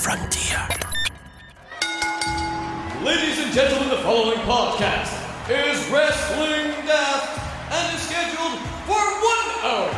[0.00, 0.66] Frontier.
[3.04, 5.12] Ladies and gentlemen, the following podcast
[5.50, 7.28] is Wrestling Death
[7.70, 8.58] and is scheduled
[8.88, 9.92] for one hour.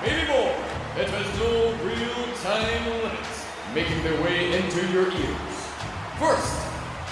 [0.00, 0.54] Maybe more.
[1.02, 5.56] It has no real time limits, making their way into your ears.
[6.20, 6.54] First,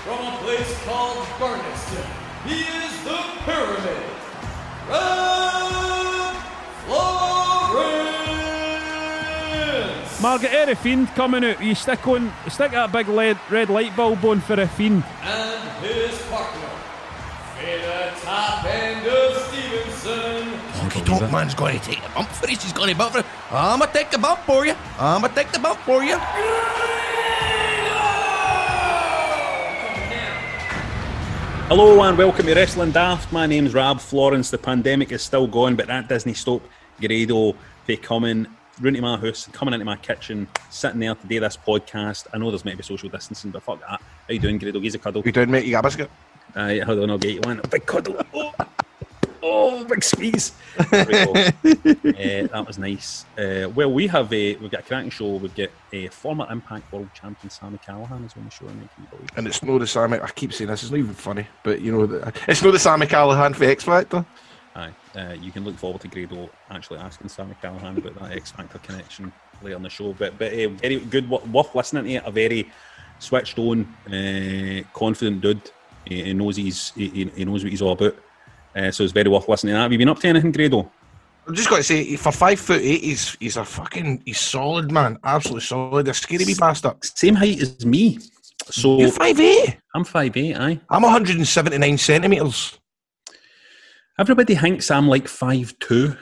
[0.07, 2.07] from a place called Burnistoun,
[2.47, 4.05] he is the Pyramid.
[4.89, 6.37] Red
[6.87, 7.34] Florence!
[10.25, 11.63] Margaret eh, Fiend coming out.
[11.63, 15.05] You stick on, stick that big lead, red light bulb on for a fiend.
[15.23, 16.67] and his partner,
[17.59, 20.49] Fade the top end of Stevenson.
[20.81, 22.63] Honky Tonk Man's going to take the bump for us.
[22.63, 23.27] He's going to bump for us.
[23.51, 24.75] I'm going to take the bump for you.
[24.99, 26.17] I'm going to take the bump for you.
[31.69, 33.31] Hello and welcome to Wrestling Daft.
[33.31, 34.49] My name's Rab Florence.
[34.49, 36.63] The pandemic is still going, but that doesn't stop
[36.99, 38.47] Grado for coming
[38.81, 42.27] round to my house, coming into my kitchen, sitting there to do this podcast.
[42.33, 44.01] I know there's meant to be social distancing, but fuck that.
[44.01, 44.81] How you doing, Grado?
[44.81, 45.23] Give us a cuddle.
[45.25, 45.65] You doing, mate?
[45.65, 46.11] You got a biscuit?
[46.57, 47.61] Aye, hold on, I'll get you one.
[47.63, 48.21] A big cuddle.
[49.47, 50.53] Oh, oh big squeeze.
[50.91, 51.33] There we go.
[51.33, 53.27] uh, that was nice.
[53.37, 55.37] Uh, well, we have a we've got a cracking show.
[55.37, 58.67] We've got a former Impact World Champion Sami Callihan is on the show.
[58.67, 59.29] And can you believe?
[59.37, 60.19] And it's no the Sammy.
[60.19, 60.83] I keep saying this.
[60.83, 63.85] It's not even funny, but you know, the, it's no the Sammy Callahan for X
[63.85, 64.25] Factor.
[64.77, 68.51] Aye, uh, you can look forward to Grado actually asking Sami Callihan about that X
[68.51, 69.33] Factor connection
[69.63, 70.13] later on the show.
[70.13, 72.27] But but uh, very good, worth listening to.
[72.27, 72.71] A very
[73.21, 73.83] switched on,
[74.13, 75.71] uh, confident dude.
[76.05, 78.17] He, he knows he's he, he- knows what he's all about.
[78.75, 79.83] Uh, so it's very worth listening to that.
[79.83, 80.91] Have you been up to anything, Grado?
[81.47, 84.91] I've just got to say, for five foot eight, he's he's a fucking he's solid
[84.91, 86.09] man, absolutely solid.
[86.09, 86.97] A scary wee bastard.
[87.05, 88.19] Same height as me.
[88.71, 89.77] So You're five eight.
[89.95, 90.57] I'm five eight.
[90.57, 90.81] Aye.
[90.89, 92.79] I'm 179 centimeters.
[94.19, 96.17] Everybody thinks I'm like five two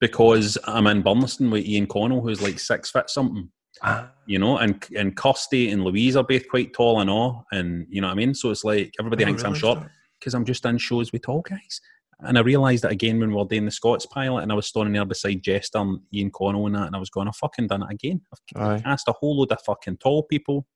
[0.00, 3.50] because I'm in Burnistoun with Ian Connell, who's like six foot something.
[3.82, 4.10] Ah.
[4.26, 8.00] You know, and and Kirsty and Louise are both quite tall and all, and you
[8.00, 8.34] know what I mean.
[8.34, 9.80] So it's like everybody thinks I'm short
[10.18, 11.80] because I'm just in shows with tall guys.
[12.20, 14.66] And I realised that again when we were doing the Scots pilot, and I was
[14.66, 17.66] standing there beside Jester and Ian Connell and that, and I was going, I fucking
[17.66, 18.22] done it again.
[18.56, 18.80] I've Aye.
[18.80, 20.66] cast a whole load of fucking tall people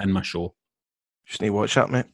[0.00, 0.54] in my show.
[1.26, 2.06] Just need to watch that, mate.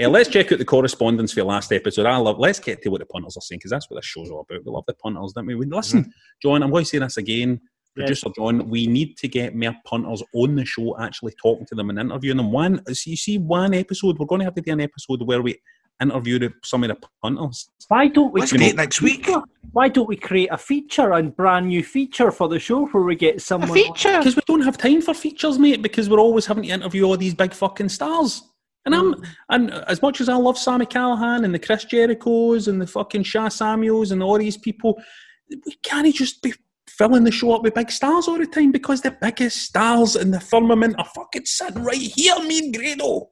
[0.00, 2.06] Uh, let's check out the correspondence for your last episode.
[2.06, 2.38] I love.
[2.38, 4.64] Let's get to what the punters are saying because that's what this show's all about.
[4.64, 5.54] We love the punters, don't we?
[5.54, 6.12] we listen,
[6.42, 6.62] John.
[6.62, 7.60] I'm going to say this again.
[7.96, 11.90] Producer John, we need to get more punters on the show, actually talking to them
[11.90, 12.52] and interviewing them.
[12.52, 14.18] One, so you see, one episode.
[14.18, 15.56] We're going to have to do an episode where we
[16.00, 17.68] interview the, some of the punters.
[17.88, 19.28] Why don't we Let's create next week.
[19.72, 23.16] Why don't we create a feature, a brand new feature for the show where we
[23.16, 23.72] get someone?
[23.72, 25.82] Because we don't have time for features, mate.
[25.82, 28.42] Because we're always having to interview all these big fucking stars.
[28.86, 29.26] And I'm, mm.
[29.50, 33.24] and as much as I love Sami Callihan and the Chris Jerichos and the fucking
[33.24, 35.00] Sha Samuels and all these people,
[35.48, 36.54] we can't just be
[36.88, 40.30] filling the show up with big stars all the time because the biggest stars in
[40.30, 43.30] the firmament are fucking sitting right here, me and Grado.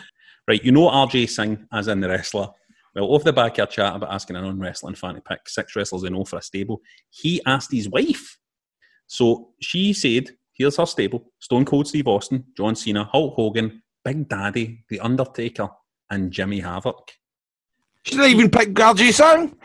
[0.46, 2.48] Right, you know RJ Singh as in the wrestler.
[2.94, 5.48] Well, off the back of our chat about asking a non wrestling fan to pick
[5.48, 8.38] six wrestlers they know for a stable, he asked his wife.
[9.06, 14.28] So she said, Here's her stable Stone Cold Steve Austin, John Cena, Hulk Hogan, Big
[14.28, 15.68] Daddy, The Undertaker,
[16.10, 17.10] and Jimmy Havoc.
[18.04, 19.56] She didn't even pick RJ Sang.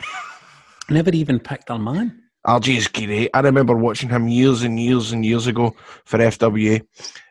[0.88, 2.22] Never even picked her man.
[2.46, 3.30] RJ is great.
[3.34, 5.74] I remember watching him years and years and years ago
[6.06, 6.80] for FWA,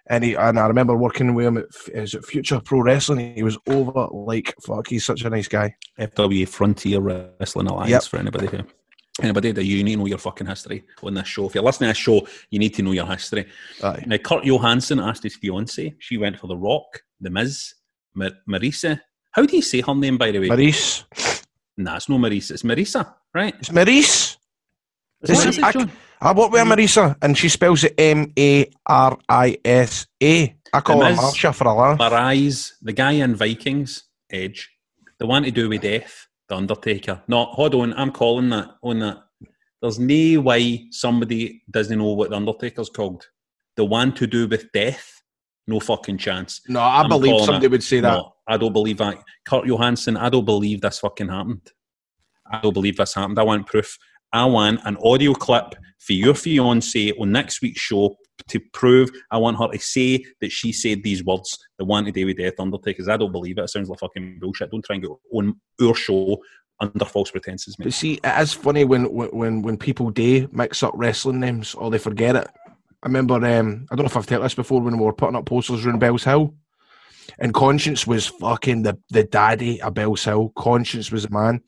[0.07, 3.33] and he and I remember working with him at is it Future Pro Wrestling.
[3.35, 4.87] He was over like fuck.
[4.87, 5.75] He's such a nice guy.
[5.99, 8.03] FWA Frontier Wrestling Alliance Yep.
[8.03, 8.59] for anybody who.
[9.21, 11.45] Anybody that you need to know your fucking history on this show.
[11.45, 13.47] If you're listening to this show, you need to know your history.
[13.83, 14.03] Aye.
[14.07, 15.95] Now, Kurt Johansson asked his fiance.
[15.99, 17.73] She went for The Rock, The Miz,
[18.13, 19.01] Mar- Marisa.
[19.31, 20.47] How do you say her name, by the way?
[20.47, 21.03] Maurice.
[21.77, 22.51] Nah, it's no Marisa.
[22.51, 23.55] It's Marisa, right?
[23.59, 24.37] It's Maurice.
[25.19, 25.91] What is This- it, I, John?
[26.21, 26.71] I work with mm-hmm.
[26.73, 30.55] Marisa, and she spells it M A R I S A.
[30.73, 31.19] I call her Miz.
[31.19, 31.97] Marsha for a laugh.
[31.99, 34.69] Marais, the guy in Vikings, Edge,
[35.17, 37.21] the one to do with death, The Undertaker.
[37.27, 39.19] No, hold on, I'm calling that on that.
[39.81, 43.25] There's no way somebody doesn't know what The Undertaker's called.
[43.77, 45.21] The one to do with death,
[45.67, 46.61] no fucking chance.
[46.67, 48.11] No, I I'm believe somebody would say that.
[48.11, 49.23] No, I don't believe that.
[49.45, 51.71] Kurt Johansson, I don't believe this fucking happened.
[52.51, 53.39] I don't believe this happened.
[53.39, 53.97] I want proof.
[54.33, 58.15] I want an audio clip for your fiance on next week's show
[58.49, 59.09] to prove.
[59.31, 62.59] I want her to say that she said these words the one to with Death
[62.59, 63.07] Undertakers.
[63.07, 63.63] I don't believe it.
[63.63, 64.71] It sounds like fucking bullshit.
[64.71, 66.39] Don't try and go on our show
[66.79, 67.85] under false pretenses, mate.
[67.85, 71.89] But see, it is funny when when when people do mix up wrestling names or
[71.89, 72.47] they forget it.
[73.01, 75.37] I remember, um, I don't know if I've told this before when we were putting
[75.37, 76.53] up posters around Bellshill,
[77.39, 80.53] and Conscience was fucking the the daddy of Bellshill.
[80.55, 81.61] Conscience was a man,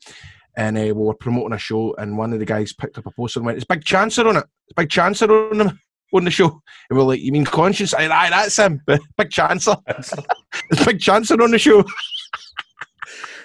[0.56, 3.10] and uh, we were promoting a show, and one of the guys picked up a
[3.10, 4.44] poster and went, "It's Big Chancer on it.
[4.66, 5.80] It's Big Chancer on them."
[6.14, 6.60] On the show,
[6.90, 9.76] and we are like, "You mean Conscience?" I, aye, that's him, Big Chancer.
[9.88, 10.10] it's
[10.84, 11.84] Big Chancer on the show.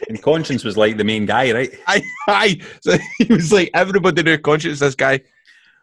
[0.09, 1.71] And Conscience was like the main guy, right?
[1.87, 2.59] Aye, aye.
[2.81, 4.79] So he was like everybody knew Conscience.
[4.79, 5.21] This guy.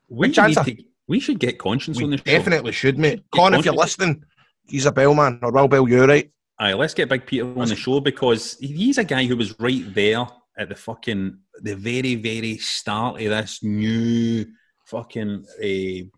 [0.09, 0.77] We, to-
[1.09, 2.23] we should get Conscience We on the show.
[2.25, 3.23] definitely should, mate.
[3.35, 4.23] Con, if you're listening,
[4.69, 6.31] he's a bellman, or Will Bell, you're right.
[6.61, 9.83] Aye, let's get Big Peter on the show because he's a guy who was right
[9.93, 10.25] there
[10.57, 14.47] at the fucking the very very start of this new
[14.87, 16.14] fucking uh,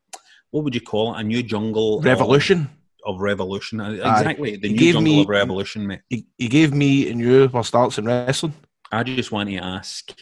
[0.57, 1.21] what would you call it?
[1.21, 2.71] A new jungle Revolution.
[3.05, 3.79] of, revolution.
[3.79, 6.01] Uh, Exactly, the new jungle me- of revolution, mate.
[6.09, 8.55] He, he gave me and you our starts in wrestling.
[8.91, 10.19] I just want to ask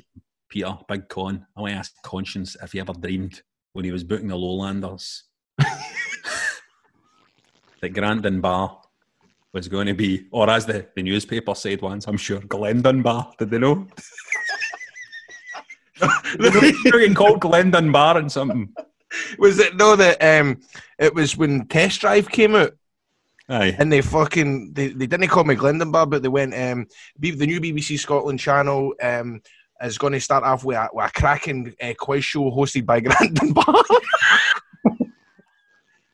[0.49, 1.47] Peter, Big Con.
[1.57, 3.43] I want to ask Conscience if he ever dreamed
[3.75, 5.23] when he was booking the Lowlanders
[7.81, 8.81] that Grant Dunbar
[9.53, 13.33] was going to be, or as the, the newspaper said once, I'm sure, Glenn Dunbar.
[13.39, 13.87] Did they know?
[16.41, 18.75] They know you're getting called Glenn Dunbar and something.
[19.39, 20.61] Was it no that um
[20.99, 22.73] it was when Test Drive came out
[23.49, 23.77] Aye.
[23.79, 26.87] and they fucking they, they didn't call me Glenn Dunbar, but they went um
[27.19, 29.41] B- the new BBC Scotland channel um
[29.83, 33.01] is going to start off with a, with a cracking uh, quiz show hosted by
[33.01, 33.39] Grant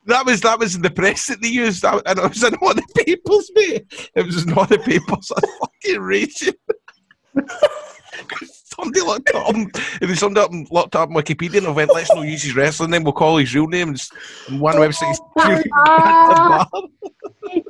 [0.06, 2.54] That was that was in the press that they used, That- and it was in
[2.56, 4.10] all the papers, mate.
[4.16, 5.30] It was in all the papers.
[5.36, 6.54] I fucking raging.
[8.82, 11.92] Somebody looked up, him, if they somebody up and looked up on Wikipedia and went,
[11.92, 13.04] "Let's not use his wrestling name.
[13.04, 14.10] We'll call his real name." And s-
[14.48, 15.66] and one website is Grant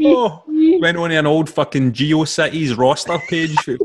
[0.02, 0.42] Oh,
[0.80, 3.54] went on an old fucking GeoCities roster page.
[3.60, 3.72] for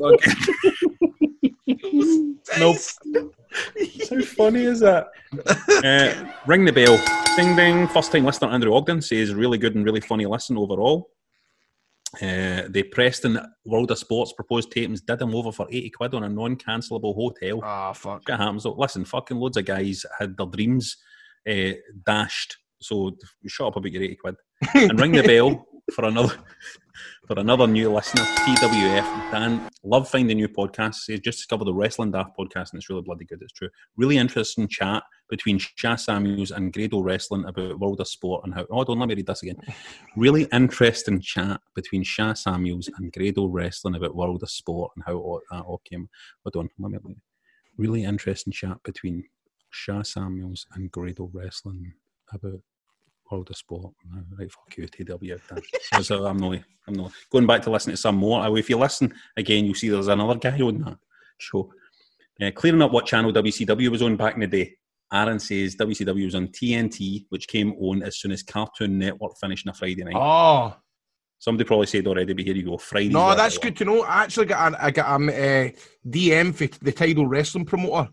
[2.60, 2.78] nope.
[4.10, 5.08] How funny is that?
[5.84, 6.14] Uh,
[6.46, 6.98] ring the bell.
[7.36, 7.88] Ding ding.
[7.88, 11.10] First time listener Andrew Ogden says really good and really funny listen overall.
[12.22, 16.24] Uh, the Preston World of Sports proposed tapings did him over for 80 quid on
[16.24, 17.62] a non cancelable hotel.
[17.64, 18.24] Ah, fuck.
[18.28, 18.66] Shit happens.
[18.66, 20.98] Listen, fucking loads of guys had their dreams
[21.50, 21.72] uh,
[22.06, 22.58] dashed.
[22.82, 23.18] So
[23.48, 24.36] shut up about your 80 quid.
[24.74, 26.36] and ring the bell for another
[27.28, 29.32] for another new listener, TWF.
[29.32, 31.06] Dan, love finding new podcasts.
[31.06, 33.42] Says just discovered the Wrestling Daft podcast and it's really bloody good.
[33.42, 33.70] It's true.
[33.98, 38.66] Really interesting chat between Sha Samuels and Grado Wrestling about World of Sport and how.
[38.70, 39.58] Oh, don't let me read this again.
[40.16, 45.16] Really interesting chat between Sha Samuels and Grado Wrestling about World of Sport and how
[45.16, 46.08] all, that all came.
[46.44, 47.16] Hold on, let me.
[47.78, 49.24] Really interesting chat between
[49.72, 51.94] Sha Samuels and Grado Wrestling
[52.32, 52.62] about
[53.30, 53.94] World of Sport.
[54.38, 56.04] Right, fuck you, TW.
[56.04, 58.58] So I'm not, I'm not going back to listen to some more.
[58.58, 60.98] If you listen again, you'll see there's another guy on that
[61.38, 61.72] show.
[62.42, 64.76] Uh, clearing up what channel WCW was on back in the day.
[65.14, 69.68] Aaron says WCW was on TNT, which came on as soon as Cartoon Network finished
[69.68, 70.16] on a Friday night.
[70.16, 70.76] Oh.
[71.40, 72.78] Somebody probably said already, but here you go.
[72.78, 73.10] Friday.
[73.10, 74.04] No, that's good to know.
[74.04, 75.70] I actually got an, I got a uh,
[76.08, 78.10] DM for the Tidal Wrestling promoter,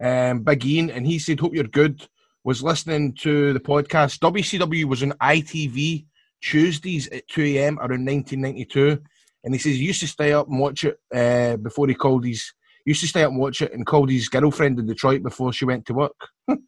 [0.00, 2.06] um, Big Ian, and he said, "Hope you're good."
[2.46, 4.20] Was listening to the podcast.
[4.20, 6.06] WCW was on ITV
[6.40, 7.76] Tuesdays at two a.m.
[7.80, 9.02] around 1992,
[9.42, 12.24] and he says he used to stay up and watch it uh, before he called
[12.24, 12.52] his.
[12.84, 15.64] Used to stay up and watch it and called his girlfriend in Detroit before she
[15.64, 16.14] went to work.
[16.48, 16.60] um,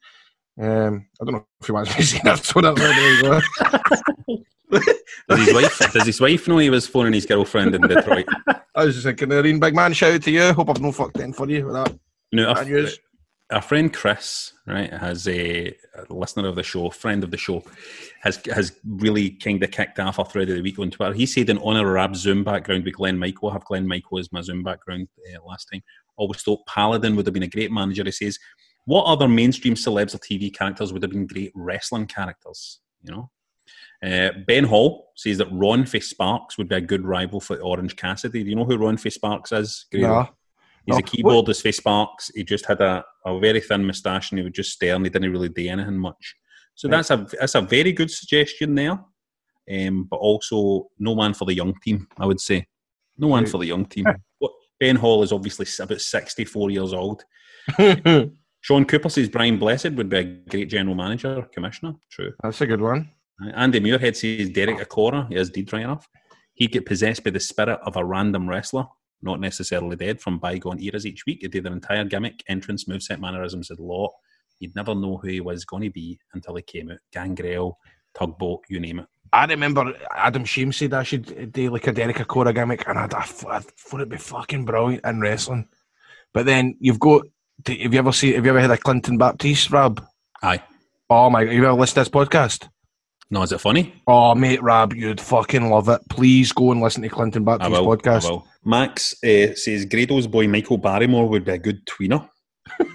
[0.59, 2.45] I don't know if he wants me to say that.
[2.45, 4.39] So that's where there you go.
[5.29, 5.93] Does his wife?
[5.93, 8.27] does his wife know he was phoning his girlfriend in Detroit?
[8.75, 10.53] I was just thinking, Irene, big man, shout out to you.
[10.53, 11.97] Hope I've no fucked in for you with that.
[12.33, 12.99] No, news.
[13.51, 17.63] Our friend Chris, right, has a, a listener of the show, friend of the show,
[18.21, 21.15] has has really kind of kicked off our thread of the week on Twitter.
[21.15, 24.19] He said in honour of Rab's Zoom background with Glen Michael, I have Glen Michael
[24.19, 25.83] as my Zoom background uh, last time.
[26.17, 28.05] Always thought Paladin would have been a great manager.
[28.05, 28.39] He says,
[28.85, 32.81] what other mainstream celebs or TV characters would have been great wrestling characters?
[33.03, 33.31] You know.
[34.03, 37.97] Uh, ben Hall says that Ron Face Sparks would be a good rival for Orange
[37.97, 38.45] Cassidy.
[38.45, 39.87] Do you know who Ron Face Sparks is?
[39.93, 40.29] No.
[40.89, 41.07] He's a No.
[41.07, 42.31] keyboardist for Sparks.
[42.35, 45.11] He just had a, a very thin moustache and he would just stare and he
[45.11, 46.35] didn't really do anything much.
[46.75, 46.97] So Right.
[46.97, 48.99] that's a that's a very good suggestion there.
[49.71, 52.67] Um, but also no man for the young team, I would say.
[53.19, 54.07] No man for the young team.
[54.81, 57.25] Ben Hall is obviously about 64 years old.
[58.61, 61.95] Sean Cooper says Brian Blessed would be a great general manager, commissioner.
[62.11, 62.33] True.
[62.43, 63.11] That's a good one.
[63.55, 66.09] Andy Muirhead says Derek Acorah, he is deed right enough.
[66.55, 68.87] He'd get possessed by the spirit of a random wrestler.
[69.21, 71.39] Not necessarily dead, from bygone eras each week.
[71.41, 74.13] He'd do their entire gimmick, entrance, moveset, mannerisms, and lot.
[74.61, 76.99] You'd never know who he was going to be until he came out.
[77.13, 77.79] Gangrel,
[78.15, 79.07] tugboat, you name it.
[79.33, 83.13] I remember Adam Shame said I should do like a Derek Acorah gimmick, and I'd,
[83.13, 85.69] I thought I thought it'd be fucking brilliant in wrestling.
[86.33, 87.23] But then you've got.
[87.67, 88.35] Have you ever seen?
[88.35, 90.05] Have you ever had a Clinton Baptiste, Rab?
[90.43, 90.63] Aye.
[91.11, 91.45] Oh my!
[91.45, 92.69] Have you ever listened to this podcast?
[93.31, 93.95] No, is it funny?
[94.07, 96.01] Oh, mate, Rab, you'd fucking love it.
[96.09, 97.59] Please go and listen to Clinton will.
[97.59, 98.25] podcast.
[98.25, 98.47] I will.
[98.65, 102.29] Max uh, says Grado's boy Michael Barrymore would be a good tweener.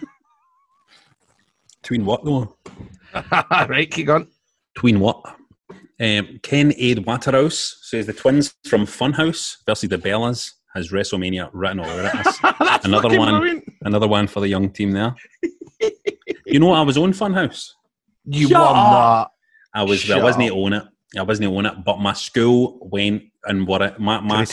[1.84, 2.58] Tween what though?
[3.52, 4.28] right, keep going.
[4.75, 5.22] Tween what?
[6.00, 11.80] Um, Ken Aid Waterhouse says the twins from Funhouse versus the Bellas has WrestleMania written
[11.82, 12.84] all over it.
[12.86, 13.63] Another one, brilliant.
[13.82, 15.13] another one for the young team there.
[16.46, 17.70] you know, I was on Funhouse.
[18.25, 19.33] You Shut won up.
[19.74, 20.10] I was.
[20.10, 20.58] I wasn't up.
[20.58, 20.84] on it.
[21.18, 21.84] I wasn't on it.
[21.84, 24.46] But my school went and what it, my my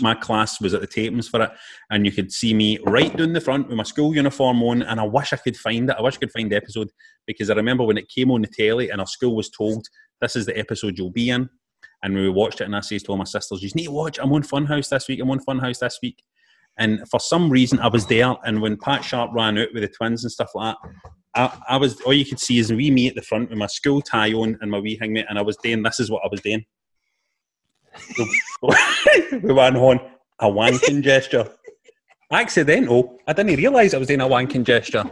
[0.00, 1.50] my class was at the tapings for it,
[1.90, 4.82] and you could see me right down the front with my school uniform on.
[4.82, 5.96] And I wish I could find it.
[5.98, 6.90] I wish I could find the episode
[7.26, 9.86] because I remember when it came on the telly, and our school was told
[10.20, 11.48] this is the episode you'll be in.
[12.02, 14.18] And we watched it, and I says to all my sisters, "You need to watch.
[14.18, 15.20] I'm on Funhouse this week.
[15.20, 16.22] I'm on Funhouse this week."
[16.76, 18.34] And for some reason, I was there.
[18.44, 21.76] And when Pat Sharp ran out with the twins and stuff like that, I, I
[21.76, 24.00] was all you could see is a wee me at the front with my school
[24.00, 26.40] tie on and my wee hangmate, and I was doing this is what I was
[26.40, 26.64] doing.
[29.42, 30.00] we went on
[30.40, 31.50] a wanking gesture.
[32.32, 33.18] Accidental.
[33.26, 35.04] I didn't realise I was doing a wanking gesture.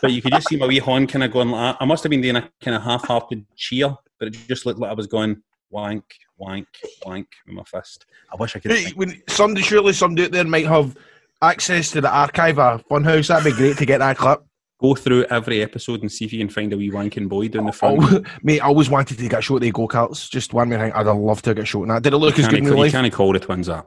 [0.00, 1.82] But you could just see my wee horn kind of going like that.
[1.82, 4.90] I must have been doing a kind of half-hearted cheer, but it just looked like
[4.90, 6.04] I was going wank,
[6.38, 6.68] wank,
[7.04, 8.06] wank with my fist.
[8.32, 8.70] I wish I could.
[8.70, 10.96] Hey, when somebody, surely somebody out there might have
[11.42, 13.28] access to the archive of Funhouse.
[13.28, 14.40] That'd be great to get that clip.
[14.80, 17.66] Go through every episode and see if you can find a wee wanking boy down
[17.66, 18.00] the front.
[18.02, 20.28] Oh, mate, I always wanted to get shot at the go karts.
[20.28, 22.02] Just one more thing, I'd love to get shot in that.
[22.02, 23.86] Did it look you as good in you can't call the twins that.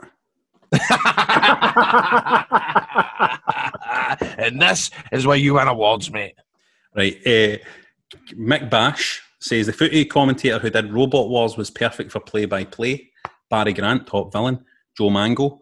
[4.37, 6.35] and this is why you win awards, mate.
[6.95, 7.17] Right.
[7.25, 7.57] Uh,
[8.33, 12.63] Mick Bash says the footy commentator who did Robot Wars was perfect for play by
[12.63, 13.11] play.
[13.49, 14.63] Barry Grant, top villain.
[14.97, 15.59] Joe Mangel,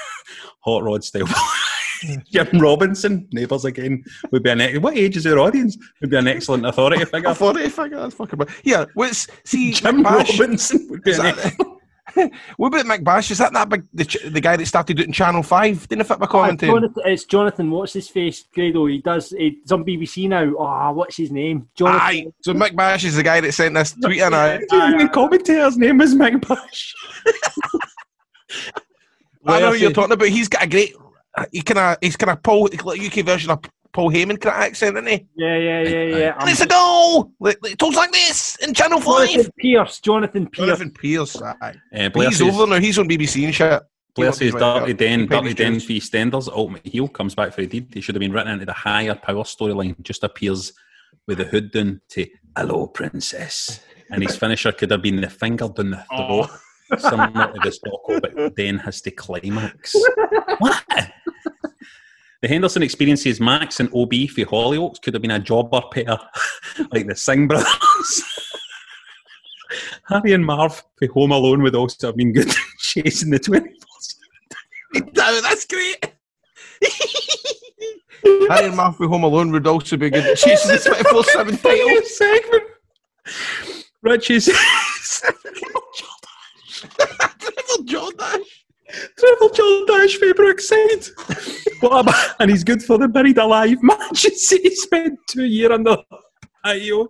[0.60, 1.28] Hot Rod style.
[2.30, 5.76] Jim Robinson, neighbours again, would be an ex- what age is your audience?
[6.00, 7.28] Would be an excellent authority figure.
[7.30, 8.38] Authority figure, that's fucking.
[8.38, 8.48] bad.
[8.62, 10.38] Yeah, what's see Jim McBash?
[10.38, 11.56] Robinson would be Is an that,
[12.58, 13.30] what about McBash?
[13.30, 15.88] Is that that big the, the guy that started doing Channel Five?
[15.88, 16.70] Didn't fit my Uh, commentary.
[16.72, 17.70] Jonathan, it's Jonathan.
[17.70, 18.44] What's his face?
[18.54, 18.86] Grado.
[18.86, 19.30] He does.
[19.30, 20.52] He's on BBC now.
[20.58, 21.68] Oh, what's his name?
[21.74, 22.00] Jonathan.
[22.00, 24.32] Aye, so Mick Bash is the guy that sent this tweet in.
[24.34, 24.58] Aye.
[24.68, 26.94] The commentator's name is Mick Bash.
[29.46, 30.28] I know who you're talking about.
[30.28, 30.94] He's got a great.
[31.52, 33.60] He kind of he's kind of Paul like UK version of
[33.92, 35.26] Paul Heyman kind of accent, isn't he?
[35.36, 36.36] Yeah, yeah, yeah, yeah.
[36.38, 37.32] And it's a goal.
[37.38, 40.00] Like, like, talks like this in Channel Jonathan Pearce.
[40.00, 40.66] Jonathan Pearce.
[40.66, 41.40] Jonathan Pearce.
[41.42, 41.74] Aye.
[41.96, 42.80] Uh, Blair He's says- over now.
[42.80, 43.82] He's on BBC and shit.
[44.16, 45.28] Blair He says Dirty write Den, up.
[45.28, 47.88] Dirty He Den paid his for EastEnders, Ultimate Heel comes back for a deed.
[47.94, 50.00] He should have been written into the higher power storyline.
[50.02, 50.72] Just appears
[51.26, 52.26] with the hood down to
[52.56, 56.50] "Hello, Princess," and his finisher could have been the finger down the throat,
[57.00, 59.94] similar to the Stocko, but then has to climax.
[60.58, 60.84] what?
[62.42, 66.18] The Henderson experience says Max and OB for Hollyoaks could have been a jobber pair,
[66.92, 68.22] like the Singh brothers.
[70.08, 73.74] Harry and Marv for Home Alone would also have been good chasing the 24
[74.96, 76.12] Oh, that's great.
[78.48, 80.36] Harry and Murphy Home Alone would also be good.
[80.36, 82.02] Chasing the 24 7 title.
[82.04, 82.64] segment.
[84.02, 84.50] Richie's
[86.98, 88.44] Trevor Jordache.
[89.18, 91.06] Trevor Jordache for Brookside.
[91.80, 94.48] What about, and he's good for the buried alive matches.
[94.50, 95.96] He spent two years under
[96.64, 97.08] patio.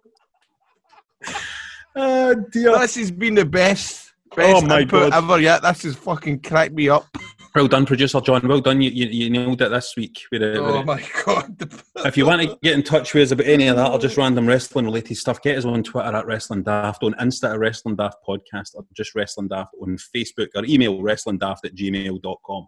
[1.97, 2.79] Oh ah, dear.
[2.79, 5.25] This has been the best, best Oh, my input God.
[5.25, 5.63] ever yet.
[5.63, 7.07] This has fucking cracked me up.
[7.55, 8.49] Well done, producer John.
[8.49, 8.81] Well done.
[8.81, 10.23] You, you, you nailed it this week.
[10.33, 10.87] With it, Oh it.
[10.87, 11.71] my god.
[12.05, 14.17] If you want to get in touch with us about any of that or just
[14.17, 17.95] random wrestling related stuff, get us on Twitter at Wrestling Daft, on Insta at Wrestling
[17.97, 22.67] Daft Podcast, or just Wrestling Daft on Facebook, or email wrestlingdaft at gmail.com.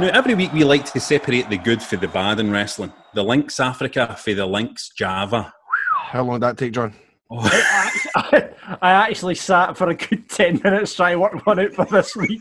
[0.00, 2.90] Now, every week we like to separate the good for the bad in wrestling.
[3.12, 5.52] The Lynx Africa for the Lynx Java.
[5.94, 6.94] How long did that take, John?
[7.32, 7.38] Oh,
[8.82, 12.16] I actually sat for a good 10 minutes trying to work one out for this
[12.16, 12.40] week.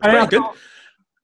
[0.00, 0.42] pretty um, good.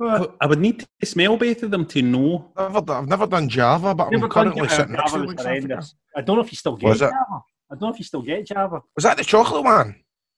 [0.03, 2.51] Uh, I would need to smell both of them to know.
[2.57, 4.75] I've never, I've never done Java, but Never I'm currently Java.
[4.75, 5.67] sitting next to Java the was Lynx Africa.
[5.67, 5.95] horrendous.
[6.17, 7.11] I don't know if you still get Was it?
[7.11, 7.43] Java.
[7.71, 8.83] I don't know if you still get Java.
[8.97, 9.97] Was that the chocolate one?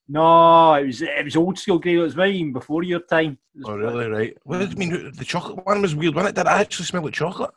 [0.08, 1.94] No, it was it was old school grey.
[1.94, 3.38] It was maybe even before your time.
[3.64, 4.08] Oh, really?
[4.08, 4.36] Right.
[4.42, 4.90] What did you mean?
[4.90, 5.16] Mm.
[5.16, 6.34] The chocolate one was weird, wasn't it?
[6.42, 7.52] Did it actually smell like chocolate?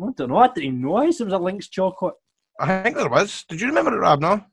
[0.00, 0.36] I don't know.
[0.36, 2.14] I didn't even know there was a Lynx chocolate.
[2.58, 3.44] I think there was.
[3.48, 4.20] Did you remember it, Rob?
[4.20, 4.44] No?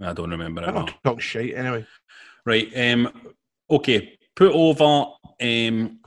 [0.00, 0.68] I don't remember it.
[0.68, 0.80] I'm no.
[0.82, 1.86] not talking shit anyway.
[2.44, 2.68] Right.
[2.76, 3.32] Um.
[3.70, 4.18] Okay.
[4.34, 5.12] Put over.
[5.40, 6.00] Um.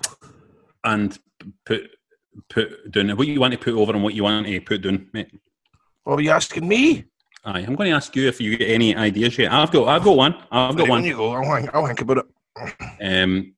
[0.83, 1.17] And
[1.65, 1.89] put
[2.49, 5.07] put down what you want to put over and what you want to put down,
[5.13, 5.31] mate.
[6.03, 7.05] What are you asking me?
[7.45, 7.59] Aye.
[7.61, 9.51] I'm going to ask you if you get any ideas yet.
[9.53, 9.87] I've got.
[9.87, 10.33] I've got one.
[10.51, 11.05] I've got Right, one.
[11.05, 11.31] you go.
[11.31, 12.25] I'll think, I'll think about it.
[13.01, 13.53] Um,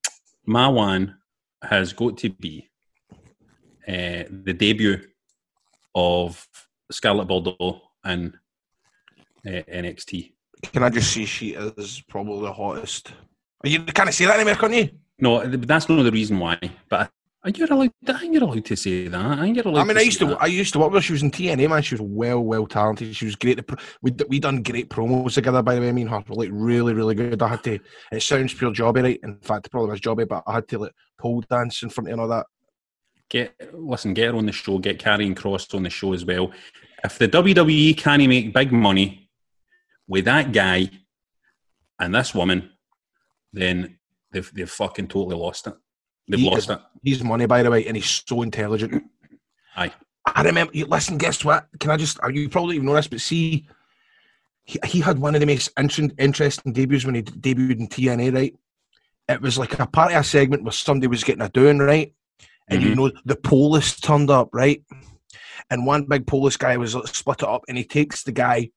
[0.45, 1.17] my one
[1.63, 2.69] has got to be
[3.87, 5.01] uh, the debut
[5.95, 6.47] of
[6.91, 8.37] Scarlett Bordeaux in
[9.45, 10.33] uh, NXT.
[10.73, 13.13] Can I just say she is probably the hottest?
[13.63, 14.89] You can't say that anymore, can you?
[15.19, 16.59] No, th- that's not the reason why.
[16.89, 17.11] But
[17.43, 17.91] I, you're allowed.
[18.07, 19.19] I think you're allowed to say that.
[19.19, 19.81] I think you're allowed.
[19.81, 20.41] I mean, I used to, that.
[20.41, 21.05] I used to work with her.
[21.05, 21.81] She was in TNA, man.
[21.81, 23.15] She was well, well talented.
[23.15, 23.59] She was great.
[24.01, 25.89] We we done great promos together, by the way.
[25.89, 27.41] I mean, her were like really, really good.
[27.41, 27.79] I had to.
[28.11, 29.19] It sounds pure jobby, right?
[29.23, 32.09] In fact, it probably was jobby, but I had to like pole dance in front
[32.09, 32.45] of and all that.
[33.29, 36.51] get listen, get her on the show, get Karrion Kross on the show as well.
[37.07, 39.29] If the WWE can't make big money
[40.09, 40.89] with that guy
[41.99, 42.69] and this woman,
[43.53, 43.97] then
[44.31, 45.73] they've they've fucking totally lost it.
[46.27, 46.79] They've He lost is- it.
[47.03, 49.05] He's money, by the way, and he's so intelligent.
[49.77, 49.93] Aye.
[50.25, 50.73] I remember.
[50.75, 51.67] you- Listen, guess what?
[51.79, 52.19] Can I just?
[52.21, 53.65] Are you probably even know this, but see,
[54.65, 58.33] he, he had one of the most inter- interesting debuts when he debuted in TNA.
[58.35, 58.53] Right?
[59.29, 62.13] It was like a part of a segment where somebody was getting a doing right,
[62.67, 62.95] and you Mhm.
[62.97, 64.83] know the Polish turned up, right?
[65.69, 68.69] And one big Polish guy was split it up, and he takes the guy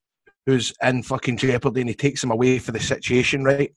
[0.46, 3.74] who's in fucking jeopardy, and he takes him away for the situation, right?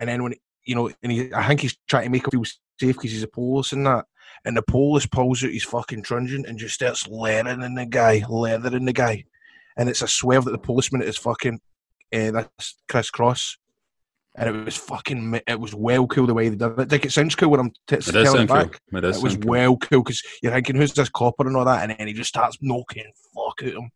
[0.00, 2.44] And then when you know, and he, I think he's trying to make him feel
[2.44, 4.06] safe because he's a Polish and that.
[4.44, 8.22] And the Polish pulls out his fucking truncheon and just starts leathering in the guy,
[8.28, 9.24] leathering the guy.
[9.76, 11.60] And it's a swerve that the policeman is fucking
[12.14, 13.58] uh, that's Chris Cross.
[14.38, 16.92] And it was fucking, it was well cool the way they did it.
[16.92, 18.48] Like, it sounds cool when I'm t- It does telling it sound
[18.92, 18.98] cool.
[18.98, 19.44] It It was cool.
[19.46, 21.82] well cool because you're thinking, who's this copper and all that?
[21.88, 23.90] And then he just starts knocking fuck out him.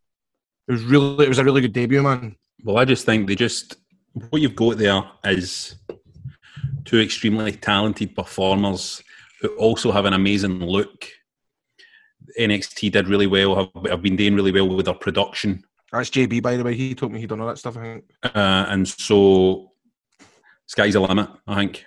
[0.66, 2.36] It was really, it was a really good debut, man.
[2.64, 3.76] Well, I just think they just
[4.30, 5.76] what you've got there is
[6.84, 9.02] two extremely talented performers
[9.40, 11.06] who also have an amazing look.
[12.38, 13.56] NXT did really well.
[13.56, 16.74] Have, have been doing really well with their production, That's JB, by the way.
[16.74, 18.04] He told me he'd done all that stuff, I think.
[18.24, 19.69] uh, and so
[20.70, 21.28] sky's the limit.
[21.46, 21.84] I think.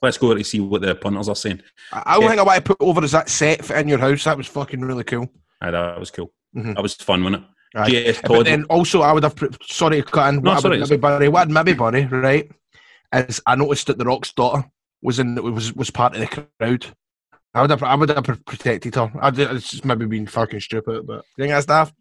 [0.00, 1.62] Let's go to see what the punters are saying.
[1.92, 4.24] I, I think I want to put over is that set in your house.
[4.24, 5.28] That was fucking really cool.
[5.60, 6.32] Aye, that was cool.
[6.56, 6.74] Mhm.
[6.74, 7.48] That was fun, wasn't it?
[7.74, 9.34] JS But then also, I would have.
[9.62, 10.42] Sorry to cut in.
[10.42, 11.28] No, what sorry, maybe Barry?
[11.28, 12.04] What maybe Barry?
[12.06, 12.50] Right?
[13.14, 14.64] Is I noticed that the Rock's daughter
[15.02, 16.86] was in was was part of the crowd.
[17.54, 19.10] I would have I would have protected her.
[19.20, 21.94] I did, it's just maybe been fucking stupid, but you think that's daft?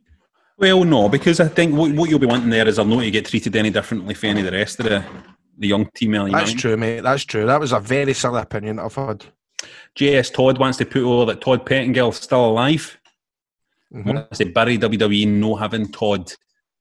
[0.58, 3.12] Well, no, because I think what, what you'll be wanting there is I'm not to
[3.12, 5.04] get treated any differently from any of the rest of the,
[5.62, 6.14] the young team.
[6.14, 7.02] You That's true, mate.
[7.02, 7.46] That's true.
[7.46, 9.24] That was a very silly opinion I've had.
[9.96, 12.98] JS Todd wants to put over that Todd Pettengill's still alive.
[13.94, 14.28] Mhm.
[14.32, 16.34] I say Barry WWE no having Todd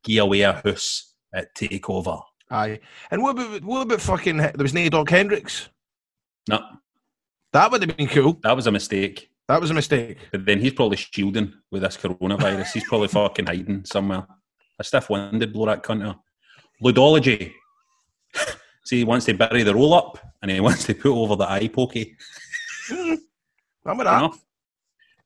[0.03, 2.23] give away a house at Takeover.
[2.51, 2.81] Aye.
[3.11, 4.39] And what about what about fucking?
[4.39, 5.69] There was no Doc Hendrix.
[6.49, 6.61] No,
[7.53, 8.39] That would have been cool.
[8.43, 9.31] that was a mistake.
[9.47, 10.17] That was a mistake.
[10.33, 12.73] But then he's probably shielding with this coronavirus.
[12.73, 14.27] he's probably fucking hiding somewhere.
[14.79, 16.21] A stiff wind did blow that cunt out.
[16.83, 17.53] Ludology.
[18.85, 21.51] See, he wants to bury the roll up and he wants to put over the
[21.51, 22.17] eye pokey.
[22.91, 24.19] Remember that?
[24.19, 24.45] enough.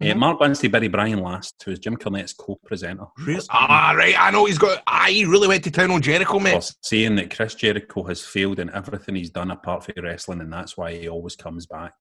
[0.02, 3.06] Uh, Mark wants to bury Brian last, who is Jim Cornette's co presenter.
[3.24, 3.46] Really?
[3.50, 4.14] Ah, right.
[4.18, 4.82] I know he's got.
[4.86, 6.62] Ah, he really went to town on Jericho, mate.
[6.62, 10.52] for saying that Chris Jericho has failed in everything he's done apart from wrestling, and
[10.52, 11.94] that's why he always comes back.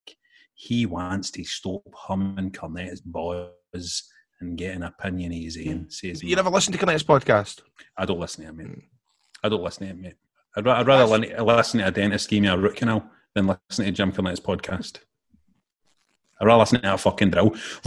[0.55, 4.03] He wants to stop humming Cornette's boys
[4.41, 5.89] and get an opinion his own.
[5.89, 7.61] Says You never listen to Cornette's podcast?
[7.97, 8.83] I don't listen to him, mate.
[9.43, 10.15] I don't listen to him, mate.
[10.55, 13.85] I'd, I'd rather lin- listen to a dentist give me a root canal than listen
[13.85, 14.99] to Jim Cornette's podcast.
[16.39, 17.55] I'd rather listen to a fucking drill.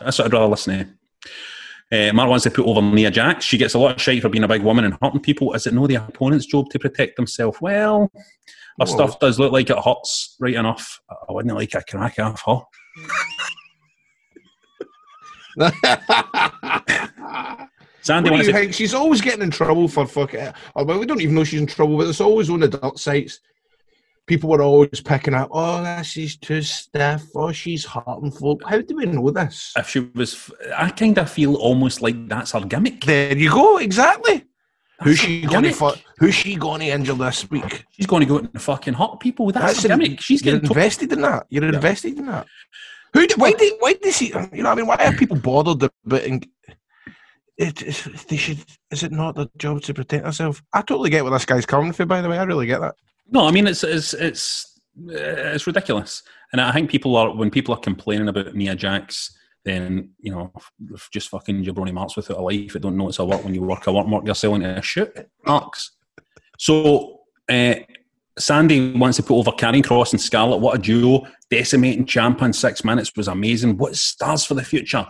[0.00, 0.88] That's what I'd rather listen to.
[1.90, 3.44] Uh, Mark wants to put over Nia Jax.
[3.44, 5.54] She gets a lot of shit for being a big woman and hurting people.
[5.54, 7.58] Is it no the opponent's job to protect themselves?
[7.60, 8.86] Well, her Whoa.
[8.86, 11.00] stuff does look like it hurts right enough.
[11.10, 12.60] I wouldn't like a crack off her.
[18.08, 18.72] Sandy What do you think?
[18.72, 20.48] She's always getting in trouble for fucking.
[20.74, 22.98] Or well, we don't even know she's in trouble, but it's always on the dirt
[22.98, 23.40] sites.
[24.26, 25.50] People were always picking up.
[25.52, 27.24] Oh, this is too stiff.
[27.36, 28.62] Oh, she's hurting folk.
[28.66, 29.74] How do we know this?
[29.76, 33.04] if she was, I kind of feel almost like that's her gimmick.
[33.04, 33.76] There you go.
[33.76, 34.46] Exactly.
[35.02, 35.72] Who's she going to?
[35.72, 37.84] Fu- who's she going to injure this week?
[37.90, 39.52] She's going to go out and fucking hurt people.
[39.52, 40.22] That's, her gimmick.
[40.22, 41.46] She's you're getting to- invested in that.
[41.50, 42.46] You're invested in that.
[43.12, 43.26] Who?
[43.26, 43.74] do- Why did?
[43.80, 44.28] Why did she?
[44.54, 46.22] You know, I mean, why are people bothered about?
[47.58, 48.64] It, it, they should.
[48.92, 50.62] Is it not their job to protect themselves?
[50.72, 52.08] I totally get where this guy's coming from.
[52.08, 52.94] By the way, I really get that.
[53.30, 57.50] No, I mean it's it's it's uh, it's ridiculous, and I think people are when
[57.50, 60.52] people are complaining about Nia Jax, then you know,
[61.12, 62.76] just fucking jabroni marks without a life.
[62.76, 64.24] I don't know it's a lot when you work a lot mark.
[64.24, 65.90] You're selling a shit marks.
[66.58, 67.74] So uh,
[68.38, 70.60] Sandy wants to put over Karrion Kross and Scarlett.
[70.60, 71.26] What a duo!
[71.50, 73.78] Decimating champ in six minutes was amazing.
[73.78, 75.06] What stars for the future?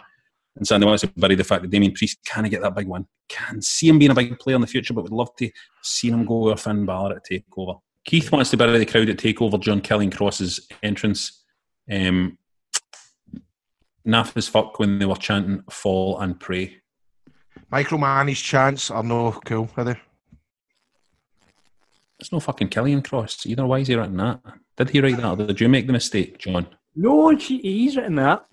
[0.58, 3.06] And Sandy wants to bury the fact that Damien Priest can't get that big one.
[3.28, 5.50] Can see him being a big player in the future, but would love to
[5.82, 7.80] see him go with Finn Balor at Takeover.
[8.04, 11.44] Keith wants to bury the crowd at Takeover during Killing Cross's entrance.
[11.90, 12.38] Um,
[14.06, 16.80] naff as fuck when they were chanting "Fall and Pray."
[17.72, 20.00] Micromanage chants are no cool, are they?
[22.18, 23.64] It's no fucking Killian Cross either.
[23.64, 24.40] Why is he writing that?
[24.76, 26.66] Did he write that, or did you make the mistake, John?
[26.96, 28.46] No, he's written that.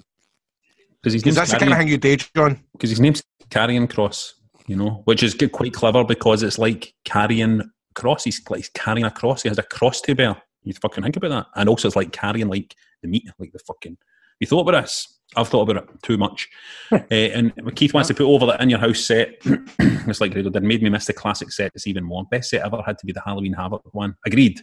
[1.05, 2.59] Because his name's that's the kind of thing you do, John.
[2.71, 4.33] because his name's Karrion Kross,
[4.65, 7.61] you know, which is good- quite clever because it's like carrying
[7.93, 8.23] cross.
[8.23, 9.43] He's like he's carrying a cross.
[9.43, 10.35] He has a cross to bear.
[10.63, 11.45] You fucking think about that.
[11.55, 13.97] And also, it's like carrying like the meat, like the fucking.
[14.39, 15.19] You thought about this?
[15.35, 16.49] I've thought about it too much.
[16.91, 19.35] uh, and Keith wants to put over that in your house set.
[19.79, 20.51] it's like did.
[20.63, 22.25] Made me miss the classic sets even more.
[22.25, 24.15] Best set ever had to be the Halloween Havoc one.
[24.25, 24.61] Agreed.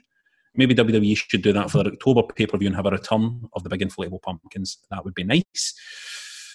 [0.54, 3.48] Maybe WWE should do that for their October pay per view and have a return
[3.54, 4.78] of the big inflatable pumpkins.
[4.90, 5.74] That would be nice.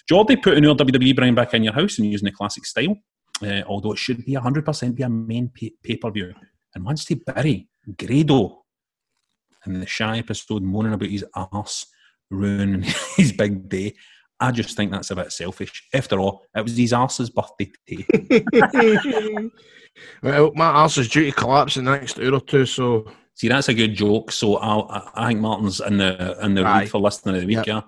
[0.08, 2.96] Geordie putting your WWE brand back in your house and using the classic style,
[3.42, 6.32] uh, although it should be 100% be a main pay per view.
[6.74, 7.68] And once they bury
[7.98, 8.64] Grado
[9.66, 11.86] in the shy episode moaning about his arse
[12.30, 12.82] ruining
[13.16, 13.94] his big day,
[14.40, 15.84] I just think that's a bit selfish.
[15.92, 18.04] After all, it was his arse's birthday today.
[20.22, 23.04] well, my arse is due to collapse in the next hour or two, so
[23.38, 24.32] See, that's a good joke.
[24.32, 26.80] So I'll, I, I think Martin's in the in the Aye.
[26.80, 27.58] lead for listening of the week.
[27.58, 27.66] Yep.
[27.68, 27.80] Yeah.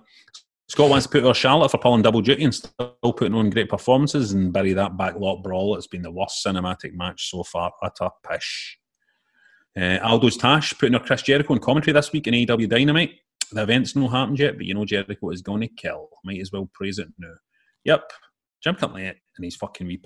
[0.71, 3.69] Scott wants to put her Charlotte for pulling double duty and still putting on great
[3.69, 5.75] performances and bury that backlot brawl.
[5.75, 7.73] It's been the worst cinematic match so far.
[7.83, 8.79] Utter pish.
[9.77, 13.15] Uh, Aldo's Tash putting her Chris Jericho in commentary this week in AEW Dynamite.
[13.51, 16.09] The event's no happened yet, but you know Jericho is going to kill.
[16.23, 17.35] Might as well praise it now.
[17.83, 18.13] Yep.
[18.63, 20.01] Jim Cutlet and his fucking wee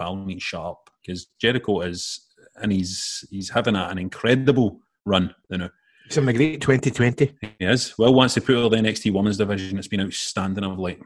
[0.55, 5.35] up because Jericho is and he's he's having a, an incredible run.
[5.51, 5.71] You know.
[6.07, 7.35] It's having a great 2020.
[7.41, 7.97] He is.
[7.99, 9.79] Will wants to put her the NXT Women's Division.
[9.79, 11.01] It's been outstanding of late.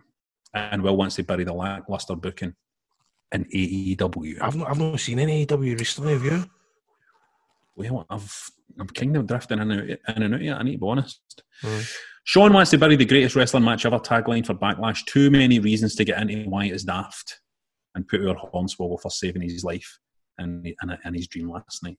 [0.55, 2.55] And Will wants to bury the lackluster booking
[3.33, 4.39] in AEW.
[4.41, 6.45] I've not, I've not seen any AEW recently, have you?
[7.77, 10.73] Well, I've, I'm kind of drifting in and out, in and out yet, I need
[10.73, 11.43] to be honest.
[11.63, 11.95] Mm.
[12.25, 15.07] Sean wants to bury the greatest wrestling match ever tagline for Backlash.
[15.07, 17.41] Too many reasons to get into why it's daft.
[17.95, 19.99] And put our Hornswoggle for saving his life
[20.37, 21.99] and, and, and his dream last night.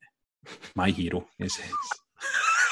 [0.75, 1.65] My hero, he says.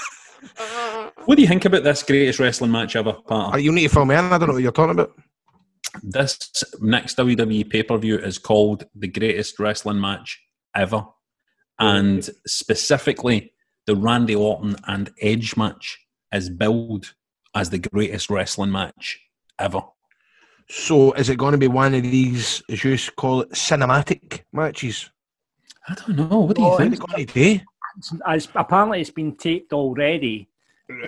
[1.25, 3.61] what do you think about this greatest wrestling match ever, Pat?
[3.61, 4.25] You need to fill me in.
[4.25, 5.13] I don't know what you're talking about.
[6.03, 6.37] this
[6.79, 10.41] next WWE pay per view is called the greatest wrestling match
[10.75, 11.05] ever.
[11.79, 13.53] And specifically,
[13.85, 15.97] the Randy Orton and Edge match
[16.33, 17.13] is billed
[17.55, 19.19] as the greatest wrestling match
[19.59, 19.81] ever.
[20.69, 25.09] So, is it going to be one of these, as you call it, cinematic matches?
[25.87, 26.39] I don't know.
[26.39, 26.93] What do you Oh, think?
[26.93, 27.63] it's going to be.
[27.97, 30.47] It's- apparently, it's been taped already,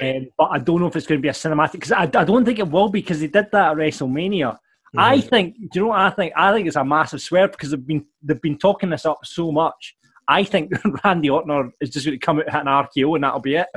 [0.01, 2.23] um, but I don't know if it's going to be a cinematic because I, I
[2.25, 4.57] don't think it will be because they did that at WrestleMania.
[4.97, 5.55] I think.
[5.55, 6.33] Do you know what I think?
[6.35, 9.51] I think it's a massive swerve because they've been they've been talking this up so
[9.51, 9.95] much.
[10.27, 10.71] I think
[11.03, 13.67] Randy Orton is just going to come out hit an RKO and that'll be it.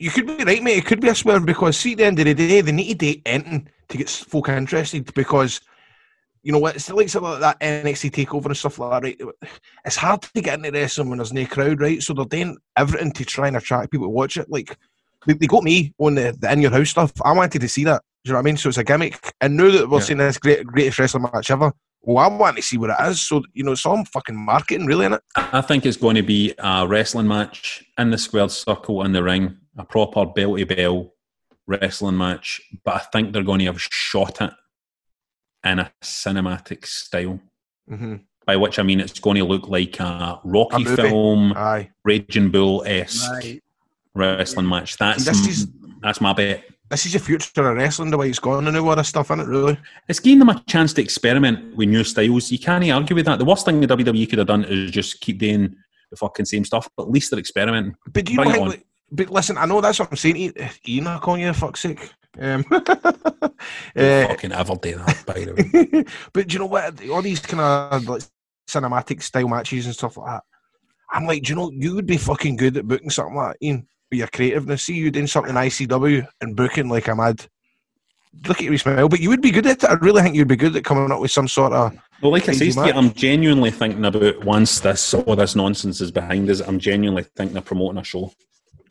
[0.00, 0.78] You could be right, mate.
[0.78, 2.98] It could be a swerve because, see, at the end of the day, they need
[2.98, 5.60] to do anything to get folk interested because,
[6.44, 9.50] you know what, it's like something like that NXT takeover and stuff like that, right?
[9.84, 12.02] It's hard to get into wrestling when there's no crowd, right?
[12.02, 14.50] So they're doing everything to try and attract people to watch it.
[14.50, 14.76] Like,
[15.26, 17.12] they, they got me on the, the in your house stuff.
[17.24, 18.02] I wanted to see that.
[18.24, 18.56] Do you know what I mean?
[18.58, 19.32] So it's a gimmick.
[19.40, 20.04] And now that we're Yeah.
[20.04, 23.22] seeing this great, greatest wrestling match ever, well, I want to see what it is.
[23.22, 25.22] So, you know, some fucking marketing, really, in it.
[25.36, 29.22] I think it's going to be a wrestling match in the squared circle in the
[29.22, 31.14] ring, a proper bell to bell
[31.66, 32.60] wrestling match.
[32.84, 34.52] But I think they're going to have shot it
[35.64, 37.40] in a cinematic style.
[37.90, 38.16] Mm-hmm.
[38.46, 41.90] By which I mean it's going to look like a Rocky A film, Aye.
[42.04, 43.62] Raging Bull esque Right.
[44.14, 44.96] wrestling match.
[44.98, 45.68] That's This is-
[46.02, 46.64] that's my bet.
[46.90, 49.46] This is the future of wrestling, the way it's gone and all that stuff, innit,
[49.48, 49.78] really?
[50.08, 52.52] It's giving them a chance to experiment with new styles.
[52.52, 53.38] You can't argue with that.
[53.38, 55.74] The worst thing the WWE could have done is just keep doing
[56.10, 56.86] the fucking same stuff.
[56.94, 57.94] But at least they're experimenting.
[58.12, 60.16] But do you Bring know it how, like, but listen, I know that's what I'm
[60.18, 60.36] saying.
[60.36, 60.52] Ian,
[60.86, 62.10] Ian I'm calling you, for fuck's sake.
[62.40, 62.64] Um,
[63.94, 66.04] They uh, fucking ever do that, by the way.
[66.32, 67.08] but do you know what?
[67.08, 68.22] All these kind of like
[68.68, 70.42] cinematic style matches and stuff like that.
[71.12, 73.64] I'm like, do you know, you would be fucking good at booking something like that,
[73.64, 74.82] Ian, with your creativeness.
[74.82, 77.46] See you doing something in ICW and booking like a mad.
[78.48, 79.88] Look at you smile, but you would be good at it.
[79.88, 81.96] I really think you'd be good at coming up with some sort of.
[82.20, 82.96] Well, like I Crazy say, to you, match.
[82.96, 86.60] I'm genuinely thinking about once this all this nonsense is behind us.
[86.60, 88.32] I'm genuinely thinking of promoting a show.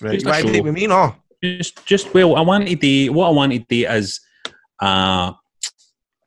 [0.01, 0.63] Right, Just a show.
[0.63, 1.15] with me, no?
[1.43, 4.21] Just, just well, I wanted the what I wanted do is
[4.82, 5.34] uh,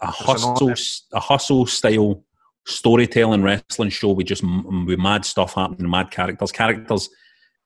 [0.02, 0.74] a hustle,
[1.12, 2.22] a hustle style
[2.66, 7.08] storytelling wrestling show with just m- with mad stuff happening, mad characters, characters,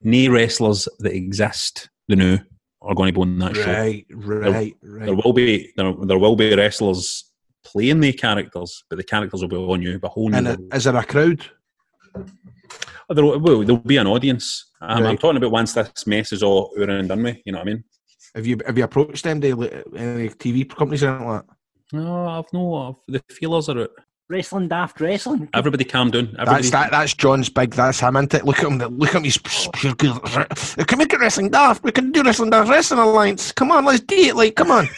[0.02, 2.38] no wrestlers that exist, the new
[2.82, 3.72] are going to be on that show.
[3.72, 5.06] Right, right, right.
[5.06, 7.32] There will be there, there will be wrestlers
[7.64, 9.98] playing the characters, but the characters will be on you.
[9.98, 10.36] But whole new.
[10.36, 11.44] And is there a crowd?
[13.08, 14.69] there will well, there'll be an audience.
[14.80, 17.38] Um, I'm, I'm talking about once this mess is all over and done with.
[17.44, 17.84] You know what I mean?
[18.34, 19.40] Have you have you approached them?
[19.40, 21.56] They, any TV companies or anything like that?
[21.92, 22.74] No, I've no.
[22.74, 23.90] I've, the feelers are out.
[24.28, 25.48] Wrestling daft wrestling.
[25.54, 26.28] Everybody calm down.
[26.38, 26.90] Everybody, That's that.
[26.92, 27.72] That's John's big.
[27.72, 28.44] That's him, isn't it?
[28.44, 28.78] Look at him.
[28.78, 29.24] Look at him.
[29.24, 29.38] He's
[29.74, 30.12] pure good.
[30.78, 31.82] We can make it wrestling daft.
[31.82, 33.50] We can do wrestling daft wrestling alliance.
[33.50, 34.36] Come on, let's do it.
[34.36, 34.88] Like, come on.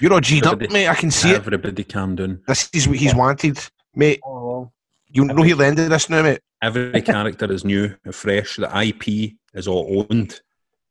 [0.00, 0.88] You're all G'd up, mate.
[0.88, 1.36] I can see it.
[1.36, 2.42] everybody calm down.
[2.48, 3.58] This is what he's wanted,
[3.94, 4.20] mate.
[4.26, 4.72] Oh,
[5.16, 6.40] You know he'll end of this now, mate.
[6.62, 8.56] Every character is new fresh.
[8.56, 10.40] The IP is all owned.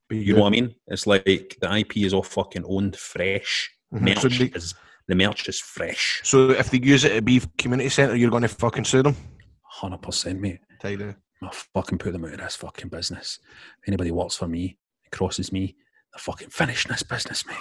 [0.09, 0.75] You know what I mean?
[0.87, 3.71] It's like the IP is all fucking owned, fresh.
[3.93, 4.01] Mhm.
[4.01, 4.73] Merch So they- is
[5.07, 6.21] the merch is fresh.
[6.23, 9.15] So if they use it at Beef Community Centre, you're going to fucking sue them.
[9.61, 10.59] Hundred percent, mate.
[10.79, 11.15] Tell you.
[11.43, 13.37] I fucking put them out of this fucking business.
[13.83, 14.77] If anybody works for me,
[15.11, 15.75] crosses me,
[16.11, 17.57] they're fucking finishing this business, mate.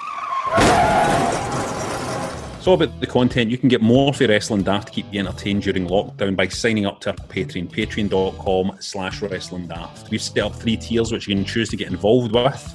[2.64, 5.64] So about the content, you can get more for Wrestling Daft to keep you entertained
[5.64, 10.10] during lockdown by signing up to our Patreon, patreon.com slash wrestling daft.
[10.10, 12.74] We've set up three tiers which you can choose to get involved with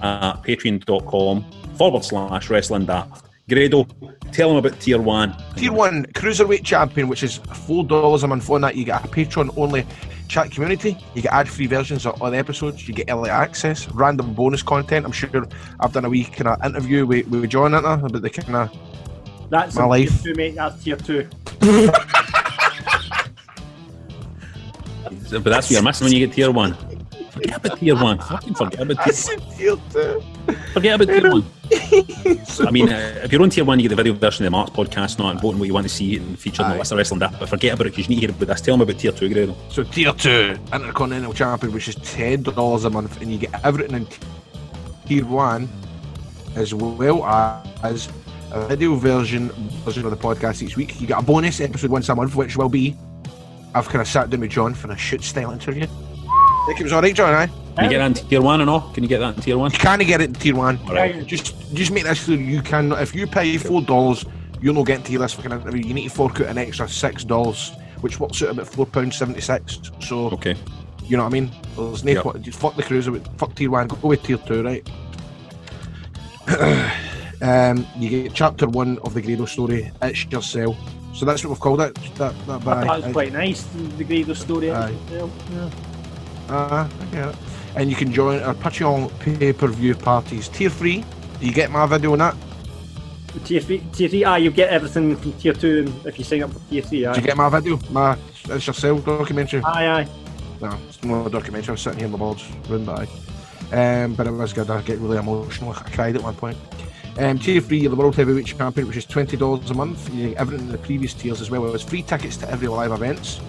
[0.00, 1.44] at patreon.com
[1.76, 3.26] forward slash wrestling daft.
[3.46, 3.86] Grado,
[4.32, 5.36] tell them about tier one.
[5.54, 8.48] Tier one cruiserweight champion, which is four dollars a month.
[8.48, 9.84] On that, you get a Patreon only
[10.28, 10.96] chat community.
[11.14, 12.88] You get ad free versions of all the episodes.
[12.88, 15.04] You get early access, random bonus content.
[15.04, 15.46] I'm sure
[15.78, 19.05] I've done a wee kind of interview with, with John about the kind of
[19.48, 20.22] that's My in life.
[20.22, 20.54] Tier two, mate.
[20.54, 21.28] That's tier two.
[25.30, 26.74] But that's what you're missing when you get tier one.
[27.30, 28.18] Forget about tier one.
[28.18, 29.56] Fucking forget about tier one.
[29.56, 30.22] tier two.
[30.72, 31.44] Forget about tier one.
[32.66, 34.56] I mean, uh, if you're on tier one, you get the video version of the
[34.56, 36.72] Marks podcast, not and voting what you want to see and featured in Aye.
[36.74, 37.38] the list of wrestling that.
[37.38, 38.60] But forget about it because you need to hear about this.
[38.60, 39.56] Tell them about tier two, Grado.
[39.68, 43.96] So tier two, Intercontinental Champion, which is ten dollars a month, and you get everything
[43.96, 44.06] in
[45.06, 45.68] tier one,
[46.54, 47.24] as well
[47.82, 48.08] as
[48.52, 49.50] a video version
[49.84, 51.00] version of the podcast each week.
[51.00, 52.96] You get a bonus episode once a month, which will be
[53.74, 55.84] I've kind of sat down with John for a shoot style interview.
[55.84, 57.32] I think it was all right, John.
[57.34, 57.46] Aye.
[57.76, 58.90] Can you get that in tier one and all?
[58.92, 59.70] Can you get that in tier one?
[59.70, 60.78] You can't get it in tier one.
[60.88, 61.26] Alright.
[61.26, 62.38] Just just make this clear.
[62.40, 64.24] You can if you pay four dollars,
[64.62, 65.84] you'll not get into this fucking interview.
[65.86, 69.16] You need to fork out an extra six dollars, which works out about four pounds
[69.16, 69.78] seventy six.
[70.00, 70.54] So Okay.
[71.04, 71.50] you know what I mean?
[71.76, 72.22] There's no Yep.
[72.22, 72.42] point.
[72.42, 74.88] Just fuck the cruiser, with- fuck tier one, go with tier two, right?
[77.42, 79.90] um, you get chapter one of the Grado story.
[80.02, 80.76] It's yourself.
[81.14, 81.94] So that's what we've called it.
[82.16, 83.62] That that That was quite nice.
[83.96, 84.70] The Grado story.
[84.70, 84.94] Aye.
[85.10, 85.70] Yeah.
[86.48, 87.36] Uh, I get it.
[87.74, 90.48] And you can join our Patreon pay per view parties.
[90.48, 91.04] Tier three.
[91.40, 92.36] Do you get my video on that?
[93.44, 94.24] Tier three, tier three.
[94.24, 97.04] Ah, you get everything from tier two if you sign up for tier three.
[97.04, 97.12] Aye.
[97.12, 97.78] Do you get my video?
[97.90, 98.16] My
[98.48, 99.62] it's yourself documentary.
[99.62, 100.08] Aye, aye.
[100.62, 101.68] No, it's not a documentary.
[101.68, 103.00] I was sitting here in the board's room, but
[103.72, 104.04] I.
[104.04, 104.70] Um, but it was good.
[104.70, 105.72] I get really emotional.
[105.72, 106.56] I cried at one point.
[107.18, 110.12] Um, tier three, you're the World Heavyweight Champion, which is twenty dollars a month.
[110.12, 112.92] You get everything in the previous tiers as well as free tickets to every live
[112.92, 113.40] events.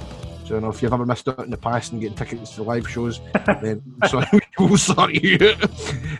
[0.45, 2.63] So you know, if you've ever missed out in the past and getting tickets to
[2.63, 3.19] live shows,
[3.61, 4.25] then sorry,
[4.59, 5.55] we'll sort you.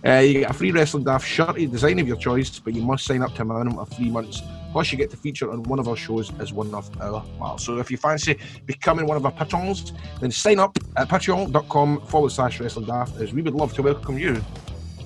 [0.05, 2.81] Uh, you get a free wrestling daft shirt, a design of your choice, but you
[2.81, 4.41] must sign up to a minimum of three months.
[4.71, 7.65] Plus, you get to feature on one of our shows as one of our pals.
[7.65, 12.31] So if you fancy becoming one of our patrons, then sign up at patreon.com forward
[12.31, 14.35] slash wrestling daft, as we would love to welcome you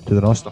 [0.05, 0.51] to the roster.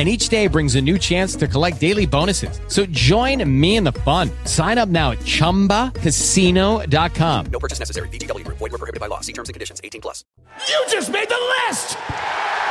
[0.00, 2.58] And each day brings a new chance to collect daily bonuses.
[2.68, 4.30] So join me in the fun.
[4.46, 7.46] Sign up now at chumbacasino.com.
[7.50, 8.08] No purchase necessary.
[8.08, 8.56] VGW Group.
[8.56, 9.20] Void were prohibited by law.
[9.20, 9.78] See terms and conditions.
[9.84, 10.24] 18 plus.
[10.70, 11.36] You just made the
[11.68, 11.98] list!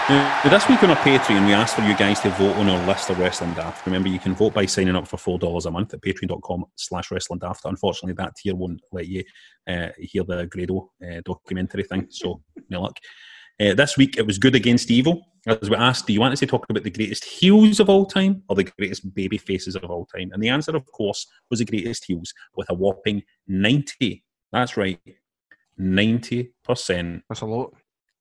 [0.10, 2.84] Now, this week on our Patreon, we asked for you guys to vote on our
[2.88, 3.86] list of Wrestling Daft.
[3.86, 7.38] Remember, you can vote by signing up for $4 a month at patreon.com slash wrestling
[7.38, 7.64] daft.
[7.66, 9.24] Unfortunately, that tier won't let you
[9.68, 12.98] uh, hear the Grado uh, documentary thing, so no luck.
[13.60, 15.22] Uh, this week, it was Good Against Evil.
[15.48, 18.06] As we asked, do you want us to talk about the greatest heels of all
[18.06, 20.32] time or the greatest baby faces of all time?
[20.34, 24.24] And the answer, of course, was the greatest heels with a whopping 90.
[24.52, 25.00] That's right,
[25.80, 27.74] 90% That's a lot.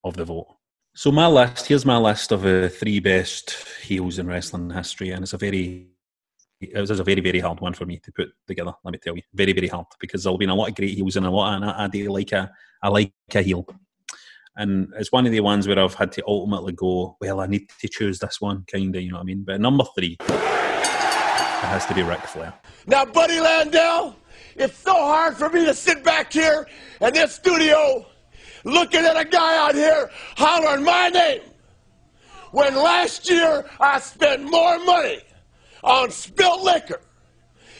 [0.04, 0.46] of the vote.
[0.94, 5.22] So my list, here's my list of the three best heels in wrestling history, and
[5.22, 5.88] it's a very,
[6.60, 8.72] it was a very, very hard one for me to put together.
[8.84, 11.16] Let me tell you, very, very hard because there'll be a lot of great heels
[11.16, 12.50] and a lot, and I, I do like a,
[12.82, 13.66] I like a heel.
[14.58, 17.70] And it's one of the ones where I've had to ultimately go, well, I need
[17.80, 19.44] to choose this one, kind of, you know what I mean?
[19.44, 20.30] But number three, it
[21.64, 22.52] has to be Ric Flair.
[22.84, 24.16] Now, Buddy Landel,
[24.56, 26.66] it's so hard for me to sit back here
[27.00, 28.04] in this studio
[28.64, 31.42] looking at a guy out here hollering my name
[32.50, 35.20] when last year I spent more money
[35.84, 37.00] on spilt liquor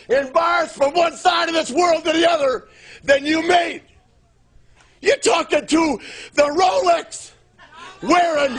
[0.09, 2.69] in bars from one side of this world to the other
[3.03, 3.83] than you made.
[5.01, 6.01] You're talking to
[6.35, 7.33] the Rolex
[8.03, 8.59] wearing,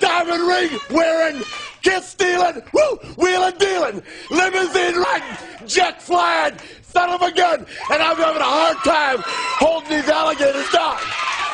[0.00, 1.42] diamond ring wearing,
[1.82, 8.16] kiss stealing, woo, wheeling dealing, limousine riding, jet flying, son of a gun, and I'm
[8.16, 9.18] having a hard time
[9.58, 10.98] holding these alligators down.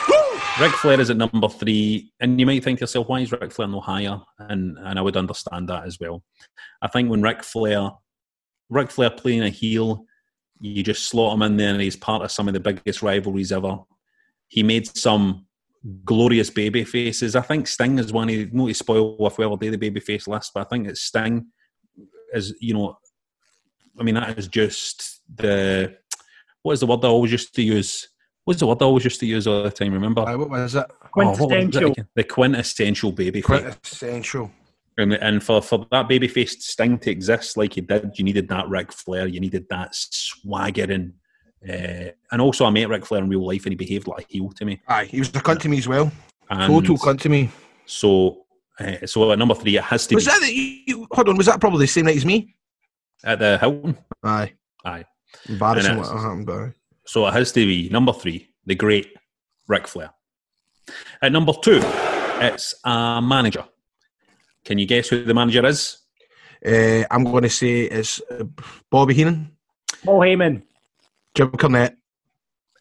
[0.08, 0.40] Woo!
[0.60, 3.52] Ric Flair is at number three, and you might think to yourself, why is Ric
[3.52, 4.18] Flair no higher?
[4.38, 6.22] And and I would understand that as well.
[6.80, 7.90] I think when Ric Flair,
[8.70, 10.04] Ric Flair playing a heel,
[10.64, 13.52] you just slot him in there, and he's part of some of the biggest rivalries
[13.52, 13.78] ever.
[14.48, 15.46] He made some
[16.04, 17.36] glorious baby faces.
[17.36, 18.30] I think Sting is one.
[18.30, 20.88] Of, not to spoil if we ever do the baby face list, but I think
[20.88, 21.46] it's Sting
[22.32, 22.96] is you know,
[23.98, 25.96] I mean that is just the
[26.62, 28.08] what is the word I always used to use?
[28.44, 29.92] What's the word I always used to use all the time?
[29.92, 30.22] Remember?
[30.22, 30.86] Uh, what was it?
[30.90, 34.54] Oh, what was it the quintessential baby face.
[34.96, 38.48] And, and for, for that baby faced Sting to exist like he did, you needed
[38.48, 41.14] that Ric Flair, you needed that swaggering.
[41.68, 44.32] Uh, and also, I met Ric Flair in real life and he behaved like a
[44.32, 44.80] heel to me.
[44.86, 46.12] Aye, he was a cunt to me as well.
[46.50, 47.50] And Total cunt to me.
[47.86, 48.44] So,
[48.78, 51.36] uh, so at number three, it has to Was be that the, you, hold on?
[51.36, 52.54] Was that probably the same night as me?
[53.24, 53.96] at the Hilton.
[54.22, 54.52] Aye.
[54.84, 55.04] Aye.
[55.48, 56.72] Embarrassing And what happened, but.
[57.06, 59.08] So it has to be number three, the great
[59.66, 60.10] Ric Flair.
[61.20, 61.80] At number two,
[62.40, 63.64] it's a manager.
[64.64, 65.98] Can you guess who the manager is?
[66.64, 68.44] Uh, I'm going to say it's uh,
[68.90, 69.50] Bobby Heenan,
[70.04, 70.62] Paul Heyman.
[71.34, 71.96] Jim Cornette.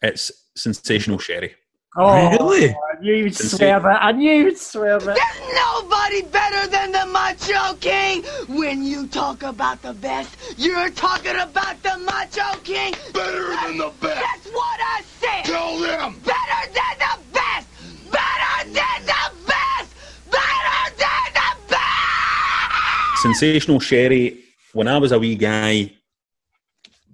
[0.02, 1.54] It's Sensational Sherri.
[1.96, 2.70] Oh, Really?
[2.70, 4.02] I knew you'd swear that.
[4.02, 5.16] I knew you'd swear that.
[5.16, 8.24] There's nobody better than the Macho King.
[8.48, 12.94] When you talk about the best, you're talking about the Macho King.
[13.12, 14.20] Better than the best.
[14.20, 15.44] That's what I said.
[15.44, 16.20] Tell them.
[16.24, 17.23] Better than the
[23.24, 24.40] Sensational Sherri,
[24.74, 25.90] when I was a wee guy,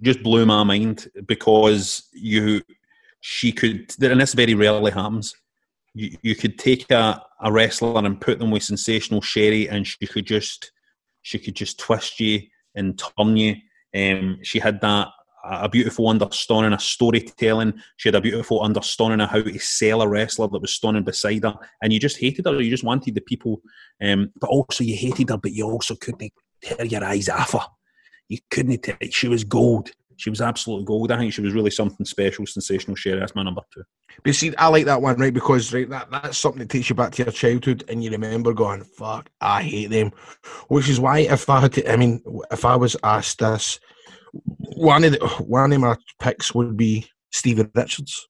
[0.01, 2.61] just blew my mind because you,
[3.21, 5.33] she could, and this very rarely happens.
[5.93, 10.05] You, you could take a, a wrestler and put them with Sensational Sherri, and she
[10.05, 10.73] could just,
[11.21, 12.41] she could just twist you
[12.75, 13.55] and turn you.
[13.95, 15.07] Um, she had that
[15.43, 17.73] a beautiful understanding of storytelling.
[17.97, 21.43] She had a beautiful understanding of how to sell a wrestler that was standing beside
[21.43, 22.61] her, and you just hated her.
[22.61, 23.61] You just wanted the people,
[24.01, 27.67] um, but also you hated her, but you also couldn't tear your eyes off her.
[28.29, 28.83] You couldn't.
[28.83, 29.91] Tear, she was gold.
[30.17, 31.11] She was absolute gold.
[31.11, 32.95] I think she was really something special, sensational.
[32.95, 33.83] Sherri, that's my number two.
[34.23, 35.33] But see, I like that one, right?
[35.33, 38.53] Because right, that that's something that takes you back to your childhood, and you remember
[38.53, 40.11] going, "Fuck, I hate them."
[40.67, 43.79] Which is why, if I had to, I mean, if I was asked this,
[44.33, 48.27] one of the one of my picks would be Steven Richards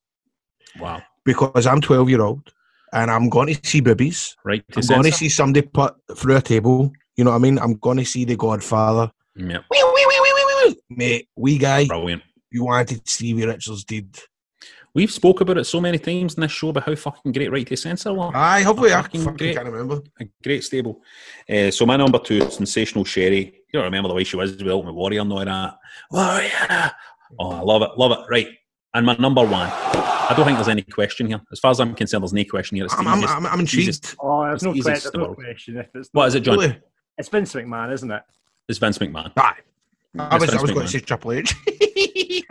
[0.80, 1.02] Wow.
[1.26, 2.52] because I'm 12 year old
[2.94, 4.36] and I'm going to see boobies.
[4.46, 4.64] Right.
[4.76, 6.92] I'm going to see somebody put through a table.
[7.16, 7.60] You know what I mean?
[7.60, 9.12] I'm going to see the Godfather.
[9.36, 9.64] Yep.
[9.70, 10.76] Wee, wee, wee, wee, wee, wee.
[10.90, 11.86] Mate, wee guy.
[11.88, 12.24] Brilliant.
[12.52, 14.18] You wanted Stevie Richards did.
[14.94, 17.66] We've spoke about it so many times in this show about how fucking great Right
[17.68, 18.36] to Censor were.
[18.36, 18.92] Aye, we?
[18.92, 19.56] I Fucking fucking great.
[19.56, 20.02] can't remember.
[20.20, 21.02] A great stable.
[21.50, 23.54] Uh, so my number two, sensational Sherri.
[23.72, 25.78] You don't remember the way she was with Ultimate Warrior and all that.
[26.12, 26.92] Warrior.
[27.40, 28.20] Oh, I love it, love it.
[28.30, 28.48] Right.
[28.94, 29.70] And my number one.
[29.72, 31.42] I don't think there's any question here.
[31.52, 32.86] As far as I'm concerned, there's no question here.
[32.86, 34.20] It's the I'm, I'm, easiest- I'm, I'm easiest- intrigued.
[34.22, 35.78] Oh, there's no, the que- there's no question.
[35.78, 36.58] If it's What is it, John?
[36.60, 36.80] Really?
[37.18, 38.24] It's Vince McMahon, isn't it?
[38.68, 39.32] It's Vince McMahon.
[39.38, 39.56] Aye.
[40.20, 41.54] I was, I was going to say Triple H.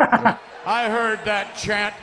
[0.00, 1.94] I heard that chant.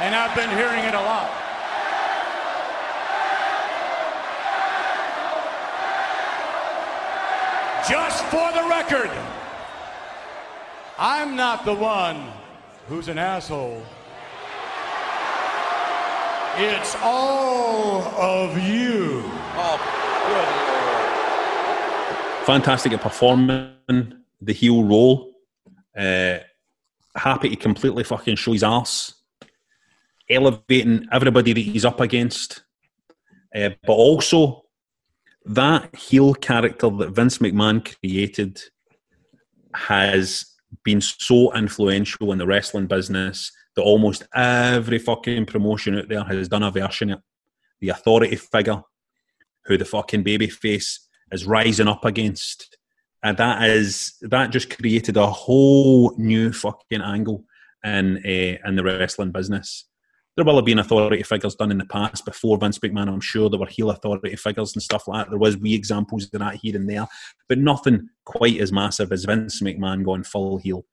[0.00, 1.30] And I've been hearing it a lot.
[7.88, 9.10] Just for the record,
[10.98, 12.30] I'm not the one
[12.86, 13.82] who's an asshole.
[16.56, 19.22] It's all of you.
[22.44, 23.74] fantastic at performing
[24.40, 25.32] the heel role.
[25.96, 26.38] Uh,
[27.14, 29.14] happy to completely fucking show his ass.
[30.28, 32.62] Elevating everybody that he's up against.
[33.54, 34.64] Uh, but also,
[35.48, 38.60] that heel character that Vince McMahon created
[39.74, 40.46] has
[40.84, 46.48] been so influential in the wrestling business that almost every fucking promotion out there has
[46.48, 47.24] done a version of it.
[47.80, 48.82] The authority figure,
[49.64, 50.98] who the fucking babyface
[51.30, 52.76] is rising up against.
[53.22, 57.44] And that is that just created a whole new fucking angle.
[57.84, 59.87] in uh, in the wrestling business.
[60.38, 63.08] There will have been authority figures done in the past before Vince McMahon.
[63.08, 65.30] I'm sure there were heel authority figures and stuff like that.
[65.30, 67.08] There was wee examples of that here and there,
[67.48, 70.84] but nothing quite as massive as Vince McMahon going full heel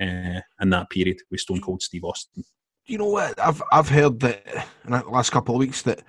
[0.00, 2.44] uh, in that period with Stone Cold Steve Austin.
[2.86, 3.38] you know what?
[3.38, 4.42] I've I've heard that
[4.86, 6.00] in the last couple of weeks that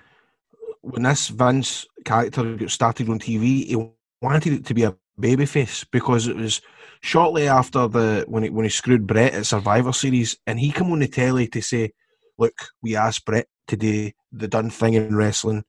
[0.80, 3.76] when this Vince character got started on TV, he
[4.22, 6.62] wanted it to be a babyface because it was
[7.02, 10.90] shortly after the when he when he screwed Brett at Survivor Series, and he came
[10.92, 11.92] on the telly to say,
[12.38, 15.64] "Look, we asked Brett to do the done thing in wrestling.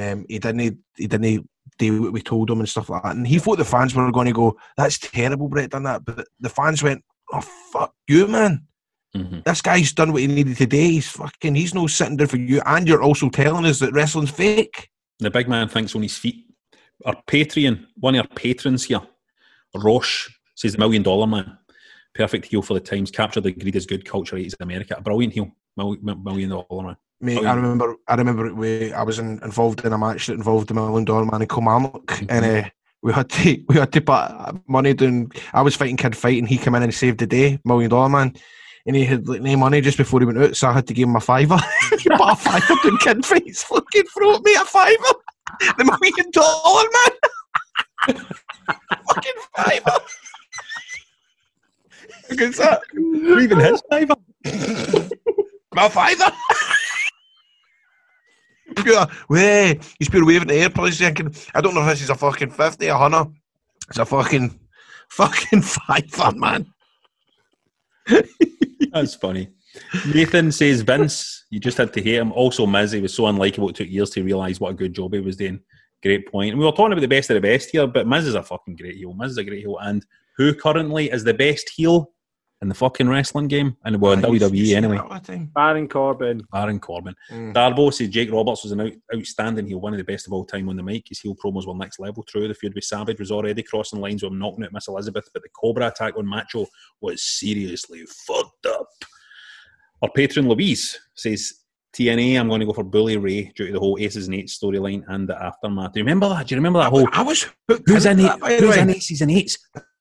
[0.00, 1.48] Um, he didn't he didn't
[1.78, 4.12] do what we told him and stuff like that." And he thought the fans were
[4.12, 8.26] going to go, "That's terrible, Brett done that," but the fans went, "Oh fuck you,
[8.26, 8.66] man."
[9.44, 10.92] This guy's done what he needed today.
[10.92, 11.56] He's fucking.
[11.56, 14.88] He's no sitting there for you, and you're also telling us that wrestling's fake.
[15.18, 16.46] The big man thinks on his feet.
[17.04, 19.00] Our Patreon, one of our patrons here,
[19.74, 21.58] Roche, says the million dollar man.
[22.14, 23.10] Perfect heel for the times.
[23.10, 24.36] Captured the greed is good culture.
[24.36, 24.94] Is America.
[24.96, 25.50] A brilliant heel.
[25.76, 26.96] Mil- mil- Million dollar man.
[27.22, 27.96] Mate, I remember.
[28.08, 28.54] I remember.
[28.54, 31.50] We, I was in, involved in a match that involved the Million Dollar Man and
[31.50, 32.68] Kilmarnock, and uh,
[33.02, 35.30] we had to we had to put money down.
[35.52, 36.46] I was fighting Kid fighting.
[36.46, 38.34] he came in and saved the day, Million Dollar Man,
[38.86, 40.94] and he had like no money just before he went out, so I had to
[40.94, 41.58] give him a fiver.
[41.90, 44.96] he put a fiver down Kid Fite's fucking throat, me a fiver.
[45.76, 48.24] The Million Dollar Man,
[49.08, 49.98] fucking fiver.
[52.28, 52.80] What's that?
[52.94, 54.14] Even his fiver.
[55.74, 56.32] My fiver.
[58.86, 62.10] Yeah, way he's been waving the air, probably thinking, I don't know if this is
[62.10, 63.34] a fucking fifty, a hundred.
[63.88, 64.58] It's a fucking,
[65.10, 66.72] fucking fiver, man.
[68.92, 69.48] That's funny.
[70.14, 72.32] Nathan says Vince, you just had to hate him.
[72.32, 73.70] Also, Miz, he was so unlikable.
[73.70, 75.60] It took years to realise what a good job he was doing.
[76.02, 76.50] Great point.
[76.50, 78.42] And we were talking about the best of the best here, but Miz is a
[78.42, 79.14] fucking great heel.
[79.14, 79.78] Miz is a great heel.
[79.80, 80.04] And
[80.36, 82.10] who currently is the best heel
[82.62, 83.76] in the fucking wrestling game?
[83.84, 85.48] And well, in WWE anyway.
[85.54, 86.42] Baron Corbin.
[86.52, 87.14] Baron Corbin.
[87.30, 87.54] Mm.
[87.54, 90.44] Darbo says Jake Roberts was an out, outstanding heel, one of the best of all
[90.44, 91.08] time on the mic.
[91.08, 92.22] His heel promos were next level.
[92.22, 95.28] True, the feud with Savage was already crossing lines with him knocking out Miss Elizabeth,
[95.32, 96.66] but the Cobra attack on Macho
[97.00, 98.88] was seriously fucked up.
[100.02, 101.60] Our patron Louise says
[101.94, 104.58] TNA, I'm going to go for Bully Ray due to the whole Aces and Eights
[104.58, 105.92] storyline and the aftermath.
[105.92, 106.46] Do you remember that?
[106.46, 107.08] Do you remember that whole?
[107.12, 107.46] I was
[107.86, 108.80] who's in, eight, that, who's way.
[108.80, 109.58] in Aces and Eights?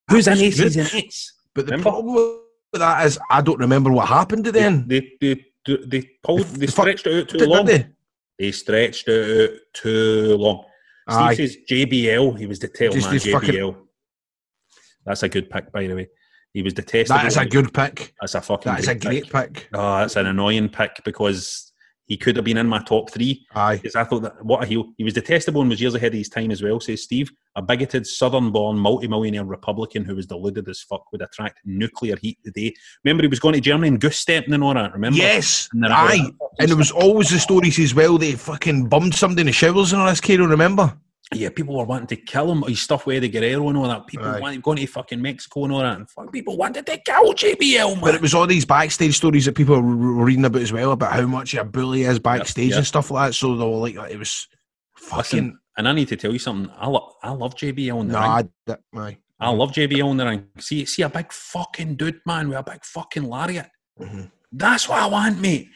[0.09, 0.85] Who's in Aces good.
[0.85, 1.33] and Eights?
[1.55, 2.41] But the problem
[2.71, 4.87] with that is I don't remember what happened to them.
[4.87, 7.65] They they they, they pulled they the stretched it out too long.
[7.65, 7.87] they?
[8.37, 10.65] They stretched it out too long.
[11.09, 11.35] Steve Aye.
[11.35, 12.37] says JBL.
[12.37, 12.95] He was detestable.
[12.95, 13.75] Just man, this fucking- JBL.
[15.05, 16.07] That's a good pick, by the way.
[16.53, 17.19] He was detestable.
[17.19, 18.13] That is a good pick.
[18.19, 18.71] That's a fucking.
[18.71, 19.69] That is a great pick.
[19.73, 21.68] Oh, that's an annoying pick because
[22.09, 23.45] he could have been in my top three.
[23.53, 23.77] Aye.
[23.77, 24.91] Because I thought that what a heel.
[24.97, 27.31] He was detestable and was years ahead of his time as well, says Steve.
[27.55, 32.39] A bigoted, southern born, multi-millionaire Republican who was deluded as fuck would attract nuclear heat
[32.43, 32.73] today.
[33.03, 35.19] Remember, he was going to Germany and goose stepping and all that, remember?
[35.19, 36.31] Yes, And aye.
[36.59, 38.17] And there was always the stories as well.
[38.17, 40.19] They fucking bummed somebody in the showers and all this.
[40.19, 40.97] Kiro, remember?
[41.31, 42.63] Yeah, people were wanting to kill him.
[42.63, 44.07] His stuff with Eddie Guerrero and all that.
[44.07, 44.39] People Aye.
[44.39, 45.97] wanted going to fucking Mexico and all that.
[45.97, 48.01] And fuck, people wanted to kill JBL, man.
[48.01, 51.13] But it was all these backstage stories that people were reading about as well about
[51.13, 52.77] how much a bully is backstage yeah.
[52.77, 53.33] and stuff like that.
[53.35, 54.47] So they were like, it was
[54.95, 55.39] fucking.
[55.39, 56.73] Listen, and I need to tell you something.
[56.75, 58.49] I, lo- I love JBL in the Nah, ring.
[58.65, 59.17] that, aye.
[59.39, 60.47] I love JBL in the ring.
[60.57, 63.69] See, see a big fucking dude, man, with a big fucking lariat.
[63.99, 64.23] Mm-hmm.
[64.51, 65.69] That's what I want, mate.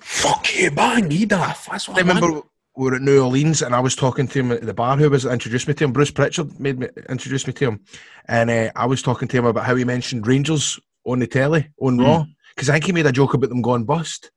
[0.00, 1.70] Fuck you, bang, he daft.
[1.70, 2.46] That's what I I, remember want.
[2.76, 4.96] We were at New Orleans and I was talking to him at the bar.
[4.96, 5.92] Who was introduced me to him?
[5.92, 7.80] Bruce Pritchard made me introduce me to him,
[8.28, 11.68] and uh, I was talking to him about how he mentioned Rangers on the telly
[11.80, 12.02] on Hmm.
[12.02, 14.30] Raw because I think he made a joke about them going bust,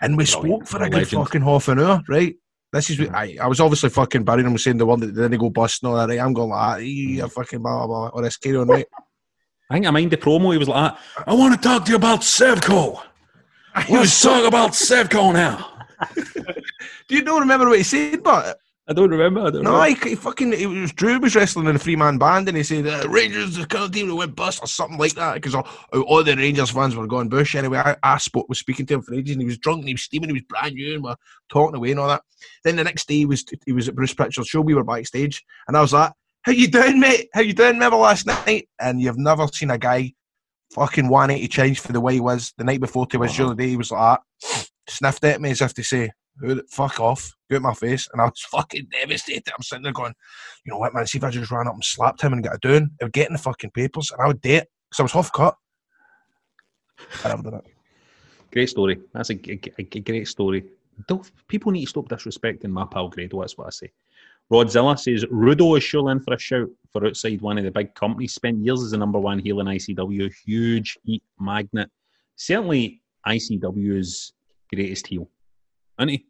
[0.00, 1.24] and we spoke for a good legend.
[1.24, 2.34] fucking half an hour, right?
[2.72, 5.38] This is what I, I was obviously fucking burying him saying the one that didn't
[5.38, 6.08] go bust and all that.
[6.08, 6.20] Right?
[6.20, 8.86] I'm going like, you fucking blah blah blah, or this carry on, right?
[9.70, 10.52] I think I mind the promo.
[10.52, 10.94] He was like,
[11.26, 13.02] I want to talk to you about Sevco.
[13.88, 15.77] Let's talk about Sevco now.
[17.08, 18.22] Do you don't remember what he said?
[18.22, 19.42] But I don't remember.
[19.42, 19.82] I don't no, know.
[19.82, 22.62] he, he fucking it was Drew was wrestling in a three man band, and he
[22.62, 25.54] said uh, Rangers the kind of team that went bust or something like that because
[25.54, 27.54] all, all the Rangers fans were going bush.
[27.54, 29.88] Anyway, I, I spoke was speaking to him for ages, and he was drunk and
[29.88, 31.16] he was steaming, he was brand new, and we're
[31.50, 32.22] talking away and all that.
[32.64, 34.62] Then the next day he was he was at Bruce Pritchard's show.
[34.62, 37.28] We were backstage, and I was like, "How you doing, mate?
[37.34, 37.74] How you doing?
[37.74, 40.14] Remember last night?" And you've never seen a guy
[40.72, 43.50] fucking 180 change for the way he was the night before to his show.
[43.50, 47.00] The day he was like that, sniffed at me as if to say, "Who fuck
[47.00, 49.52] off, get my face," and I was fucking devastated.
[49.56, 50.14] I'm sitting there going,
[50.64, 51.06] "You know what, man?
[51.06, 53.12] See if I just ran up and slapped him and got it doing, I would
[53.12, 55.56] get in the fucking papers, and I would date because I was half cut."
[57.24, 57.66] I never done it.
[58.52, 58.98] Great story.
[59.12, 60.64] That's a great story.
[61.06, 63.40] Don't, people need to stop disrespecting my pal Grado.
[63.40, 63.92] That's what I say.
[64.50, 67.94] Rodzilla says Rudo is surely in for a shout for outside one of the big
[67.94, 68.34] companies.
[68.34, 70.32] Spent years as the number one heel in ICW.
[70.46, 71.90] Huge heat magnet.
[72.36, 74.32] certainly ICW's
[74.72, 75.28] greatest heel,
[75.98, 76.26] isn't he?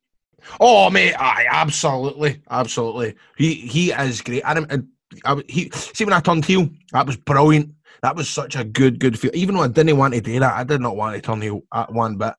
[0.61, 3.15] Oh mate, I absolutely, absolutely.
[3.37, 4.43] He he is great.
[4.45, 4.89] And, and
[5.25, 7.75] I, he see when I turned heel, that was brilliant.
[8.03, 9.31] That was such a good good feel.
[9.35, 11.63] Even though I didn't want to do that, I did not want to turn heel
[11.73, 12.35] at one bit.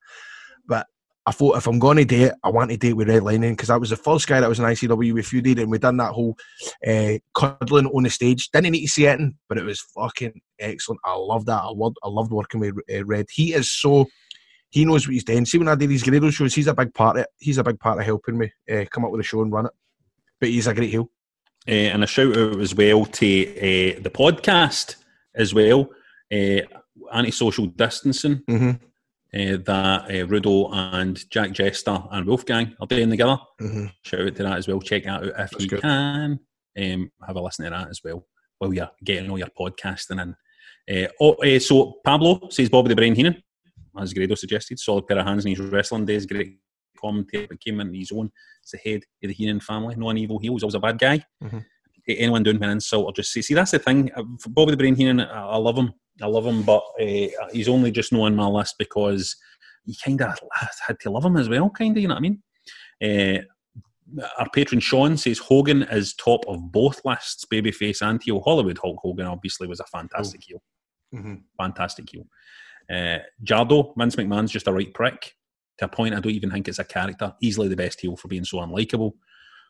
[0.68, 0.88] But
[1.26, 3.24] I thought if I'm going to do it, I want to do it with Red
[3.24, 5.78] Lightning because I was the first guy that was in ICW with feuded, and we
[5.78, 6.38] done that whole
[6.88, 8.50] uh, cuddling on the stage.
[8.52, 9.20] Didn't need to see it,
[9.50, 11.02] but it was fucking excellent.
[11.04, 11.62] I loved that.
[11.64, 13.26] I loved I loved working with uh, Red.
[13.32, 14.08] He is so
[14.70, 15.46] he knows what he's doing.
[15.46, 17.30] See when I do these Grado shows, he's a big part of it.
[17.38, 19.66] He's a big part of helping me uh, come up with a show and run
[19.66, 19.72] it.
[20.40, 21.10] But he's a great heel.
[21.68, 24.96] Uh, and a shout out as well to uh, the podcast
[25.36, 25.90] as well,
[26.32, 26.62] uh,
[27.12, 28.70] anti-social distancing mm-hmm.
[28.70, 33.38] uh, that uh, Rudo and Jack Jester and Wolfgang are doing together.
[33.62, 33.86] Mm-hmm.
[34.04, 34.80] Shout out to that as well.
[34.80, 35.82] Check that out if That's you good.
[35.82, 36.40] can.
[36.80, 38.26] Um, have a listen to that as well
[38.60, 40.36] while you're getting all your podcasting in.
[40.90, 43.44] Uh, oh, uh, so Pablo says Bobby the Brain Heenan,
[44.02, 46.58] as Grado suggested, solid pair of hands in his wrestling days, great
[47.00, 48.32] commentator, but came in his own
[48.64, 49.96] as the head of the Heenan family.
[49.96, 51.24] No an evil heel, was always a bad guy.
[51.44, 51.66] Mhm.
[52.08, 54.12] Anyone doing an insult or just say, see, that's the thing.
[54.16, 55.94] Uh, Bobby the Brain Heenan, I, I love him.
[56.22, 59.36] I love him, but uh, he's only just not on my list because
[59.86, 60.38] you kind of
[60.86, 62.44] had to love him as well, kind of, you know what I mean?
[63.02, 63.42] Uh,
[64.40, 68.42] our patron Sean says Hogan is top of both lists, babyface and heel.
[68.42, 70.62] Hollywood Hulk Hogan obviously was a fantastic heel,
[71.14, 71.36] Mm-hmm.
[71.58, 72.26] fantastic heel.
[72.90, 75.34] Uh, Jardo, Vince McMahon's just a right prick.
[75.78, 77.34] To a point, I don't even think it's a character.
[77.42, 79.14] Easily the best heel for being so unlikable.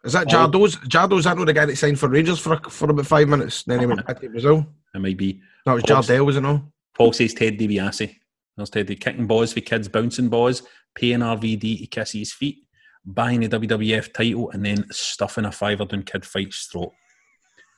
[0.04, 0.78] Is that Jardo's?
[0.78, 3.64] Jardo's that not the guy that signed for Rangers for for about five minutes?
[3.64, 4.66] Then he went back to Brazil.
[4.96, 5.42] It might be.
[5.66, 6.62] That was Paul's- Jardel, was it?
[6.96, 8.16] Paul says Ted DiBiase.
[8.58, 10.64] There's Ted, kicking balls for kids, bouncing balls,
[10.96, 12.58] paying RVD to kiss his feet,
[13.06, 16.92] buying the WWF title, and then stuffing a fiver down Kid Fite's throat.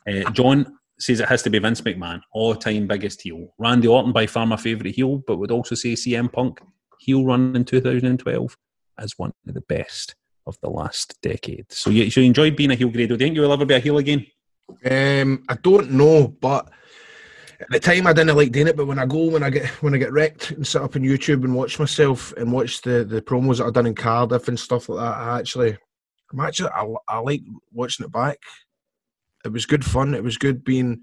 [0.10, 3.54] Uh, John says it has to be Vince McMahon, all time biggest heel.
[3.58, 6.62] Randy Orton, by far my favourite heel, but would also say CM Punk,
[7.00, 8.58] heel run in 2012,
[8.98, 10.16] as one of the best
[10.48, 11.72] of the last decade.
[11.72, 13.16] So you, so you enjoyed being a heel, Grado.
[13.16, 14.26] Do you think you'll ever be a heel again?
[14.90, 16.70] Um, I don't know, but
[17.60, 18.78] at the time I didn't like doing it.
[18.78, 21.02] But when I go, when I get when I get wrecked and sit up on
[21.02, 24.60] YouTube and watch myself and watch the the promos that I've done in Cardiff and
[24.60, 25.78] stuff like that, I actually,
[26.32, 27.42] I'm actually, I, I like
[27.72, 28.38] watching it back.
[29.46, 30.14] It was good fun.
[30.14, 31.02] It was good being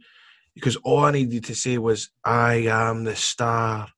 [0.54, 3.88] because all I needed to say was, "I am the star."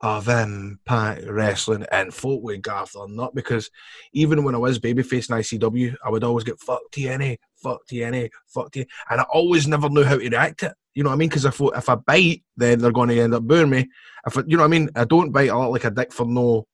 [0.00, 3.68] Of Impact Wrestling and folk would gaff or not because
[4.12, 8.30] even when I was babyface in ICW, I would always get fuck TNA, fuck TNA,
[8.46, 10.74] fuck TNA, and I always never knew how to react to it.
[10.94, 11.28] You know what I mean?
[11.30, 13.88] Because if I- if I bite, then they're going to end up booing me.
[14.24, 16.12] If I, you know what I mean, I don't bite a lot like a dick
[16.12, 16.68] for no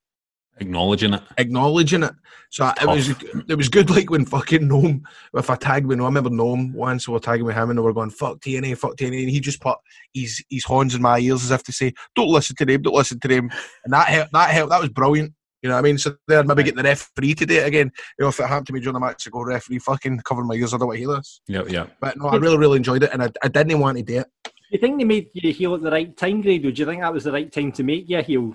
[0.61, 1.23] Acknowledging it.
[1.39, 2.13] acknowledging it.
[2.51, 3.09] So it was
[3.49, 3.91] it was good.
[3.91, 5.03] Like when fucking Gnome,
[5.35, 7.09] if I tagged with Noam, I remember Gnome once.
[7.09, 9.41] We were tagging with him, and they were going fuck TNA, fuck TNA, and he
[9.41, 9.79] just put
[10.13, 12.95] his his horns in my ears as if to say, "Don't listen to them, don't
[12.95, 13.51] listen to them."
[13.85, 14.33] And that helped.
[14.33, 14.71] That helped.
[14.71, 15.33] That was brilliant.
[15.63, 15.99] You know what I mean?
[15.99, 17.91] So then I'd maybe get the referee to do it again.
[18.19, 20.45] You know, if it happened to me during the match, to go referee, fucking cover
[20.45, 20.75] my ears.
[20.75, 21.41] I don't want to hear this.
[21.49, 21.87] Yeah, yeah.
[22.01, 24.27] But no, I really, really enjoyed it, and I, I didn't want to do it.
[24.45, 26.71] Do you think they made you a heel at the right time, Grado?
[26.71, 28.55] Do you think that was the right time to make you a heel?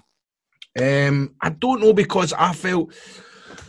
[0.81, 2.93] Um, I don't know because I felt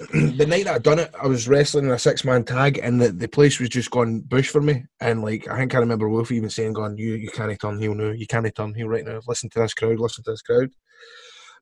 [0.13, 3.01] the night that I done it, I was wrestling in a six man tag, and
[3.01, 4.85] the, the place was just gone bush for me.
[5.01, 7.95] And like I think I remember Wolf even saying, "Going, you you can't turn heel
[7.95, 8.11] now.
[8.11, 9.21] You can't turn heel right now.
[9.27, 9.99] Listen to this crowd.
[9.99, 10.71] Listen to this crowd."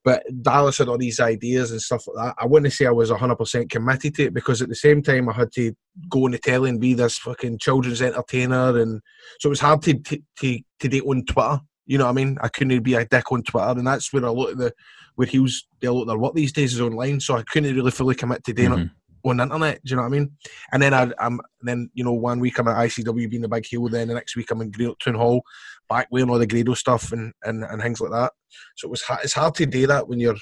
[0.04, 2.34] But Dallas had all these ideas and stuff like that.
[2.38, 5.28] I wouldn't say I was hundred percent committed to it because at the same time
[5.28, 5.72] I had to
[6.08, 9.00] go on the telly and be this fucking children's entertainer, and
[9.40, 11.60] so it was hard to to to, to it on Twitter.
[11.88, 12.38] You know what I mean?
[12.40, 14.72] I couldn't be a dick on Twitter, and that's where a lot of the
[15.16, 17.18] where heels they a lot of their work these days is online.
[17.18, 18.90] So I couldn't really fully commit to doing it
[19.24, 19.82] on the internet.
[19.84, 20.30] Do you know what I mean?
[20.70, 23.66] And then I, I'm then you know one week I'm at ICW being the big
[23.66, 25.42] heel, then the next week I'm in Greatown Hall,
[25.88, 28.32] back wearing all the Grado stuff and, and and things like that.
[28.76, 30.36] So it was it's hard to do that when you're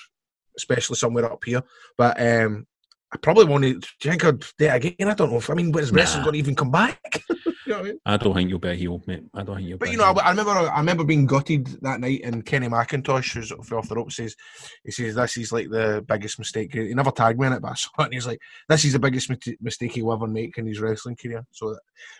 [0.59, 1.63] especially somewhere up here.
[1.97, 2.67] But um,
[3.13, 3.75] I probably want to.
[3.75, 5.09] Do you think I'd do it again?
[5.09, 5.39] I don't know.
[5.39, 6.25] If, I mean, when is wrestling Nah.
[6.25, 7.01] going to even come back?
[7.67, 8.01] you know what I mean?
[8.07, 9.25] I don't think you'll be a heel, mate.
[9.35, 10.05] I don't think you'll But be you know.
[10.05, 13.89] I, I remember uh, I remember being gutted that night, and Kenny McIntosh, who's off
[13.89, 14.37] the rope, says
[14.85, 16.73] he says this is like the biggest mistake.
[16.73, 18.93] He never tagged me in it, but I saw it, and he's like, "This is
[18.93, 21.77] the biggest mistake he'll ever make in his wrestling career." So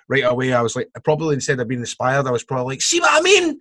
[0.09, 3.01] right away, I was like, probably instead of being inspired, I was probably like, "See
[3.01, 3.61] what I mean."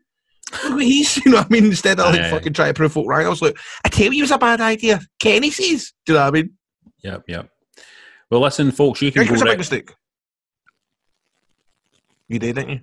[0.80, 1.66] He's, you know what I mean?
[1.66, 4.12] Instead of like Aye, fucking trying to prove folk right, I was like, I tell
[4.12, 5.00] you it was a bad idea.
[5.20, 5.94] Kenny says.
[6.06, 6.54] Do you know what I mean?
[7.04, 7.50] Yep, yep.
[8.30, 9.58] Well, listen, folks, you can it go was a big right.
[9.58, 9.94] mistake?
[12.28, 12.80] You did, didn't you?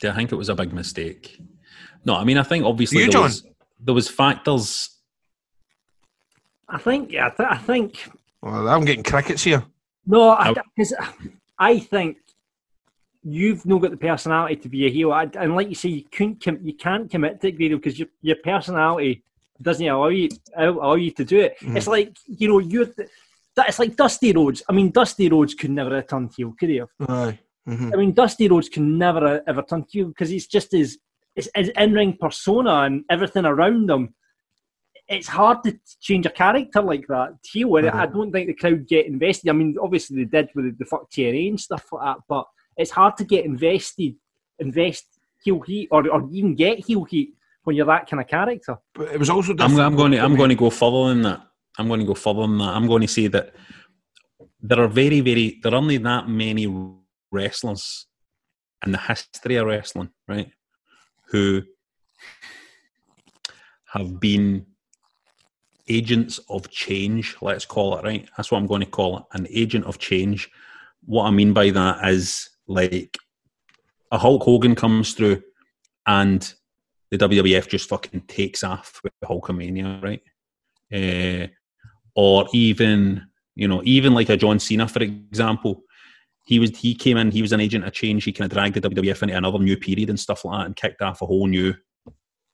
[0.00, 1.40] Do I think it was a big mistake?
[2.04, 3.44] No, I mean, I think obviously You, there was
[3.80, 4.90] there was factors.
[6.68, 7.12] I think.
[7.12, 8.08] Yeah, I, th- I think.
[8.42, 9.64] Well, I'm getting crickets here.
[10.06, 10.36] No,
[10.76, 10.94] because
[11.58, 12.16] I, think
[13.22, 16.04] you've not got the personality to be a heel, I- and like you say, you
[16.10, 19.22] couldn't com- you can't commit to it, Grado, because your your personality
[19.60, 21.56] doesn't allow you allow you to do it.
[21.60, 21.76] Mhm.
[21.76, 22.86] It's like you know you're.
[22.86, 23.08] th-
[23.56, 24.62] That, it's like Dusty Rhodes.
[24.68, 26.76] I mean, Dusty Rhodes could never have turned heel, could he?
[26.76, 26.88] have?
[27.08, 27.38] Aye.
[27.68, 27.92] Mhm.
[27.92, 30.98] I mean, Dusty Rhodes can never have ever turn heel because he's just his,
[31.34, 34.14] his, his in-ring persona and everything around him.
[35.06, 37.36] It's hard to change a character like that.
[37.42, 39.48] Heel, and I don't think the crowd get invested.
[39.48, 42.46] I mean, obviously they did with the, the fuck TNA and stuff like that, but
[42.76, 44.14] it's hard to get invested,
[44.58, 45.06] invest
[45.42, 48.76] heel heat, or, or even get heel heat when you're that kind of character.
[48.94, 51.42] But it was also I'm, I'm going to I'm going to go further than that.
[51.78, 52.74] I'm going to go further than that.
[52.76, 53.54] I'm going to say that
[54.60, 56.66] there are very very there are only that many
[57.30, 58.06] wrestlers
[58.84, 60.50] in the history of wrestling, right,
[61.28, 61.62] who
[63.92, 64.66] have been
[65.88, 67.36] agents of change.
[67.40, 68.28] Let's call it right.
[68.36, 70.50] That's what I'm going to call it, an agent of change.
[71.04, 73.16] What I mean by that is like
[74.12, 75.42] a Hulk Hogan comes through
[76.06, 76.52] and
[77.10, 80.22] the WWF just fucking takes off with Hulkamania, right?
[80.92, 81.48] Uh,
[82.14, 85.82] or even you know, even like a John Cena, for example,
[86.48, 88.24] he was he came in, he was an agent of change.
[88.24, 90.74] He kind of dragged the WWF into another new period and stuff like that, and
[90.74, 91.74] kicked off a whole new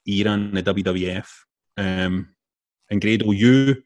[0.05, 1.25] era in the WWF.
[1.77, 2.35] Um,
[2.91, 3.81] and Grado, you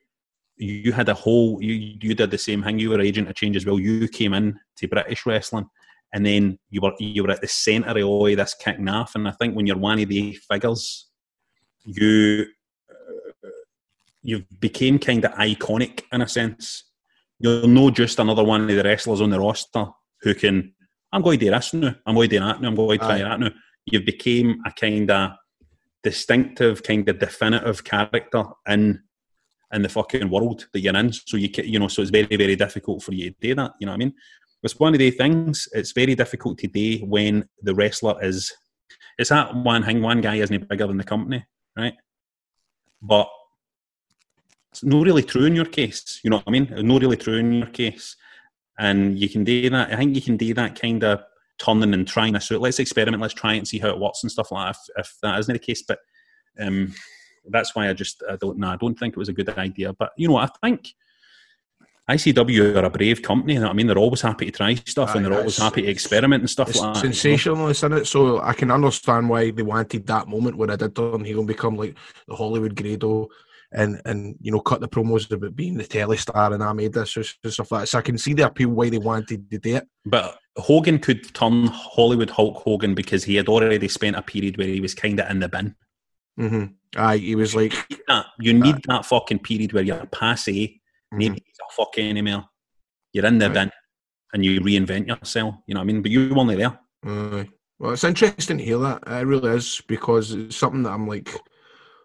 [0.58, 2.80] you had a whole you you did the same thing.
[2.80, 3.78] You were agent of change as well.
[3.78, 5.70] You came in to British wrestling,
[6.12, 9.14] and then you were you were at the centre of all this kicking off.
[9.14, 11.08] And I think when you're one of the figures,
[11.86, 12.48] you
[12.90, 13.50] uh,
[14.24, 16.86] you became kind of iconic in a sense.
[17.38, 19.86] You're not just another one of the wrestlers on the roster
[20.22, 20.74] who can.
[21.12, 21.96] I'm going to do this now.
[22.06, 22.68] I'm going to do that now.
[22.68, 23.24] I'm going to try Aye.
[23.24, 23.50] that now.
[23.86, 25.32] You became a kind of
[26.04, 29.02] distinctive, kind of definitive character in
[29.72, 31.14] in the fucking world that you're in.
[31.14, 33.74] So you you know, so it's very very difficult for you to do that.
[33.80, 34.14] You know what I mean?
[34.64, 35.68] It's one of the things.
[35.72, 38.52] It's very difficult today when the wrestler is.
[39.18, 40.02] It's that one thing.
[40.02, 41.46] One guy isn't bigger than the company,
[41.78, 41.94] right?
[43.02, 43.30] But
[44.72, 46.20] it's not really true in your case.
[46.24, 46.74] You know what I mean?
[46.76, 48.16] Not really true in your case.
[48.80, 49.94] And you can do that.
[49.94, 51.22] I think you can do that kind of
[51.60, 52.62] turning and trying this out.
[52.62, 53.22] Let's experiment.
[53.22, 54.80] Let's try it and see how it works and stuff like that.
[54.98, 56.00] If, if that isn't the case, but
[56.60, 56.96] um,
[57.50, 58.58] that's why I just I don't.
[58.58, 59.94] No, I don't think it was a good idea.
[59.94, 60.50] But you know, what?
[60.50, 60.94] I think
[62.10, 63.54] ICW are a brave company.
[63.54, 63.88] You know I mean?
[63.88, 66.96] They're always happy to try stuff and they're always happy to experiment and stuff like
[66.96, 67.04] that.
[67.56, 67.68] know?
[67.68, 68.08] isn't it?
[68.08, 71.48] So I can understand why they wanted that moment where I did turn heel and
[71.48, 71.96] become like
[72.28, 73.28] the Hollywood Grado
[73.72, 76.94] and and you know cut the promos about being the telly star and I made
[76.94, 77.88] this and stuff like that.
[77.88, 79.88] So I can see the appeal why they wanted to do it.
[80.06, 84.68] But Hogan could turn Hollywood Hulk Hogan because he had already spent a period where
[84.68, 85.76] he was kind of in the bin.
[86.38, 86.66] hmm
[86.96, 87.74] Aye, he was like,
[88.08, 90.76] That, you need that fucking period where you're passe,
[91.14, 91.20] Mm-hmm.
[91.20, 92.52] nobody's a fucking email.
[93.14, 93.72] You're in the bin
[94.34, 95.56] and you reinvent yourself.
[95.68, 96.02] You know what I mean?
[96.02, 96.80] But you were only there.
[97.06, 97.50] Aye.
[97.80, 99.04] Well, it's interesting to hear that.
[99.08, 101.30] It really is because it's something that I'm like,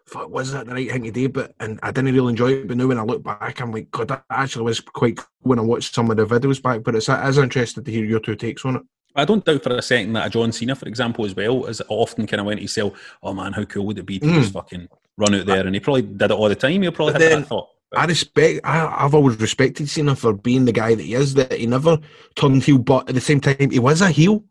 [0.07, 1.29] fuck, was that the right thing to do?
[1.29, 2.67] But and I didn't really enjoy it.
[2.67, 5.59] But now when I look back, I'm like, God, that actually was quite cool when
[5.59, 6.83] I watched some of the videos back.
[6.83, 8.81] But it's as interesting to hear your two takes on it.
[9.17, 11.81] I don't doubt for a second that a John Cena, for example, as well, is
[11.87, 12.93] often kind of went to sell,
[13.23, 14.33] oh man, how cool would it be to Mm.
[14.41, 15.65] just fucking run out there?
[15.65, 16.81] And he probably did it all the time.
[16.81, 17.69] He probably had that thought.
[17.95, 18.59] I respect.
[18.65, 21.33] I, I've always respected Cena for being the guy that he is.
[21.35, 21.97] That he never
[22.35, 24.43] turned heel, but at the same time, he was a heel.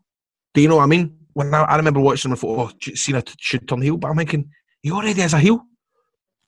[0.55, 1.15] Do you know what I mean?
[1.33, 4.07] When I, I remember watching him, I thought, "Oh, Cena t- should turn heel," but
[4.07, 4.49] I'm thinking
[4.85, 5.65] he already is a heel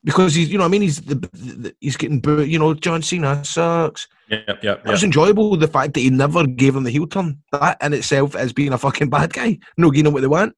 [0.03, 2.47] because he's, you know, I mean, he's the, the he's getting booed.
[2.47, 4.07] You know, John Cena sucks.
[4.29, 4.85] Yep, yep, yep.
[4.85, 7.41] It was enjoyable the fact that he never gave him the heel turn.
[7.51, 9.57] That in itself is being a fucking bad guy.
[9.75, 10.53] No giving them what they want.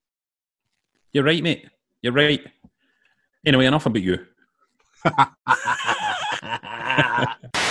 [1.14, 1.70] You're right, mate.
[2.02, 2.42] You're right.
[3.46, 4.26] Anyway, enough about you.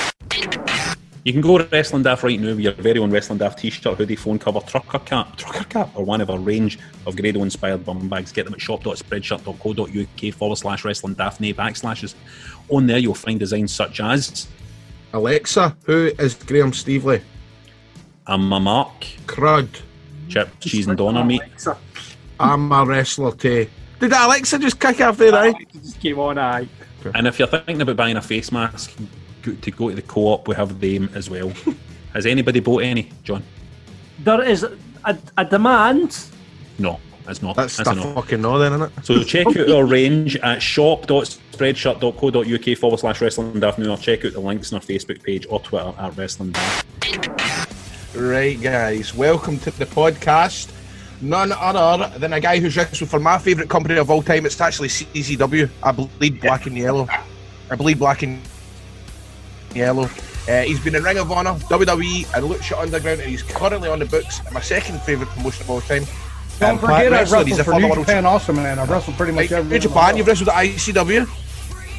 [1.28, 3.98] You can go to Wrestling Daft right now with your very own Wrestling Daft t-shirt,
[3.98, 8.08] hoodie, phone cover, trucker cap, trucker cap, or one of our range of Grado-inspired bum
[8.08, 8.32] bags.
[8.32, 12.14] Get them at shop.spreadshirt.co.uk forward slash Wrestling Daft, backslashes.
[12.70, 14.48] On there, you'll find designs such as
[15.12, 17.20] Alexa, who is Graham Stevely?
[18.26, 19.68] I'm a Mark, Crud.
[20.30, 21.42] Chip, Cheese and Donner, mate.
[22.40, 23.68] I'm a wrestler too.
[24.00, 25.52] Did Alexa just kick off there, eh?
[25.74, 26.68] Just came on, aye.
[27.14, 29.04] And if you're thinking about buying a face mask go-
[29.56, 31.52] to go to the co-op, we have them as well.
[32.14, 33.42] Has anybody bought any, John?
[34.20, 34.64] There is
[35.04, 36.18] a, a demand.
[36.78, 37.54] No, that's not.
[37.56, 39.04] That's, that's the fucking no then, isn't it?
[39.04, 44.40] So check out our range at shop.spreadshirt.co.uk forward slash wrestling daft or check out the
[44.40, 46.86] links on our Facebook page or Twitter at wrestling daft.
[48.16, 50.72] Right, guys, welcome to the podcast.
[51.20, 54.46] None other than a guy who's wrestled for my favourite company of all time.
[54.46, 55.68] It's actually CZW.
[55.82, 57.08] I bleed black and yellow.
[57.70, 58.40] I bleed black and
[59.74, 60.08] yellow.
[60.48, 63.98] Uh, he's been in Ring of Honor, WWE, and Lucha Underground, and he's currently on
[63.98, 64.40] the books.
[64.52, 66.04] My second favourite promotion of all time.
[66.58, 68.78] Don't Um, forget, I wrestled he's a for New Japan also, man.
[68.78, 69.70] I've wrestled pretty much every.
[69.70, 71.26] New Japan, you've wrestled at ICW.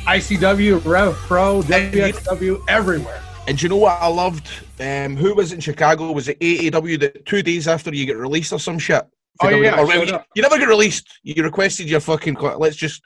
[0.05, 3.21] ICW, Rev Pro, WXW, everywhere.
[3.47, 4.47] And do you know what I loved?
[4.79, 6.11] Um, who was in Chicago?
[6.11, 9.03] Was it AAW that two days after you get released or some shit?
[9.41, 11.07] Oh, yeah, or you, you never get released.
[11.23, 12.35] You requested your fucking.
[12.35, 13.01] Let's just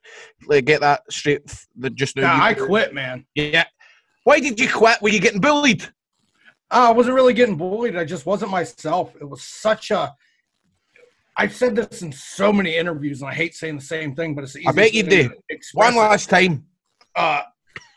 [0.47, 1.41] like, get that straight.
[1.93, 2.35] just now.
[2.37, 3.25] Nah, I quit, man.
[3.35, 3.65] Yeah.
[4.23, 5.01] Why did you quit?
[5.01, 5.83] Were you getting bullied?
[6.71, 7.95] Uh, I wasn't really getting bullied.
[7.95, 9.15] I just wasn't myself.
[9.19, 10.15] It was such a.
[11.35, 14.43] I've said this in so many interviews, and I hate saying the same thing, but
[14.43, 15.31] it's the I bet you did.
[15.73, 16.65] One last time.
[17.15, 17.41] uh,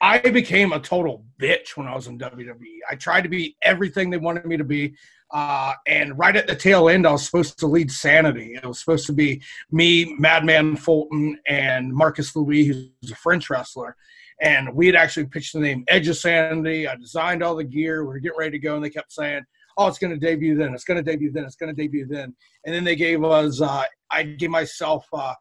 [0.01, 2.79] I became a total bitch when I was in WWE.
[2.91, 4.95] I tried to be everything they wanted me to be.
[5.33, 8.55] Uh, and right at the tail end, I was supposed to lead Sanity.
[8.55, 13.97] It was supposed to be me, Madman Fulton, and Marcus Louis, who's a French wrestler.
[14.43, 16.87] And we had actually pitched the name Edge of Sanity.
[16.87, 18.03] I designed all the gear.
[18.03, 19.43] We were getting ready to go, and they kept saying,
[19.79, 20.75] "Oh, it's going to debut then.
[20.75, 21.45] It's going to debut then.
[21.45, 22.35] It's going to debut then."
[22.65, 23.61] And then they gave us.
[23.61, 25.07] Uh, I gave myself.
[25.13, 25.35] Uh,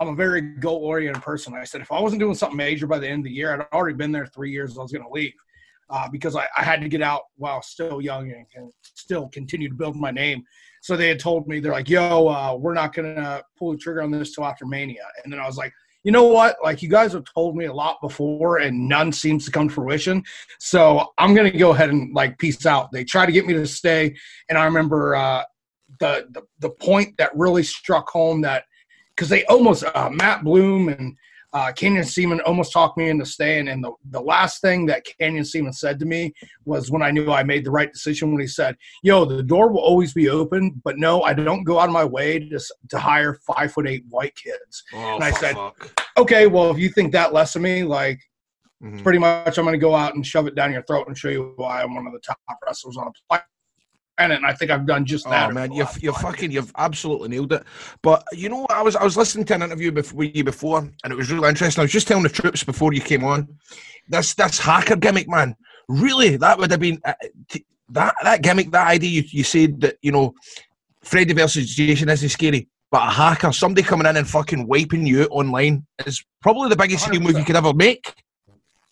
[0.00, 1.54] I'm a very goal oriented person.
[1.54, 3.66] I said if I wasn't doing something major by the end of the year, I'd
[3.76, 4.78] already been there three years.
[4.78, 5.32] I was going to leave
[5.90, 9.68] uh, because I, I had to get out while still young and can still continue
[9.68, 10.42] to build my name.
[10.82, 13.78] So they had told me they're like, "Yo, uh, we're not going to pull the
[13.78, 15.72] trigger on this till after Mania." And then I was like,
[16.04, 16.56] "You know what?
[16.62, 19.74] Like you guys have told me a lot before, and none seems to come to
[19.74, 20.22] fruition.
[20.58, 23.66] So I'm to go ahead and like peace out." They tried to get me to
[23.66, 24.16] stay,
[24.48, 25.44] and I remember uh,
[26.00, 28.64] the, the the point that really struck home that
[29.14, 31.16] because they almost uh, Matt Bloom and
[31.52, 33.68] uh, Canyon Ceman almost talked me into staying.
[33.68, 36.32] And the, the last thing that Canyon Ceman said to me
[36.64, 39.70] was when I knew I made the right decision when he said, "Yo, the door
[39.70, 42.98] will always be open, but no, I don't go out of my way to to
[42.98, 46.02] hire five foot eight white kids." Oh, and I for said, fuck.
[46.18, 48.20] "Okay, well, if you think that less of me, like."
[48.80, 49.02] Mhm.
[49.02, 51.28] Pretty much, I'm going to go out and shove it down your throat and show
[51.30, 53.44] you why I'm one of the top wrestlers on the planet.
[54.18, 55.50] And I think I've done just that.
[55.50, 57.64] Oh man, you've you've fucking you've absolutely nailed it.
[58.02, 58.66] But you know.
[58.70, 61.32] I was I was listening to an interview bef- with you before, and it was
[61.32, 61.80] really interesting.
[61.80, 63.48] I was just telling the troops before you came on,
[64.08, 65.56] this this hacker gimmick, man.
[65.88, 67.14] Really, that would have been uh,
[67.48, 69.22] t- that that gimmick, that idea.
[69.22, 70.34] You, you said that you know,
[71.02, 75.22] Freddy versus Jason isn't scary, but a hacker, somebody coming in and fucking wiping you
[75.22, 78.14] out online, is probably the biggest heel move you could ever make.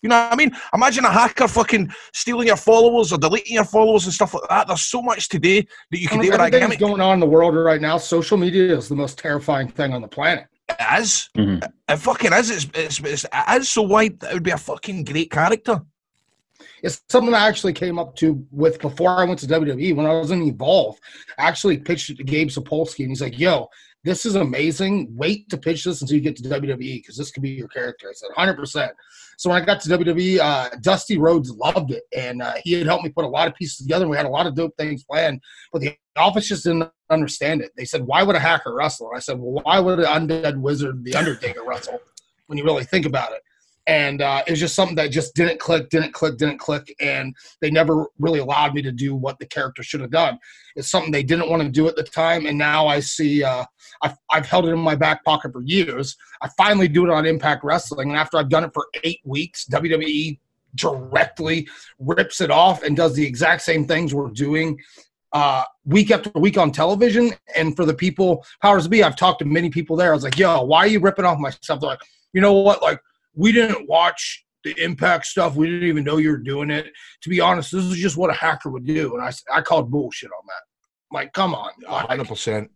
[0.01, 0.51] You know what I mean?
[0.73, 4.67] Imagine a hacker fucking stealing your followers or deleting your followers and stuff like that.
[4.67, 6.79] There's so much today that you can do with that gimmick.
[6.79, 7.97] going on in the world right now.
[7.97, 10.45] Social media is the most terrifying thing on the planet.
[10.69, 11.29] It is.
[11.35, 11.63] Mm-hmm.
[11.89, 12.49] It fucking is.
[12.51, 15.81] It's, it's, it's, it is so wide that it would be a fucking great character.
[16.83, 19.95] It's something I actually came up to with before I went to WWE.
[19.95, 20.99] When I was in Evolve,
[21.37, 23.67] I actually pitched it to Gabe Sapolsky, and he's like, "Yo,
[24.07, 25.13] this is amazing.
[25.15, 28.09] Wait to pitch this until you get to WWE because this could be your character."
[28.09, 28.91] I said, "100%."
[29.37, 32.87] So when I got to WWE, uh, Dusty Rhodes loved it, and uh, he had
[32.87, 34.05] helped me put a lot of pieces together.
[34.05, 35.41] And we had a lot of dope things planned,
[35.71, 37.71] but the office just didn't understand it.
[37.75, 41.03] They said, "Why would a hacker wrestle?" I said, "Well, why would an undead wizard,
[41.03, 41.99] the Undertaker, wrestle?"
[42.47, 43.41] When you really think about it
[43.87, 47.33] and uh, it was just something that just didn't click, didn't click, didn't click, and
[47.61, 50.37] they never really allowed me to do what the character should have done.
[50.75, 53.63] It's something they didn't want to do at the time, and now I see uh,
[54.01, 56.17] I've, I've held it in my back pocket for years.
[56.41, 59.65] I finally do it on Impact Wrestling, and after I've done it for eight weeks,
[59.71, 60.37] WWE
[60.75, 61.67] directly
[61.97, 64.77] rips it off and does the exact same things we're doing
[65.31, 67.33] uh, week after week on television.
[67.55, 70.11] And for the people, powers be, I've talked to many people there.
[70.11, 71.79] I was like, yo, why are you ripping off my stuff?
[71.79, 72.01] They're like,
[72.33, 72.81] you know what?
[72.81, 72.99] Like,
[73.37, 75.55] we didn't watch the impact stuff.
[75.55, 76.87] We didn't even know you were doing it.
[77.21, 79.15] To be honest, this is just what a hacker would do.
[79.15, 81.15] And I, I called bullshit on that.
[81.15, 81.71] Like, come on.
[81.89, 82.67] Like, 100%.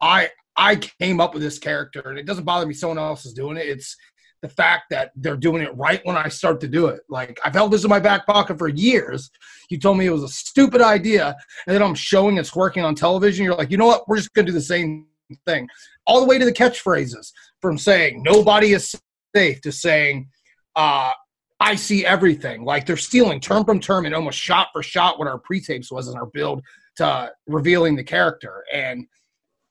[0.00, 3.32] I I came up with this character, and it doesn't bother me someone else is
[3.32, 3.66] doing it.
[3.66, 3.96] It's
[4.42, 7.00] the fact that they're doing it right when I start to do it.
[7.08, 9.30] Like I've held this in my back pocket for years.
[9.70, 12.94] You told me it was a stupid idea, and then I'm showing it's working on
[12.94, 13.44] television.
[13.44, 14.08] You're like, you know what?
[14.08, 15.06] We're just gonna do the same
[15.46, 15.68] thing,
[16.06, 18.94] all the way to the catchphrases from saying nobody is
[19.38, 20.28] safe to saying.
[20.76, 21.12] uh
[21.60, 22.64] I see everything.
[22.64, 26.08] Like they're stealing term from term and almost shot for shot what our pre-tapes was
[26.08, 26.62] in our build
[26.98, 28.64] to revealing the character.
[28.72, 29.06] And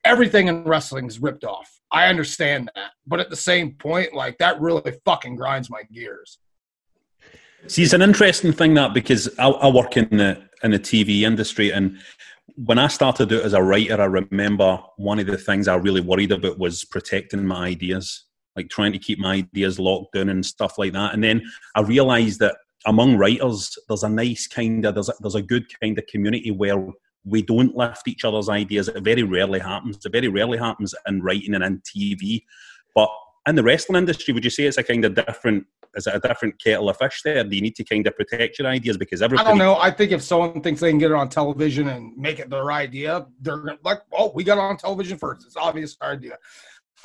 [0.03, 1.69] everything in wrestling is ripped off.
[1.91, 2.91] I understand that.
[3.05, 6.39] But at the same point, like that really fucking grinds my gears.
[7.67, 11.21] See, it's an interesting thing that because I, I work in the in the TV
[11.21, 11.97] industry, and
[12.55, 16.01] when I started out as a writer, I remember one of the things I really
[16.01, 18.26] worried about was protecting my ideas,
[18.57, 21.13] like trying to keep my ideas locked down and stuff like that.
[21.13, 21.43] And then
[21.75, 25.65] I realised that among writers, there's a nice kind of there's a, there's a good
[25.79, 26.87] kind of community where
[27.23, 28.87] we don't lift each other's ideas.
[28.87, 30.03] It very rarely happens.
[30.03, 32.43] It very rarely happens in writing and in TV,
[32.95, 33.09] but
[33.47, 36.19] in the wrestling industry, would you say it's a kind of different is it a
[36.19, 37.43] different kettle of fish there?
[37.43, 39.77] Do you need to kind of protect your ideas because I don't know.
[39.77, 42.71] I think if someone thinks they can get it on television and make it their
[42.71, 45.45] idea, they're like, "Oh, we got it on television first.
[45.45, 46.37] It's obvious our idea."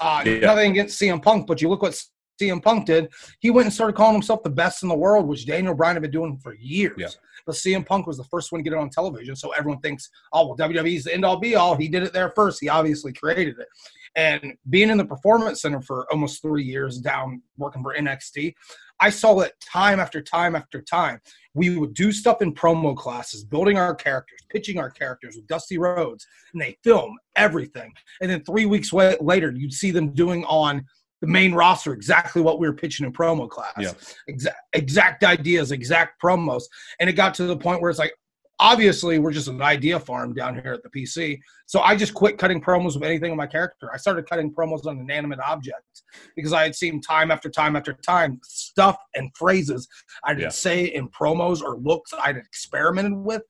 [0.01, 0.39] Uh, Yeah.
[0.41, 2.01] Nothing against CM Punk, but you look what
[2.41, 3.09] CM Punk did.
[3.41, 6.03] He went and started calling himself the best in the world, which Daniel Bryan had
[6.03, 6.95] been doing for years.
[6.99, 7.09] Yeah.
[7.47, 10.09] But CM Punk was the first one to get it on television, so everyone thinks,
[10.33, 12.61] "Oh, well, WWE's the end all be all." He did it there first.
[12.61, 13.69] He obviously created it.
[14.15, 18.55] And being in the performance center for almost three years down working for NXT,
[19.03, 21.21] I saw it time after time after time.
[21.55, 25.77] We would do stuff in promo classes, building our characters, pitching our characters with Dusty
[25.77, 27.93] Rhodes, and they film everything.
[28.21, 30.87] And then three weeks later, you'd see them doing on
[31.21, 33.75] the main roster exactly what we were pitching in promo class.
[33.79, 33.93] Yeah.
[34.29, 36.63] Exact, exact ideas, exact promos.
[37.01, 38.15] And it got to the point where it's like,
[38.63, 41.39] obviously, we're just an idea farm down here at the PC.
[41.67, 43.91] So I just quit cutting promos with anything on my character.
[43.93, 46.05] I started cutting promos on inanimate objects
[46.37, 49.89] because I had seen time after time after time stuff and phrases
[50.25, 50.49] I didn't Yeah.
[50.51, 53.43] say in promos or looks I'd experimented with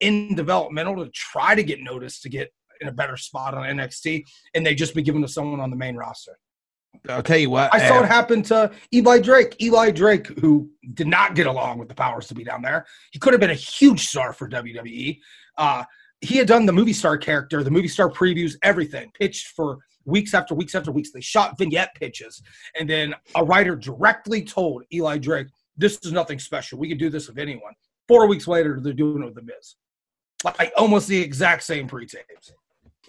[0.00, 4.24] in developmental to try to get noticed to get in a better spot on NXT,
[4.54, 6.38] and they just be given to someone on the main roster.
[7.08, 7.74] I'll tell you what.
[7.74, 9.60] I saw it happen to Eli Drake.
[9.60, 12.86] Eli Drake, who did not get along with the powers to be down there.
[13.10, 15.18] He could have been a huge star for WWE.
[15.58, 15.84] Uh,
[16.20, 20.34] he had done the movie star character, the movie star previews, everything, pitched for weeks
[20.34, 21.10] after weeks after weeks.
[21.12, 22.42] They shot vignette pitches.
[22.78, 26.78] And then a writer directly told Eli Drake, This is nothing special.
[26.78, 27.74] We could do this with anyone.
[28.08, 29.76] Four weeks later, they're doing it with The Miz.
[30.44, 32.52] Like almost the exact same pre tapes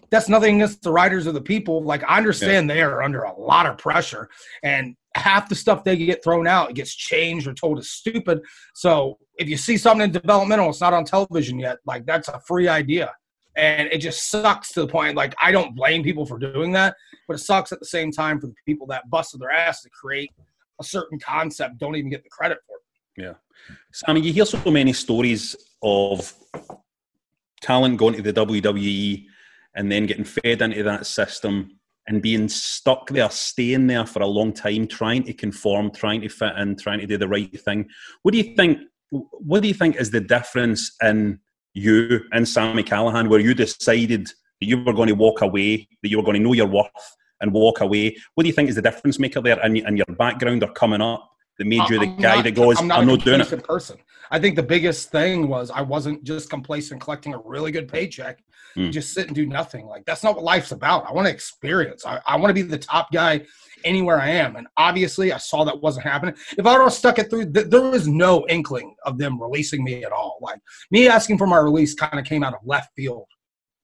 [0.10, 1.84] that's nothing against the writers or the people.
[1.84, 4.30] Like I understand they are under a lot of pressure,
[4.64, 8.42] and half the stuff they get thrown out gets changed or told is stupid.
[8.74, 11.78] So if you see something in developmental, it's not on television yet.
[11.86, 13.14] Like that's a free idea,
[13.56, 15.16] and it just sucks to the point.
[15.16, 16.96] Like I don't blame people for doing that,
[17.28, 19.90] but it sucks at the same time for the people that busted their ass to
[19.90, 20.32] create
[20.80, 23.26] a certain concept don't even get the credit for it.
[23.26, 23.34] Yeah.
[23.94, 26.34] Sami, you hear so many stories of
[27.62, 29.26] talent going to the WWE
[29.76, 34.28] and then getting fed into that system and being stuck there, staying there for a
[34.28, 37.88] long time, trying to conform, trying to fit in, trying to do the right thing.
[38.22, 38.80] What do you think?
[39.10, 41.40] What do you think is the difference in
[41.74, 46.10] you and Sami Callihan, where you decided that you were going to walk away, that
[46.10, 48.16] you were going to know your worth and walk away?
[48.36, 51.02] What do you think is the difference maker there, and, and your background or coming
[51.02, 51.32] up
[51.64, 53.64] made you the guy not- that goes, I'm not "I'm not doing it"?
[53.64, 53.98] person.
[54.32, 58.40] I think the biggest thing was I wasn't just complacent collecting a really good paycheck,
[58.76, 58.92] Mm.
[58.92, 59.86] just sit and do nothing.
[59.86, 61.08] Like that's not what life's about.
[61.08, 62.06] I want to experience.
[62.06, 63.46] I, I want to be the top guy
[63.86, 64.58] anywhere I am.
[64.58, 66.36] And obviously, I saw that wasn't happening.
[66.58, 69.82] If I would have stuck it through, th- there was no inkling of them releasing
[69.84, 70.40] me at all.
[70.42, 70.60] Like
[70.92, 73.28] me asking for my release kind of came out of left field,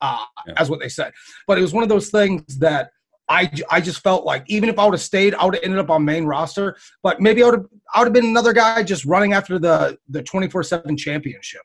[0.02, 0.26] uh,
[0.58, 1.14] as what they said.
[1.48, 2.90] But it was one of those things that
[3.32, 5.64] I, j- I just felt like even if I would have stayed, I would have
[5.64, 6.76] ended up on main roster.
[7.02, 9.98] But maybe I would have I would have been another guy just running after the
[10.10, 11.62] the twenty four seven championship.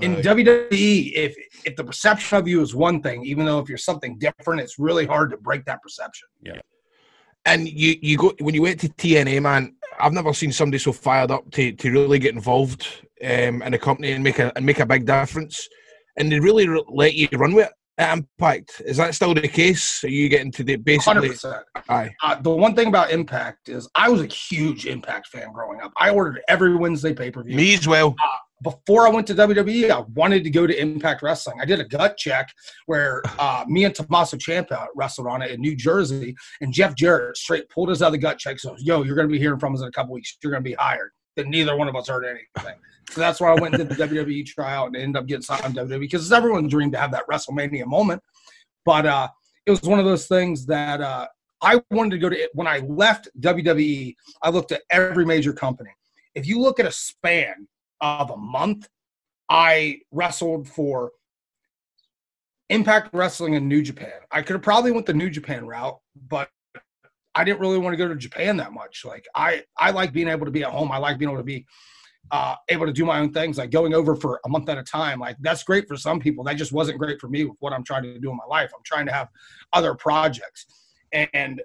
[0.00, 0.24] In Right.
[0.24, 1.34] WWE, if
[1.64, 4.78] if the perception of you is one thing, even though if you're something different, it's
[4.78, 6.28] really hard to break that perception.
[6.42, 6.60] Yeah.
[7.44, 9.74] And you, you go when you went to TNA, man.
[9.98, 12.86] I've never seen somebody so fired up to, to really get involved
[13.22, 15.68] um, in a company and make a and make a big difference.
[16.16, 18.82] And they really re- let you run with it at Impact.
[18.84, 20.02] Is that still the case?
[20.04, 21.30] Are you getting to the basically?
[21.30, 21.62] 100%.
[21.88, 22.10] Aye.
[22.22, 25.92] Uh, the one thing about Impact is I was a huge Impact fan growing up.
[25.98, 27.56] I ordered every Wednesday pay per view.
[27.56, 28.14] Me as well.
[28.22, 31.58] Uh, before I went to WWE, I wanted to go to Impact Wrestling.
[31.60, 32.50] I did a gut check
[32.86, 37.36] where uh, me and Tommaso Ciampa wrestled on it in New Jersey, and Jeff Jarrett
[37.36, 38.58] straight pulled us out of the gut check.
[38.58, 40.36] So, yo, you're going to be hearing from us in a couple weeks.
[40.42, 41.10] You're going to be hired.
[41.36, 42.74] Then neither one of us heard anything.
[43.10, 46.00] So that's why I went did the WWE tryout and ended up getting signed WWE
[46.00, 48.22] because it's everyone's dream to have that WrestleMania moment.
[48.84, 49.28] But uh,
[49.66, 51.26] it was one of those things that uh,
[51.60, 52.48] I wanted to go to.
[52.54, 55.90] When I left WWE, I looked at every major company.
[56.34, 57.66] If you look at a span
[58.00, 58.88] of a month,
[59.48, 61.10] I wrestled for
[62.68, 64.12] Impact Wrestling in New Japan.
[64.30, 65.98] I could have probably went the New Japan route,
[66.28, 66.48] but
[67.34, 69.04] I didn't really want to go to Japan that much.
[69.04, 70.92] Like I, I like being able to be at home.
[70.92, 71.66] I like being able to be
[72.30, 74.82] uh, able to do my own things, like going over for a month at a
[74.82, 75.18] time.
[75.18, 76.44] Like that's great for some people.
[76.44, 78.70] That just wasn't great for me with what I'm trying to do in my life.
[78.74, 79.28] I'm trying to have
[79.72, 80.66] other projects.
[81.12, 81.60] And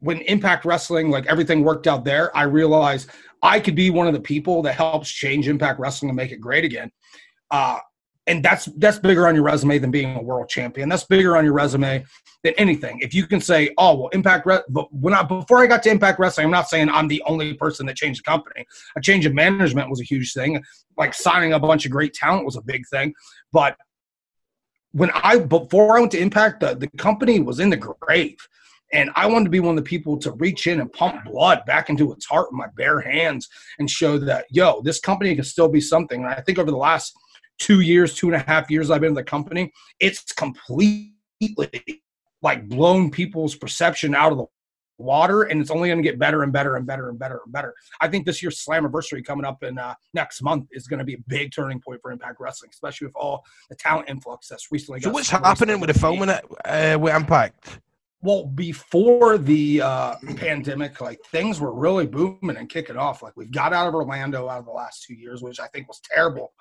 [0.00, 3.08] when Impact Wrestling, like everything worked out there, I realized
[3.42, 6.40] I could be one of the people that helps change Impact Wrestling and make it
[6.40, 6.90] great again.
[7.50, 7.78] Uh,
[8.26, 10.88] and that's that's bigger on your resume than being a world champion.
[10.88, 12.04] That's bigger on your resume
[12.42, 13.00] than anything.
[13.00, 15.90] If you can say, "Oh, well, Impact," Re-, but when I before I got to
[15.90, 18.64] Impact Wrestling, I'm not saying I'm the only person that changed the company.
[18.96, 20.62] A change of management was a huge thing.
[20.96, 23.12] Like signing a bunch of great talent was a big thing.
[23.52, 23.76] But
[24.92, 28.38] when I before I went to Impact, the, the company was in the grave.
[28.92, 31.64] And I wanted to be one of the people to reach in and pump blood
[31.66, 33.48] back into its heart with my bare hands
[33.80, 36.22] and show that, yo, this company can still be something.
[36.22, 37.12] And I think over the last
[37.58, 41.12] two years, two and a half years I've been in the company, it's completely
[42.42, 44.46] like blown people's perception out of the
[44.98, 47.52] water and it's only going to get better and better and better and better and
[47.52, 47.74] better.
[48.00, 51.14] I think this year's slammiversary coming up in uh, next month is going to be
[51.14, 55.00] a big turning point for impact wrestling especially with all the talent influx that's recently
[55.00, 57.80] So what's happening with the filming it uh, with Impact?
[58.22, 63.22] well before the uh, pandemic like things were really booming and kicking off.
[63.22, 65.88] Like we've got out of orlando out of the last two years which i think
[65.88, 66.52] was terrible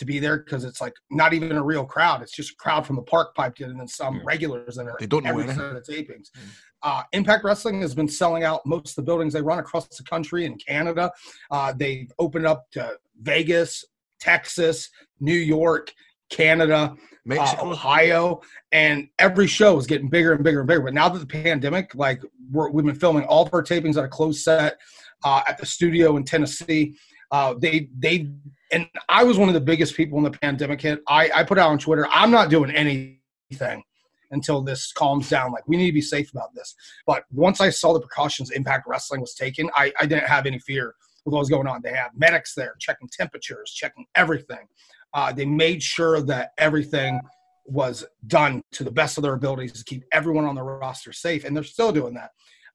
[0.00, 2.22] to be there because it's like not even a real crowd.
[2.22, 4.96] It's just a crowd from the park piped in and then some regulars that are
[4.98, 6.30] They don't know every set of tapings.
[6.82, 9.34] Uh, Impact Wrestling has been selling out most of the buildings.
[9.34, 11.12] They run across the country in Canada.
[11.50, 13.84] Uh, they've opened up to Vegas,
[14.18, 14.88] Texas,
[15.20, 15.92] New York,
[16.30, 16.96] Canada,
[17.30, 18.40] uh, Ohio,
[18.72, 20.80] and every show is getting bigger and bigger and bigger.
[20.80, 24.04] But now that the pandemic, like we're, we've been filming all of our tapings at
[24.04, 24.78] a closed set
[25.22, 26.96] uh, at the studio in Tennessee.
[27.30, 28.30] Uh, they they
[28.72, 31.00] and I was one of the biggest people when the pandemic hit.
[31.08, 33.82] I, I put out on Twitter, I'm not doing anything
[34.30, 35.52] until this calms down.
[35.52, 36.74] Like we need to be safe about this.
[37.06, 40.58] But once I saw the precautions Impact Wrestling was taking, I, I didn't have any
[40.58, 40.94] fear
[41.24, 41.80] with what was going on.
[41.82, 44.66] They have medics there checking temperatures, checking everything.
[45.12, 47.20] Uh, they made sure that everything
[47.66, 51.44] was done to the best of their abilities to keep everyone on the roster safe,
[51.44, 52.30] and they're still doing that.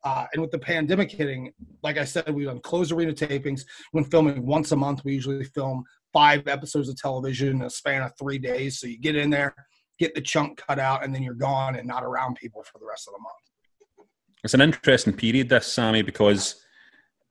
[0.05, 1.51] Uh, and with the pandemic hitting,
[1.81, 3.65] like I said, we've done closed arena tapings.
[3.91, 5.83] When filming once a month, we usually film
[6.13, 8.79] five episodes of television in a span of three days.
[8.79, 9.55] So you get in there,
[9.97, 12.85] get the chunk cut out, and then you're gone and not around people for the
[12.85, 14.09] rest of the month.
[14.43, 16.63] It's an interesting period, this, Sami, because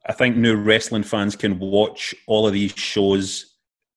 [0.06, 3.54] I think new wrestling fans can watch all of these shows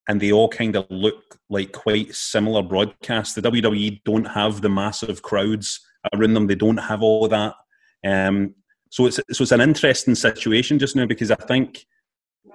[0.08, 3.34] and they all kind of look like quite similar broadcasts.
[3.34, 5.80] The WWE don't have the massive crowds
[6.14, 7.54] around them, they don't have all that.
[8.06, 8.54] Um,
[8.90, 11.86] so it's so it's an interesting situation just now because I think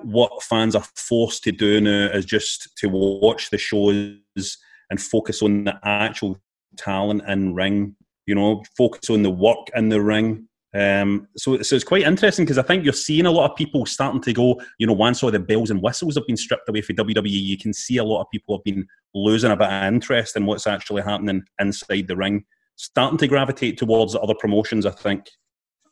[0.01, 4.57] what fans are forced to do now is just to watch the shows
[4.89, 6.37] and focus on the actual
[6.77, 7.95] talent in ring.
[8.25, 10.47] You know, focus on the work in the ring.
[10.75, 13.85] Um, so, so it's quite interesting because I think you're seeing a lot of people
[13.85, 14.59] starting to go.
[14.79, 17.57] You know, once all the bells and whistles have been stripped away for WWE, you
[17.57, 20.65] can see a lot of people have been losing a bit of interest in what's
[20.65, 24.85] actually happening inside the ring, starting to gravitate towards the other promotions.
[24.85, 25.29] I think.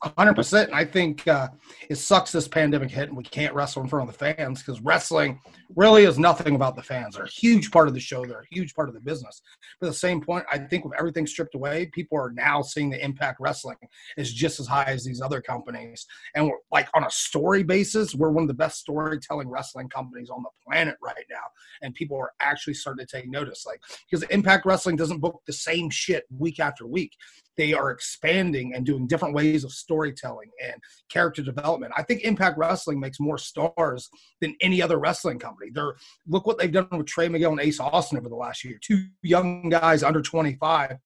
[0.03, 0.69] Hundred percent.
[0.69, 1.49] And I think uh,
[1.89, 4.81] it sucks this pandemic hit and we can't wrestle in front of the fans because
[4.81, 5.39] wrestling
[5.75, 7.15] really is nothing about the fans.
[7.15, 8.25] They're a huge part of the show.
[8.25, 9.41] They're a huge part of the business.
[9.79, 12.89] But at the same point, I think with everything stripped away, people are now seeing
[12.89, 13.77] the impact wrestling
[14.17, 16.05] is just as high as these other companies.
[16.35, 20.29] And we're like on a story basis, we're one of the best storytelling wrestling companies
[20.29, 21.37] on the planet right now.
[21.81, 23.65] And people are actually starting to take notice.
[23.65, 27.13] Like because Impact Wrestling doesn't book the same shit week after week
[27.57, 30.75] they are expanding and doing different ways of storytelling and
[31.09, 31.91] character development.
[31.97, 35.69] I think Impact Wrestling makes more stars than any other wrestling company.
[35.73, 35.95] They're
[36.27, 38.79] look what they've done with Trey Miguel and Ace Austin over the last year.
[38.81, 40.97] Two young guys under 25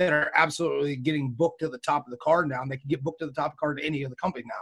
[0.00, 2.88] that are absolutely getting booked to the top of the card now, and they can
[2.88, 4.54] get booked to the top of the card to any other company now.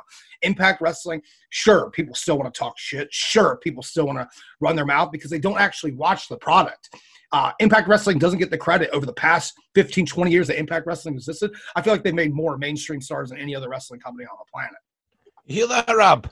[0.42, 3.06] Impact Wrestling, sure, people still want to talk shit.
[3.12, 4.28] Sure, people still want to
[4.60, 6.90] run their mouth because they don't actually watch the product.
[7.30, 10.86] Uh, Impact Wrestling doesn't get the credit over the past 15, 20 years that Impact
[10.86, 11.52] Wrestling existed.
[11.76, 14.50] I feel like they made more mainstream stars than any other wrestling company on the
[14.52, 14.78] planet.
[15.46, 16.28] You hear that, Rob?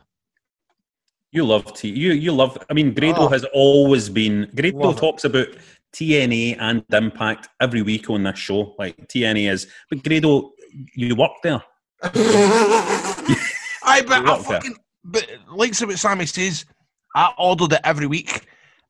[1.32, 1.88] You love T.
[1.90, 2.56] You you love.
[2.70, 3.28] I mean, Grado Oh.
[3.28, 4.50] has always been.
[4.54, 5.00] Grado Love it.
[5.00, 5.48] talks about
[5.96, 8.74] TNA and Impact every week on this show.
[8.78, 10.52] Like TNA is, but Grado,
[10.94, 11.62] you work there.
[12.02, 14.60] I but I work there.
[14.60, 16.66] fucking but like so what Sami says,
[17.14, 18.46] I ordered it every week.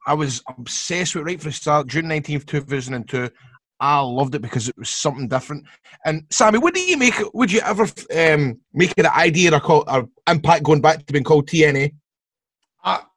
[0.06, 1.86] I was obsessed with it right from the start.
[1.86, 3.30] June nineteenth, two thousand and two.
[3.78, 5.64] I loved it because it was something different.
[6.04, 7.14] And Sami, do you make?
[7.34, 7.86] Would you ever
[8.16, 11.92] um, make it the idea or call or Impact going back to being called TNA?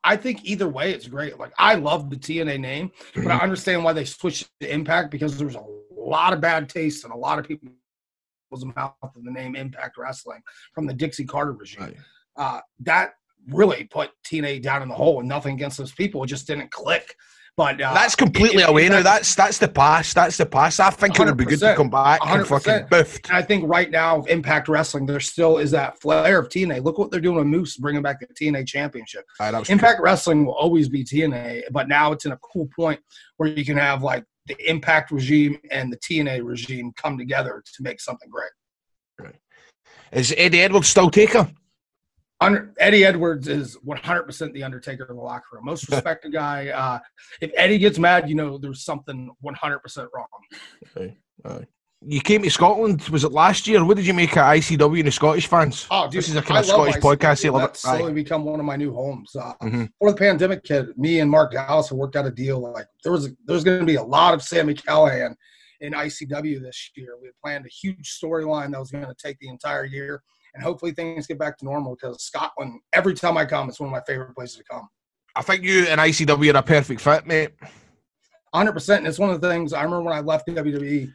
[0.04, 1.38] I think either way, it's great.
[1.38, 5.38] Like I love the TNA name, but I understand why they switched to Impact because
[5.38, 5.64] there's a
[5.96, 7.70] lot of bad taste and a lot of people
[8.50, 10.42] was mouth of the name Impact Wrestling
[10.74, 11.96] from the Dixie Carter regime.
[12.36, 13.14] Uh, that
[13.48, 16.24] really put TNA down in the hole, and nothing against those people.
[16.24, 17.16] It just didn't click.
[17.60, 19.02] But uh, That's completely it- it- away now.
[19.02, 20.16] That's that's the past.
[20.16, 20.80] That's the past.
[20.80, 22.90] I think it would be good to 100%, come back and fucking 100%.
[22.90, 23.34] biffed.
[23.34, 26.82] I think right now, Impact Wrestling, there still is that flair of TNA.
[26.82, 29.26] Look what they're doing with Moose, bringing back the TNA Championship.
[29.40, 33.02] That was Impact Wrestling will always be TNA, but now it's in a cool point
[33.36, 37.84] where you can have like the Impact regime and the TNA regime come together to
[37.84, 39.34] make something great.
[40.14, 41.52] Is Eddie Edwards still taker?
[42.42, 45.66] Under, Eddie Edwards is 100% the Undertaker in the locker room.
[45.66, 46.70] Most respected guy.
[46.70, 47.00] Uh,
[47.42, 50.28] if Eddie gets mad, you know there's something 100% wrong.
[50.98, 51.66] Aye, aye.
[52.02, 53.02] you came to Scotland.
[53.10, 53.84] Was it last year?
[53.84, 55.86] What did you make of ICW and the Scottish fans?
[55.92, 57.02] Oh, dude, this is a kind I of Scottish ICW.
[57.18, 57.46] podcast.
[57.46, 57.88] I love That's it.
[57.90, 57.98] Aye.
[57.98, 59.36] slowly become one of my new homes.
[59.36, 59.90] Uh, Mhm.
[60.00, 62.60] Before the pandemic hit, me and Mark Dallas worked out a deal.
[62.62, 65.36] Like there was there was going to be a lot of Sami Callihan
[65.82, 67.18] in ICW this year.
[67.22, 70.24] We had planned a huge storyline that was going to take the entire year,
[70.54, 71.96] and hopefully things get back to normal.
[71.96, 74.88] Because Scotland, every time I come, it's one of my favorite places to come.
[75.36, 77.52] I think you and ICW are a perfect fit, mate.
[78.52, 78.72] 100.
[78.74, 81.12] percent And it's one of the things I remember when I left WWE.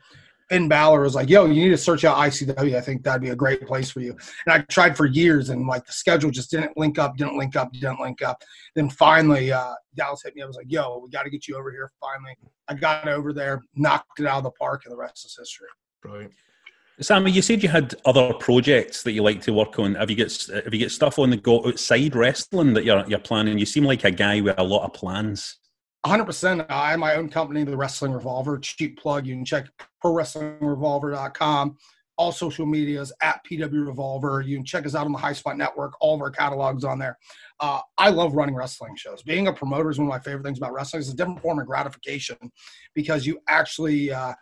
[0.51, 2.77] Finn Balor was like, "Yo, you need to search out ICW.
[2.77, 4.17] I think that'd be a great place for you."
[4.47, 7.57] And I tried for years, and like the schedule just didn't link up, didn't link
[7.57, 8.43] up, didn't link up.
[8.75, 10.43] Then finally, uh, Dallas hit me.
[10.43, 12.37] I was like, "Yo, we got to get you over here." Finally,
[12.69, 15.69] I got over there, knocked it out of the park, and the rest is history.
[16.03, 16.35] Brilliant.
[17.01, 19.97] Sami, you said you had other projects that you like to work on.
[19.97, 23.19] Have you got have you got stuff on the go outside wrestling that you're you're
[23.19, 23.59] planning?
[23.59, 25.59] You seem like a guy with a lot of plans.
[26.07, 26.67] 100%.
[26.69, 28.59] I have my own company, The Wrestling Revolver.
[28.59, 29.27] Cheap plug.
[29.27, 29.69] You can check
[30.05, 31.77] ProWrestlingRevolver.com.
[32.17, 34.43] All social medias at PW Revolver.
[34.43, 35.95] You can check us out on the High Spot Network.
[36.01, 37.19] All of our catalogs on there.
[37.59, 39.23] Uh, I love running wrestling shows.
[39.23, 41.01] Being a promoter is one of my favorite things about wrestling.
[41.01, 42.37] It's a different form of gratification
[42.95, 44.35] because you actually uh,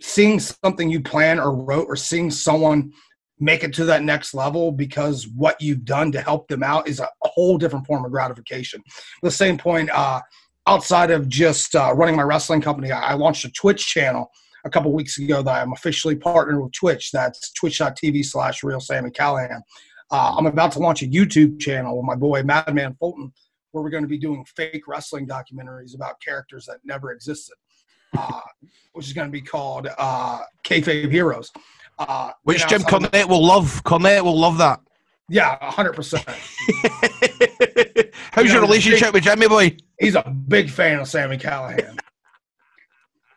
[0.00, 2.92] seeing something you plan or wrote or seeing someone
[3.38, 7.00] make it to that next level because what you've done to help them out is
[7.00, 8.82] a whole different form of gratification.
[8.86, 10.20] At the same point, uh,
[10.66, 14.30] outside of just uh, running my wrestling company, I I launched a Twitch channel
[14.64, 17.10] a couple weeks ago that I'm officially partnered with Twitch.
[17.12, 19.62] That's twitch.tv slash real Sami Callihan.
[20.10, 23.32] Uh, I'm about to launch a YouTube channel with my boy Madman Fulton,
[23.70, 27.54] where we're going to be doing fake wrestling documentaries about characters that never existed,
[28.16, 28.40] uh,
[28.92, 31.50] which is going to be called uh, Kayfabe Heroes.
[31.98, 33.82] Uh, Which Jim Cornette will love.
[33.84, 34.80] Cornette will love that.
[35.28, 36.24] Yeah, 100%.
[38.32, 39.76] How's You your know, relationship big- with Jimmy Boy?
[40.00, 41.98] He's a big fan of Sami Callihan.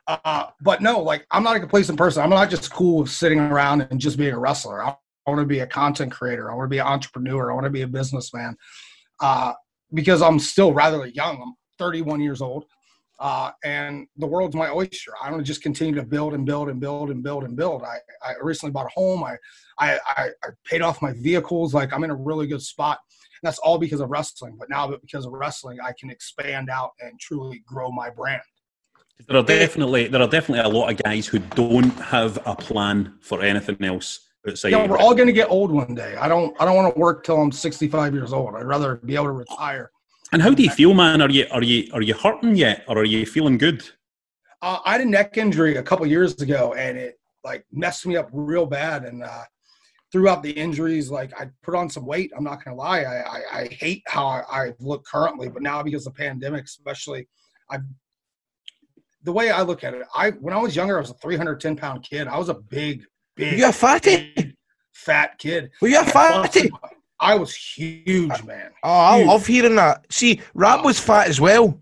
[0.05, 2.21] Uh, but no, like I'm not a complacent person.
[2.21, 4.84] I'm not just cool with sitting around and just being a wrestler.
[4.84, 6.51] I, I want to be a content creator.
[6.51, 7.49] I want to be an entrepreneur.
[7.49, 8.57] I want to be a businessman.
[9.21, 9.53] Uh,
[9.93, 11.41] because I'm still rather young.
[11.41, 12.65] I'm 31 years old,
[13.20, 15.11] uh, and the world's my oyster.
[15.22, 17.84] I want to just continue to build and build and build and build and build.
[17.84, 19.24] I, I recently bought a home.
[19.24, 19.38] I,
[19.80, 21.74] I, I, I paid off my vehicles.
[21.74, 22.99] Like I'm in a really good spot.
[23.41, 24.55] And that's all because of wrestling.
[24.59, 28.41] But now, because of wrestling, I can expand out and truly grow my brand.
[29.28, 33.14] There are definitely there are definitely a lot of guys who don't have a plan
[33.22, 34.70] for anything else outside.
[34.70, 36.16] Yeah, we're all going to get old one day.
[36.16, 36.59] I don't.
[36.59, 38.55] I don't want to work till I'm 65 years old.
[38.55, 39.91] I'd rather be able to retire.
[40.34, 41.21] And how do you feel, man?
[41.21, 43.88] Are you are you are you hurting yet, or are you feeling good?
[44.63, 48.17] Uh, I had a neck injury a couple years ago, and it like messed me
[48.17, 49.05] up real bad.
[49.05, 49.43] And uh,
[50.11, 52.31] throughout the injuries, like I put on some weight.
[52.36, 53.01] I'm not gonna lie.
[53.01, 56.65] I I, I hate how I, I look currently, but now because of the pandemic,
[56.65, 57.27] especially,
[57.69, 57.77] I
[59.21, 61.75] the way I look at it, I when I was younger, I was a 310
[61.75, 62.27] pound kid.
[62.27, 63.05] I was a big,
[63.36, 64.34] big, You a fatty?
[64.36, 64.55] big,
[64.93, 65.69] fat kid.
[65.79, 66.71] Were you a I fatty?
[67.24, 68.71] Busted my- I was huge, man.
[68.84, 69.28] Oh, I Huge.
[69.28, 70.05] love hearing that.
[70.11, 71.80] See, Rab was fat as well.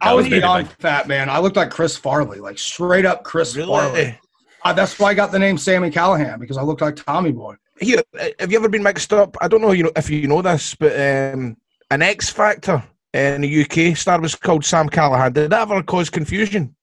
[0.00, 1.28] I was was beyond fat, man.
[1.28, 4.16] I looked like Chris Farley, like straight up Chris Farley.
[4.64, 7.54] Uh, that's why I got the name Sami Callihan because I looked like Tommy Boy.
[7.80, 9.36] Here, uh, have you ever been mixed up?
[9.40, 11.56] I don't know you know, if you know this, but um,
[11.90, 12.82] an X Factor
[13.12, 15.32] in the UK star was called Sam Callahan.
[15.32, 16.74] Did that ever cause confusion?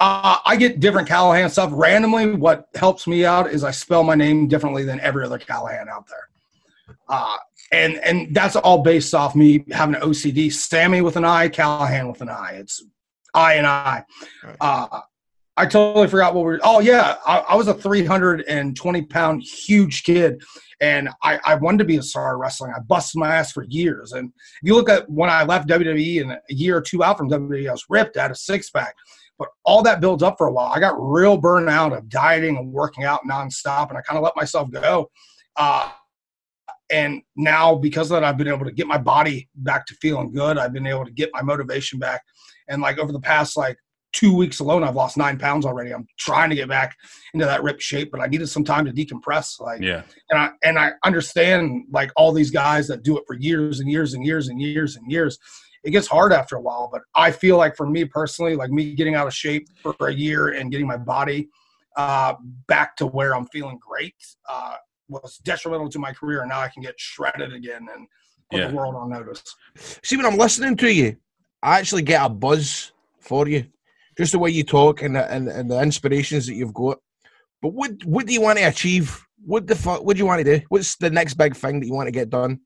[0.00, 2.34] Uh, I get different Callahan stuff randomly.
[2.34, 6.06] What helps me out is I spell my name differently than every other Callahan out
[6.08, 6.28] there.
[7.08, 7.36] Uh,
[7.72, 10.52] and and that's all based off me having an OCD.
[10.52, 12.52] Sami with an I, Callihan with an I.
[12.54, 12.82] It's
[13.34, 14.04] I and I.
[14.60, 15.00] Uh,
[15.56, 16.60] I totally forgot what we were.
[16.62, 20.42] Oh yeah, I, I was a 320 pound huge kid,
[20.80, 22.72] and I, I wanted to be a star of wrestling.
[22.76, 24.12] I busted my ass for years.
[24.12, 27.18] And if you look at when I left WWE and a year or two out
[27.18, 28.94] from WWE, I was ripped, had a six pack.
[29.38, 30.72] But all that builds up for a while.
[30.72, 34.36] I got real burnout of dieting and working out nonstop, and I kind of let
[34.36, 35.10] myself go.
[35.56, 35.90] Uh,
[36.90, 40.32] and now because of that, I've been able to get my body back to feeling
[40.32, 40.58] good.
[40.58, 42.22] I've been able to get my motivation back.
[42.68, 43.76] And like over the past like
[44.12, 45.92] two weeks alone, I've lost nine pounds already.
[45.92, 46.96] I'm trying to get back
[47.32, 49.60] into that ripped shape, but I needed some time to decompress.
[49.60, 50.02] Like, Yeah.
[50.30, 53.90] and I and I understand like all these guys that do it for years and
[53.90, 55.38] years and years and years and years.
[55.82, 58.94] It gets hard after a while, but I feel like for me personally, like me
[58.94, 61.50] getting out of shape for a year and getting my body
[61.96, 62.34] uh,
[62.66, 64.14] back to where I'm feeling great
[64.48, 64.76] uh,
[65.08, 66.40] was detrimental to my career.
[66.40, 68.06] And now I can get shredded again and
[68.50, 68.68] put Yeah.
[68.68, 69.42] the world on notice.
[70.02, 71.16] See, when I'm listening to you,
[71.62, 73.66] I actually get a buzz for you,
[74.18, 76.98] just the way you talk and the, and, and the inspirations that you've got.
[77.62, 79.24] But what what do you want to achieve?
[79.46, 80.04] What the fuck?
[80.04, 80.64] What do you want to do?
[80.68, 82.60] What's the next big thing that you want to get done?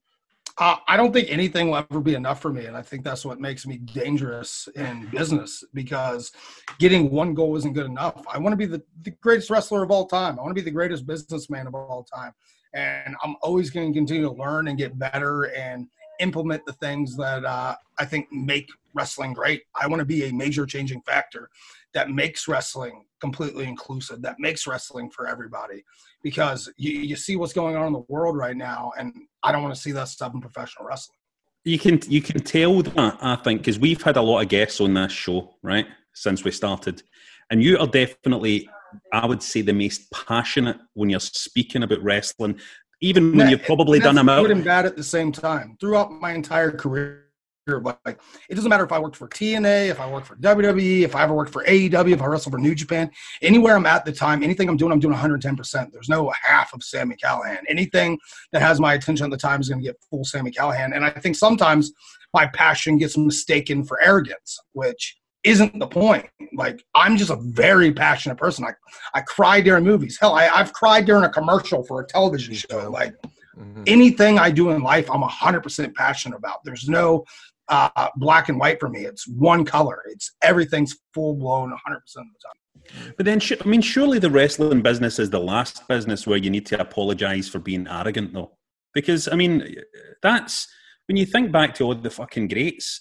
[0.58, 3.24] Uh, I don't think anything will ever be enough for me, and I think that's
[3.24, 6.32] what makes me dangerous in business because
[6.80, 8.24] getting one goal isn't good enough.
[8.28, 10.36] I want to be the, the greatest wrestler of all time.
[10.36, 12.32] I want to be the greatest businessman of all time,
[12.74, 15.86] and I'm always going to continue to learn and get better and
[16.18, 19.62] implement the things that uh, I think make wrestling great.
[19.80, 21.50] I want to be a major changing factor
[21.94, 25.84] that makes wrestling completely inclusive, that makes wrestling for everybody.
[26.22, 29.62] Because you, you see what's going on in the world right now, and I don't
[29.62, 31.16] want to see that stuff in professional wrestling.
[31.64, 34.80] You can you can tell that I think because we've had a lot of guests
[34.80, 37.02] on this show right since we started,
[37.50, 38.68] and you are definitely
[39.12, 42.58] I would say the most passionate when you're speaking about wrestling,
[43.00, 44.42] even when you've probably done them out.
[44.42, 47.27] good and bad at the same time throughout my entire career.
[47.76, 51.14] Like it doesn't matter if I worked for TNA, if I worked for WWE, if
[51.14, 53.10] I ever worked for AEW, if I wrestled for New Japan,
[53.42, 55.56] anywhere I'm at the time, anything I'm doing, I'm doing 110.
[55.56, 57.58] percent There's no half of Sami Callihan.
[57.68, 58.18] Anything
[58.52, 60.94] that has my attention at the time is going to get full Sami Callihan.
[60.94, 61.92] And I think sometimes
[62.34, 66.26] my passion gets mistaken for arrogance, which isn't the point.
[66.54, 68.64] Like I'm just a very passionate person.
[68.64, 68.72] I
[69.14, 70.18] I cry during movies.
[70.20, 72.90] Hell, I, I've cried during a commercial for a television show.
[72.90, 73.14] Like
[73.56, 73.84] mm-hmm.
[73.86, 76.64] anything I do in life, I'm 100% passionate about.
[76.64, 77.24] There's no
[77.68, 79.04] uh, black and white for me.
[79.04, 80.02] It's one color.
[80.06, 83.12] It's everything's full blown 100% of the time.
[83.16, 86.66] But then, I mean, surely the wrestling business is the last business where you need
[86.66, 88.52] to apologize for being arrogant, though.
[88.94, 89.76] Because, I mean,
[90.22, 90.66] that's
[91.06, 93.00] when you think back to all the fucking greats,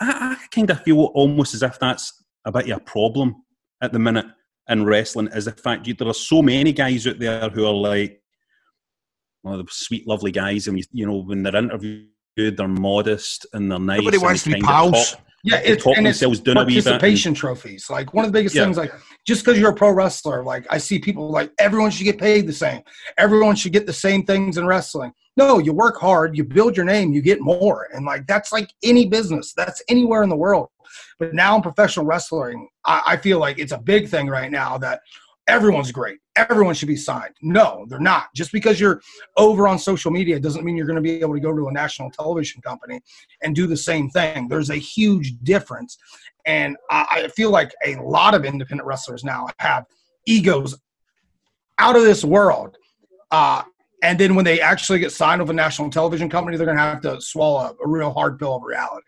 [0.00, 3.36] I, I kind of feel almost as if that's a bit of a problem
[3.80, 4.26] at the minute
[4.68, 7.74] in wrestling, is the fact you, there are so many guys out there who are
[7.74, 8.20] like,
[9.42, 13.70] well, the sweet, lovely guys, and you, you know, when they're interviewed, they're modest and
[13.70, 14.00] they're nice.
[14.06, 15.16] And wants to be pals.
[15.42, 16.76] Yeah, it's, talk and it's themselves down a wee bit.
[16.78, 17.88] and- participation trophies.
[17.88, 18.64] Like one of the biggest Yeah.
[18.64, 18.92] things, like
[19.26, 22.46] just because you're a pro wrestler, like I see people like everyone should get paid
[22.46, 22.82] the same.
[23.16, 25.12] Everyone should get the same things in wrestling.
[25.36, 28.70] No, you work hard, you build your name, you get more, and like that's like
[28.82, 29.52] any business.
[29.56, 30.68] That's anywhere in the world.
[31.18, 34.78] But now in professional wrestling, I, I feel like it's a big thing right now
[34.78, 35.00] that
[35.48, 36.18] everyone's great.
[36.36, 37.34] Everyone should be signed.
[37.42, 38.34] No, they're not.
[38.34, 39.00] Just because you're
[39.36, 41.72] over on social media doesn't mean you're going to be able to go to a
[41.72, 43.00] national television company
[43.42, 44.48] and do the same thing.
[44.48, 45.96] There's a huge difference.
[46.44, 49.84] And I, feel like a lot of independent wrestlers now have
[50.26, 50.78] egos
[51.78, 52.76] out of this world.
[53.30, 53.62] Uh,
[54.02, 56.82] and then when they actually get signed with a national television company, they're going to
[56.82, 59.06] have to swallow a, a real hard pill of reality.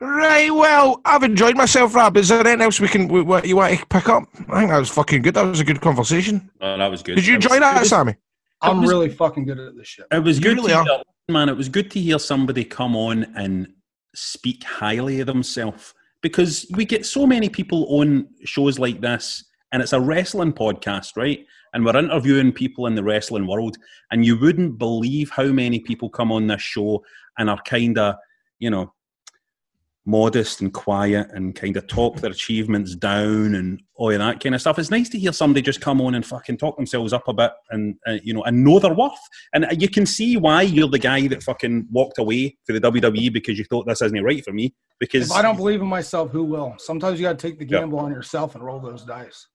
[0.00, 2.16] Right, well, I've enjoyed myself, Rab.
[2.16, 4.24] Is there anything else we can we, what you want to pick up?
[4.48, 5.34] I think that was fucking good.
[5.34, 6.50] That was a good conversation.
[6.60, 7.16] Oh, that was good.
[7.16, 8.14] Did you It was- enjoy that, was- Sami?
[8.62, 10.06] I'm was- really fucking good at this shit.
[10.10, 11.50] It was You good really to hear, man.
[11.50, 13.68] It was good to hear somebody come on and
[14.14, 19.82] speak highly of themselves because we get so many people on shows like this, and
[19.82, 21.44] it's a wrestling podcast, right?
[21.74, 23.76] And we're interviewing people in the wrestling world,
[24.10, 27.04] and you wouldn't believe how many people come on this show
[27.38, 28.16] and are kind of,
[28.58, 28.92] you know,
[30.06, 34.54] modest and quiet and kind of talk their achievements down and all of that kind
[34.54, 34.78] of stuff.
[34.78, 37.52] It's nice to hear somebody just come on and fucking talk themselves up a bit
[37.70, 39.12] and uh, you know and know their worth.
[39.52, 43.32] And you can see why you're the guy that fucking walked away for the WWE
[43.32, 44.74] because you thought this isn't right for me.
[44.98, 46.74] Because If I don't believe in myself, who will?
[46.78, 49.46] Sometimes you got to take the gamble on yourself and roll those dice.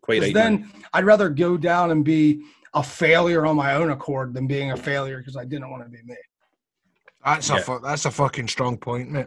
[0.00, 0.34] quite right.
[0.34, 0.72] then man.
[0.92, 2.42] I'd rather go down and be
[2.74, 5.88] a failure on my own accord than being a failure because I didn't want to
[5.88, 6.16] be me.
[7.24, 7.58] That's Yeah.
[7.58, 9.26] a fu- that's a fucking strong point, mate.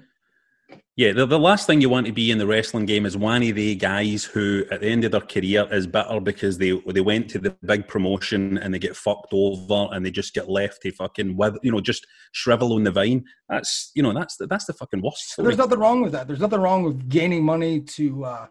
[0.98, 3.44] Yeah, the, the last thing you want to be in the wrestling game is one
[3.44, 7.02] of the guys who, at the end of their career, is bitter because they they
[7.02, 10.82] went to the big promotion and they get fucked over and they just get left
[10.84, 13.26] to fucking with you know just shrivel on the vine.
[13.50, 15.36] That's you know that's the, that's the fucking worst.
[15.38, 16.28] There's nothing wrong with that.
[16.28, 18.48] There's nothing wrong with gaining money to uh,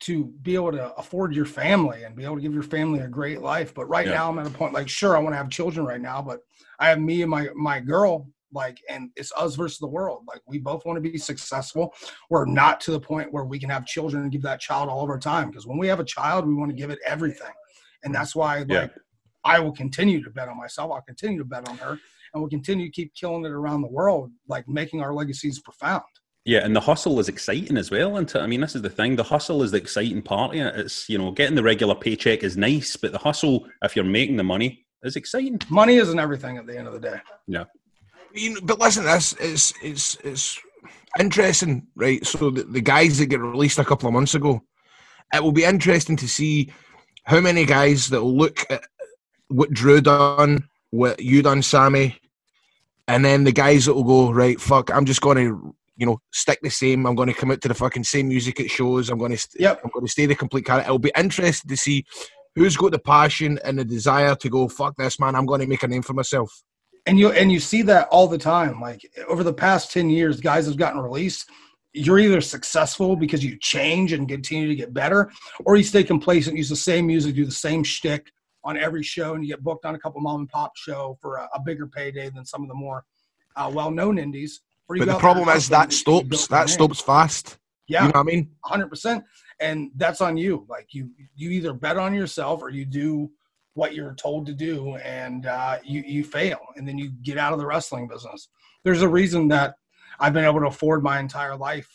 [0.00, 3.08] to be able to afford your family and be able to give your family a
[3.08, 3.72] great life.
[3.72, 4.12] But right Yeah.
[4.12, 6.40] now, I'm at a point like, sure, I want to have children right now, but
[6.78, 8.28] I have me and my my girl.
[8.54, 10.22] Like, and it's us versus the world.
[10.26, 11.92] Like, we both want to be successful.
[12.30, 15.02] We're not to the point where we can have children and give that child all
[15.02, 15.50] of our time.
[15.50, 17.52] Because when we have a child, we want to give it everything,
[18.04, 18.88] and that's why, like, Yeah.
[19.44, 20.90] I will continue to bet on myself.
[20.90, 21.90] I'll continue to bet on her,
[22.32, 26.02] and we'll continue to keep killing it around the world, like making our legacies profound.
[26.46, 28.16] Yeah, and the hustle is exciting as well.
[28.16, 30.54] And I mean, this is the thing: the hustle is the exciting part.
[30.54, 30.76] it.
[30.76, 34.36] It's you know, getting the regular paycheck is nice, but the hustle, if you're making
[34.36, 35.58] the money, is exciting.
[35.70, 37.18] Money isn't everything at the end of the day.
[37.46, 37.64] Yeah.
[38.34, 40.60] You know, but listen, this is it's it's
[41.20, 42.24] interesting, right?
[42.26, 44.60] So the, the guys that get released a couple of months ago,
[45.32, 46.72] it will be interesting to see
[47.24, 48.82] how many guys that will look at
[49.48, 52.18] what Drew done, what you done, Sami,
[53.06, 54.60] and then the guys that will go right.
[54.60, 57.06] Fuck, I'm just going to you know stick the same.
[57.06, 59.10] I'm going to come out to the fucking same music at shows.
[59.10, 59.80] I'm going to st- Yep.
[59.84, 60.88] I'm going to stay the complete character.
[60.88, 62.04] It'll be interesting to see
[62.56, 64.68] who's got the passion and the desire to go.
[64.68, 65.36] Fuck this, man.
[65.36, 66.64] I'm going to make a name for myself.
[67.06, 68.80] And you and you see that all the time.
[68.80, 71.48] Like over the past ten years, guys have gotten released.
[71.92, 75.30] You're either successful because you change and continue to get better,
[75.64, 78.32] or you stay complacent, use the same music, do the same shtick
[78.64, 81.36] on every show, and you get booked on a couple mom and pop show for
[81.36, 83.04] a, a bigger payday than some of the more
[83.56, 84.62] uh, well-known indies.
[84.88, 86.48] But the problem is that stops.
[86.48, 87.58] That stops fast.
[87.86, 88.50] Yeah, You know what I mean?
[88.64, 89.24] hundred percent.
[89.60, 90.66] And that's on you.
[90.68, 93.30] Like you, you either bet on yourself or you do
[93.74, 97.52] what you're told to do, and uh, you you fail, and then you get out
[97.52, 98.48] of the wrestling business.
[98.84, 99.74] There's a reason that
[100.20, 101.88] I've been able to afford my entire life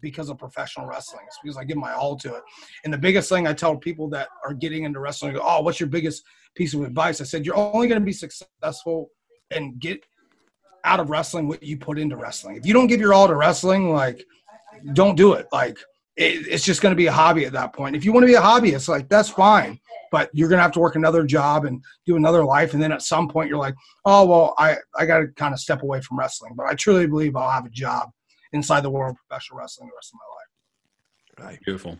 [0.00, 1.24] because of professional wrestling.
[1.26, 2.42] It's because I give my all to it.
[2.84, 5.80] And the biggest thing I tell people that are getting into wrestling, go, oh, what's
[5.80, 6.22] your biggest
[6.54, 7.20] piece of advice?
[7.20, 9.10] I said, you're only going to be successful
[9.50, 10.04] and get
[10.84, 12.56] out of wrestling what you put into wrestling.
[12.56, 14.24] If you don't give your all to wrestling, like
[14.92, 15.46] don't do it.
[15.52, 15.78] Like
[16.16, 17.94] it, it's just going to be a hobby at that point.
[17.94, 19.78] If you want to be a hobbyist, like that's fine,
[20.10, 22.74] but you're going to have to work another job and do another life.
[22.74, 23.74] And then at some point you're like,
[24.04, 27.06] oh, well, I, I got to kind of step away from wrestling, but I truly
[27.06, 28.10] believe I'll have a job
[28.52, 30.46] inside the world of professional wrestling the rest of my life.
[31.38, 31.64] Right.
[31.64, 31.98] Beautiful.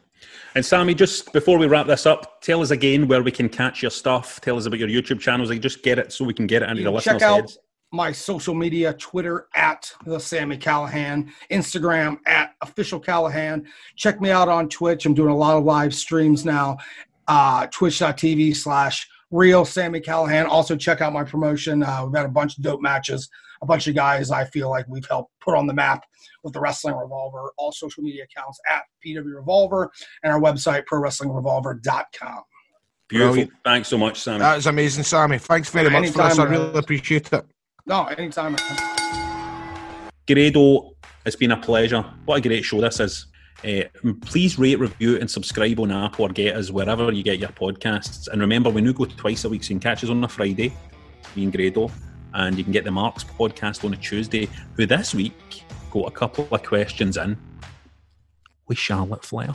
[0.55, 3.83] And Sami, just before we wrap this up, tell us again where we can catch
[3.83, 4.41] your stuff.
[4.41, 5.51] Tell us about your YouTube channels.
[5.51, 7.59] Like, just get it so we can get it into the listeners' check out heads.
[7.97, 13.65] My social media Twitter at the Sami Callihan, Instagram at official Callihan.
[13.97, 15.07] Check me out on Twitch.
[15.07, 16.77] I'm doing a lot of live streams now.
[17.27, 20.47] Uh, Twitch.tv slash real Sami Callihan.
[20.47, 21.83] Also, check out my promotion.
[21.83, 23.31] Uh, we've had a bunch of dope matches,
[23.63, 26.05] a bunch of guys I feel like we've helped put on the map
[26.43, 27.51] with the Wrestling Revolver.
[27.57, 29.91] All social media accounts at PW Revolver
[30.23, 32.43] and our website, ProWrestlingRevolver.com.
[33.09, 33.33] Beautiful.
[33.33, 33.53] Brilliant.
[33.65, 34.41] Thanks so much, Sami.
[34.41, 35.39] That is amazing, Sami.
[35.39, 36.39] Thanks very much for this.
[36.39, 37.47] I really appreciate it.
[37.89, 38.57] No, anytime.
[40.27, 42.05] Grado, it's been a pleasure.
[42.25, 43.27] What a great show this is.
[43.65, 43.85] Uh,
[44.23, 48.27] please rate, review, and subscribe on Apple or get us wherever you get your podcasts.
[48.29, 50.29] And remember, we now go twice a week, so you can catch us on a
[50.29, 50.75] Friday,
[51.37, 51.91] me and Grado,
[52.35, 56.11] and you can get the Marks podcast on a Tuesday, who this week got a
[56.11, 57.39] couple of questions in
[58.67, 59.53] with Charlotte Flair.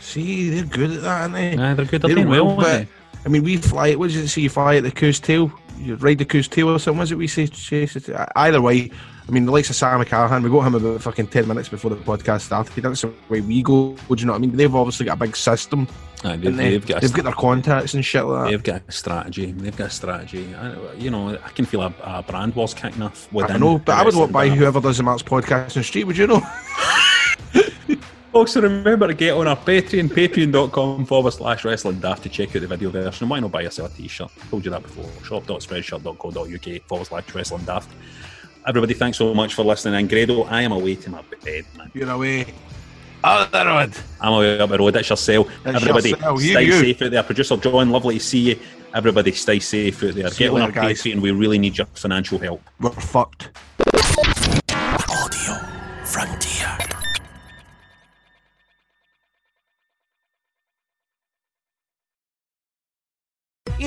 [0.00, 1.56] See, they're good at that, aren't they?
[1.56, 2.02] Aye, they're good.
[2.02, 3.94] They're They're doing well, well, aren't but I mean, we fly.
[3.94, 4.40] What does it say?
[4.42, 5.52] You fly at the coos tail.
[5.82, 7.00] You ride the coos tail or something.
[7.00, 7.46] Was it we say?
[7.46, 8.08] chase it?
[8.08, 8.90] Uh, either way,
[9.28, 11.90] I mean, the likes of Sam Callihan, we got him about fucking ten minutes before
[11.90, 12.82] the podcast started.
[12.82, 13.94] That's the way we go.
[13.94, 14.56] Do you know what I mean?
[14.56, 15.88] They've obviously got a big system.
[16.24, 18.50] Aye, they've, they, they've got they've got their contacts and shit like that.
[18.50, 19.52] They've got a strategy.
[19.52, 20.54] They've got a strategy.
[20.54, 23.56] I, you know, I can feel a, a brand war's kicking off within.
[23.56, 26.04] I know, but I would walk by whoever does the Marks podcast in the street.
[26.04, 26.42] Would you know?
[28.32, 32.62] Also, remember to get on our Patreon, patreon.com forward slash wrestling daft to check out
[32.62, 33.28] the video version.
[33.28, 34.30] Why not buy yourself a t shirt?
[34.48, 35.08] Told you that before.
[35.24, 37.90] Shop.spreadshirt.co.uk forward slash wrestling daft.
[38.66, 39.96] Everybody, thanks so much for listening.
[39.96, 41.90] And Grado, I am away to my bed, man.
[41.92, 42.46] You're away.
[43.22, 43.92] Up the road.
[44.20, 44.96] I'm away up the road.
[44.96, 45.48] It's yourself.
[45.66, 46.10] It's Everybody.
[46.10, 46.72] You, stay you.
[46.72, 47.22] safe out there.
[47.22, 48.58] Producer John, lovely to see you.
[48.94, 50.30] Everybody, stay safe out there.
[50.30, 50.72] See get on our.
[50.72, 51.20] Patreon.
[51.20, 52.62] We really need your financial help.
[52.80, 53.50] We're fucked.